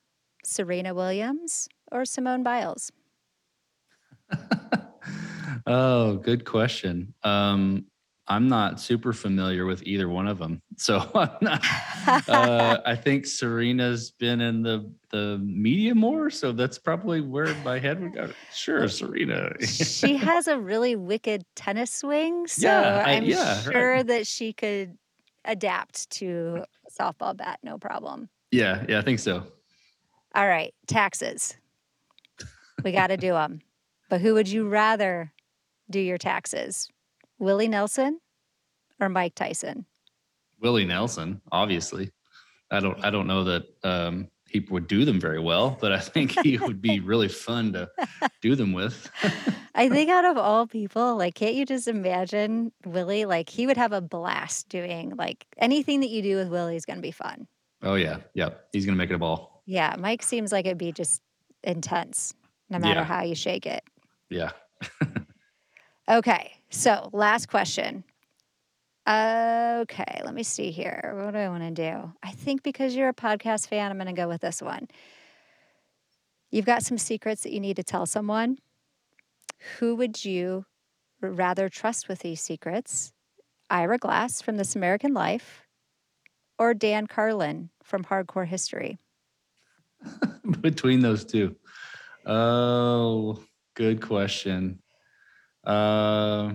Serena 0.44 0.94
Williams 0.94 1.68
or 1.90 2.04
Simone 2.04 2.42
Biles? 2.42 2.90
Oh, 5.68 6.16
good 6.16 6.44
question. 6.44 7.14
Um, 7.22 7.84
I'm 8.30 8.46
not 8.48 8.78
super 8.78 9.14
familiar 9.14 9.64
with 9.64 9.82
either 9.84 10.08
one 10.08 10.26
of 10.28 10.38
them, 10.38 10.60
so 10.76 10.98
I'm 11.14 11.30
not. 11.40 11.64
Uh, 12.28 12.78
I 12.84 12.94
think 12.94 13.24
Serena's 13.26 14.10
been 14.10 14.40
in 14.40 14.62
the 14.62 14.90
the 15.10 15.38
media 15.42 15.94
more, 15.94 16.28
so 16.28 16.52
that's 16.52 16.78
probably 16.78 17.20
where 17.22 17.54
my 17.54 17.78
head 17.78 18.00
would 18.00 18.12
go. 18.14 18.32
Sure, 18.52 18.86
Serena. 18.88 19.52
she 19.64 20.16
has 20.16 20.46
a 20.46 20.58
really 20.58 20.94
wicked 20.96 21.44
tennis 21.56 21.90
swing, 21.90 22.46
so 22.46 22.66
Yeah, 22.68 23.02
I- 23.06 23.12
I'm 23.14 23.24
yeah, 23.24 23.54
right. 23.64 23.72
sure 23.72 24.02
that 24.04 24.26
she 24.26 24.52
could 24.52 24.98
adapt 25.46 26.10
to 26.10 26.64
softball 27.00 27.34
bat, 27.34 27.60
no 27.62 27.78
problem. 27.78 28.28
yeah, 28.50 28.84
yeah, 28.88 28.98
I 28.98 29.02
think 29.02 29.20
so. 29.20 29.44
All 30.34 30.46
right, 30.46 30.74
taxes. 30.86 31.56
We 32.84 32.92
got 32.92 33.06
to 33.06 33.16
do 33.16 33.32
them. 33.32 33.62
But 34.10 34.20
who 34.20 34.34
would 34.34 34.48
you 34.48 34.68
rather 34.68 35.32
do 35.90 36.00
your 36.00 36.18
taxes? 36.18 36.88
Willie 37.38 37.68
Nelson 37.68 38.20
or 39.00 39.08
Mike 39.08 39.34
Tyson? 39.34 39.86
Willie 40.60 40.84
Nelson, 40.84 41.40
obviously. 41.52 42.10
I 42.70 42.80
don't. 42.80 43.02
I 43.04 43.10
don't 43.10 43.26
know 43.26 43.44
that 43.44 43.62
um, 43.84 44.28
he 44.50 44.60
would 44.70 44.86
do 44.88 45.04
them 45.04 45.18
very 45.20 45.38
well, 45.40 45.78
but 45.80 45.92
I 45.92 46.00
think 46.00 46.32
he 46.42 46.58
would 46.66 46.82
be 46.82 47.00
really 47.00 47.28
fun 47.28 47.72
to 47.74 47.88
do 48.42 48.54
them 48.56 48.72
with. 48.72 49.10
I 49.74 49.88
think 49.88 50.10
out 50.10 50.24
of 50.24 50.36
all 50.36 50.66
people, 50.66 51.16
like, 51.16 51.34
can't 51.34 51.54
you 51.54 51.64
just 51.64 51.86
imagine 51.88 52.72
Willie? 52.84 53.24
Like, 53.24 53.48
he 53.48 53.66
would 53.66 53.76
have 53.76 53.92
a 53.92 54.00
blast 54.00 54.68
doing 54.68 55.14
like 55.16 55.46
anything 55.56 56.00
that 56.00 56.10
you 56.10 56.20
do 56.22 56.36
with 56.36 56.48
Willie 56.48 56.76
is 56.76 56.84
going 56.84 56.98
to 56.98 57.02
be 57.02 57.12
fun. 57.12 57.46
oh 57.82 57.94
yeah, 57.94 58.18
yeah. 58.34 58.50
He's 58.72 58.84
gonna 58.84 58.96
make 58.98 59.10
it 59.10 59.14
a 59.14 59.18
ball. 59.18 59.62
Yeah, 59.64 59.94
Mike 59.98 60.22
seems 60.22 60.50
like 60.52 60.66
it'd 60.66 60.76
be 60.78 60.92
just 60.92 61.22
intense 61.62 62.34
no 62.68 62.78
matter 62.78 63.00
Yeah. 63.00 63.04
how 63.04 63.22
you 63.22 63.34
shake 63.34 63.64
it. 63.66 63.82
Yeah. 64.28 64.50
Okay, 66.08 66.52
so 66.70 67.10
last 67.12 67.48
question. 67.48 68.02
Okay, 69.06 70.20
let 70.24 70.34
me 70.34 70.42
see 70.42 70.70
here. 70.70 71.12
What 71.22 71.32
do 71.32 71.38
I 71.38 71.48
want 71.48 71.62
to 71.62 71.70
do? 71.70 72.12
I 72.22 72.30
think 72.30 72.62
because 72.62 72.96
you're 72.96 73.10
a 73.10 73.14
podcast 73.14 73.68
fan, 73.68 73.90
I'm 73.90 73.98
going 73.98 74.06
to 74.06 74.12
go 74.14 74.28
with 74.28 74.40
this 74.40 74.62
one. 74.62 74.88
You've 76.50 76.64
got 76.64 76.82
some 76.82 76.96
secrets 76.96 77.42
that 77.42 77.52
you 77.52 77.60
need 77.60 77.76
to 77.76 77.82
tell 77.82 78.06
someone. 78.06 78.58
Who 79.78 79.96
would 79.96 80.24
you 80.24 80.64
rather 81.20 81.68
trust 81.68 82.08
with 82.08 82.20
these 82.20 82.40
secrets? 82.40 83.12
Ira 83.68 83.98
Glass 83.98 84.40
from 84.40 84.56
This 84.56 84.74
American 84.74 85.12
Life 85.12 85.66
or 86.58 86.72
Dan 86.72 87.06
Carlin 87.06 87.68
from 87.82 88.04
Hardcore 88.04 88.46
History? 88.46 88.98
between 90.60 91.00
those 91.00 91.24
two? 91.24 91.54
Oh, 92.24 93.42
good 93.74 94.00
question. 94.00 94.80
Uh, 95.68 96.54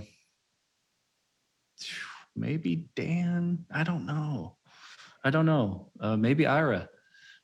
maybe 2.35 2.85
Dan. 2.95 3.65
I 3.71 3.83
don't 3.83 4.05
know. 4.05 4.57
I 5.23 5.29
don't 5.29 5.45
know. 5.45 5.91
Uh, 5.99 6.17
maybe 6.17 6.45
Ira. 6.45 6.89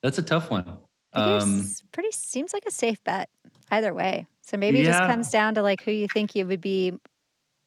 That's 0.01 0.17
a 0.17 0.23
tough 0.23 0.49
one. 0.49 0.77
Um, 1.13 1.67
pretty 1.91 2.11
seems 2.11 2.53
like 2.53 2.63
a 2.67 2.71
safe 2.71 3.03
bet 3.03 3.29
either 3.71 3.93
way. 3.93 4.27
So 4.41 4.57
maybe 4.57 4.81
it 4.81 4.85
just 4.85 4.99
comes 4.99 5.29
down 5.31 5.55
to 5.55 5.61
like 5.61 5.81
who 5.83 5.91
you 5.91 6.07
think 6.13 6.35
you 6.35 6.45
would 6.47 6.61
be 6.61 6.93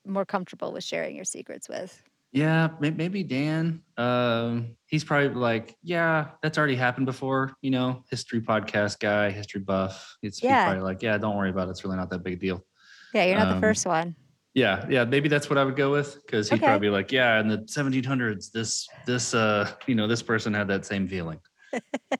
more 0.07 0.25
comfortable 0.25 0.73
with 0.73 0.85
sharing 0.85 1.15
your 1.15 1.25
secrets 1.25 1.69
with. 1.69 2.03
yeah, 2.33 2.69
maybe 2.81 3.23
Dan. 3.23 3.83
Um, 3.97 4.77
he's 4.87 5.05
probably 5.05 5.29
like, 5.29 5.77
yeah, 5.83 6.31
that's 6.43 6.59
already 6.59 6.77
happened 6.77 7.07
before. 7.07 7.55
You 7.63 7.71
know, 7.71 8.05
history 8.11 8.41
podcast 8.41 8.99
guy, 8.99 9.31
history 9.31 9.61
buff. 9.61 10.17
It's 10.23 10.43
Yeah. 10.43 10.65
probably 10.65 10.83
like, 10.83 11.03
yeah, 11.03 11.19
don't 11.19 11.37
worry 11.37 11.51
about 11.51 11.69
it. 11.69 11.73
It's 11.73 11.85
really 11.85 11.97
not 11.97 12.11
that 12.11 12.23
big 12.25 12.35
a 12.35 12.37
deal. 12.37 12.65
Yeah, 13.13 13.25
you're 13.25 13.37
not 13.37 13.49
the 13.49 13.55
Um, 13.57 13.61
first 13.61 13.87
one. 13.87 14.17
Yeah, 14.55 14.85
yeah, 14.89 15.05
maybe 15.05 15.29
that's 15.31 15.49
what 15.49 15.59
I 15.59 15.65
would 15.65 15.77
go 15.77 15.91
with 15.93 16.15
because 16.27 16.49
he'd 16.51 16.57
Okay. 16.57 16.67
probably 16.67 16.89
be 16.89 16.91
like, 16.91 17.11
yeah, 17.11 17.41
in 17.41 17.49
the 17.49 17.59
1700s, 17.67 18.51
this 18.53 18.87
this 19.07 19.33
uh, 19.35 19.71
you 19.87 19.95
know, 19.95 20.07
this 20.07 20.23
person 20.23 20.53
had 20.53 20.69
that 20.69 20.85
same 20.85 21.09
feeling. 21.09 21.41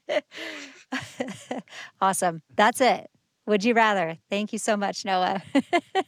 awesome. 2.01 2.43
That's 2.57 2.81
it. 2.81 3.11
Would 3.47 3.65
you 3.65 3.75
rather? 3.75 4.17
Thank 4.31 4.53
you 4.53 4.59
so 4.59 4.77
much, 4.77 5.05
Noah. 5.05 5.43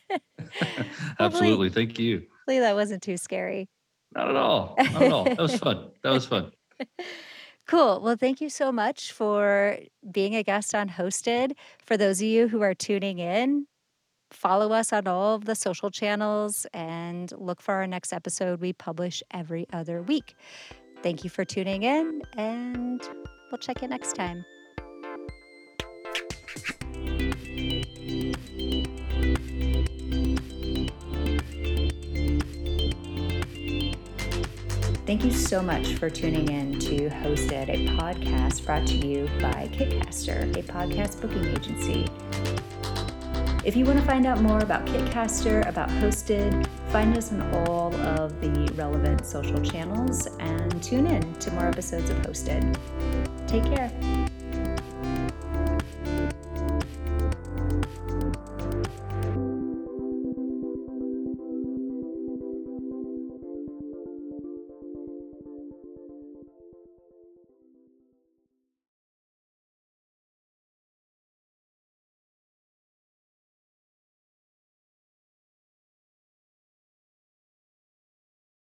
Absolutely, 1.20 1.68
thank 1.68 1.98
you. 1.98 2.26
Hopefully 2.38 2.60
that 2.60 2.74
wasn't 2.74 3.02
too 3.02 3.16
scary. 3.16 3.68
Not 4.14 4.30
at 4.30 4.36
all. 4.36 4.76
Not 4.92 5.02
at 5.02 5.12
all. 5.12 5.24
That 5.24 5.38
was 5.38 5.58
fun. 5.58 5.90
That 6.02 6.10
was 6.10 6.26
fun. 6.26 6.52
Cool. 7.66 8.00
Well, 8.02 8.16
thank 8.16 8.40
you 8.40 8.48
so 8.50 8.70
much 8.70 9.12
for 9.12 9.78
being 10.10 10.36
a 10.36 10.42
guest 10.42 10.74
on 10.74 10.88
Hosted. 10.90 11.52
For 11.84 11.96
those 11.96 12.20
of 12.20 12.26
you 12.26 12.48
who 12.48 12.62
are 12.62 12.74
tuning 12.74 13.18
in, 13.18 13.66
follow 14.34 14.72
us 14.72 14.92
on 14.92 15.06
all 15.06 15.34
of 15.34 15.44
the 15.44 15.54
social 15.54 15.90
channels 15.90 16.66
and 16.74 17.32
look 17.38 17.62
for 17.62 17.74
our 17.74 17.86
next 17.86 18.12
episode. 18.12 18.60
We 18.60 18.72
publish 18.72 19.22
every 19.30 19.66
other 19.72 20.02
week. 20.02 20.36
Thank 21.02 21.24
you 21.24 21.30
for 21.30 21.44
tuning 21.44 21.82
in, 21.82 22.22
and 22.36 23.00
we'll 23.50 23.58
check 23.58 23.82
in 23.82 23.90
next 23.90 24.14
time. 24.14 24.44
Thank 35.06 35.22
you 35.22 35.32
so 35.32 35.62
much 35.62 35.94
for 35.94 36.08
tuning 36.08 36.48
in 36.48 36.78
to 36.80 37.10
Hosted, 37.10 37.68
a 37.68 37.86
podcast 37.98 38.64
brought 38.64 38.86
to 38.86 38.94
you 38.94 39.28
by 39.38 39.68
Kitcaster, 39.70 40.50
a 40.56 40.62
podcast 40.62 41.20
booking 41.20 41.44
agency. 41.44 42.06
If 43.64 43.76
you 43.76 43.86
want 43.86 43.98
to 43.98 44.04
find 44.04 44.26
out 44.26 44.42
more 44.42 44.58
about 44.58 44.84
Kitcaster, 44.84 45.66
about 45.66 45.88
Hosted, 45.88 46.66
find 46.90 47.16
us 47.16 47.32
on 47.32 47.40
all 47.66 47.94
of 47.94 48.38
the 48.42 48.70
relevant 48.74 49.24
social 49.24 49.58
channels 49.62 50.28
and 50.38 50.82
tune 50.82 51.06
in 51.06 51.34
to 51.36 51.50
more 51.52 51.68
episodes 51.68 52.10
of 52.10 52.18
Hosted. 52.18 52.76
Take 53.46 53.64
care. 53.64 53.90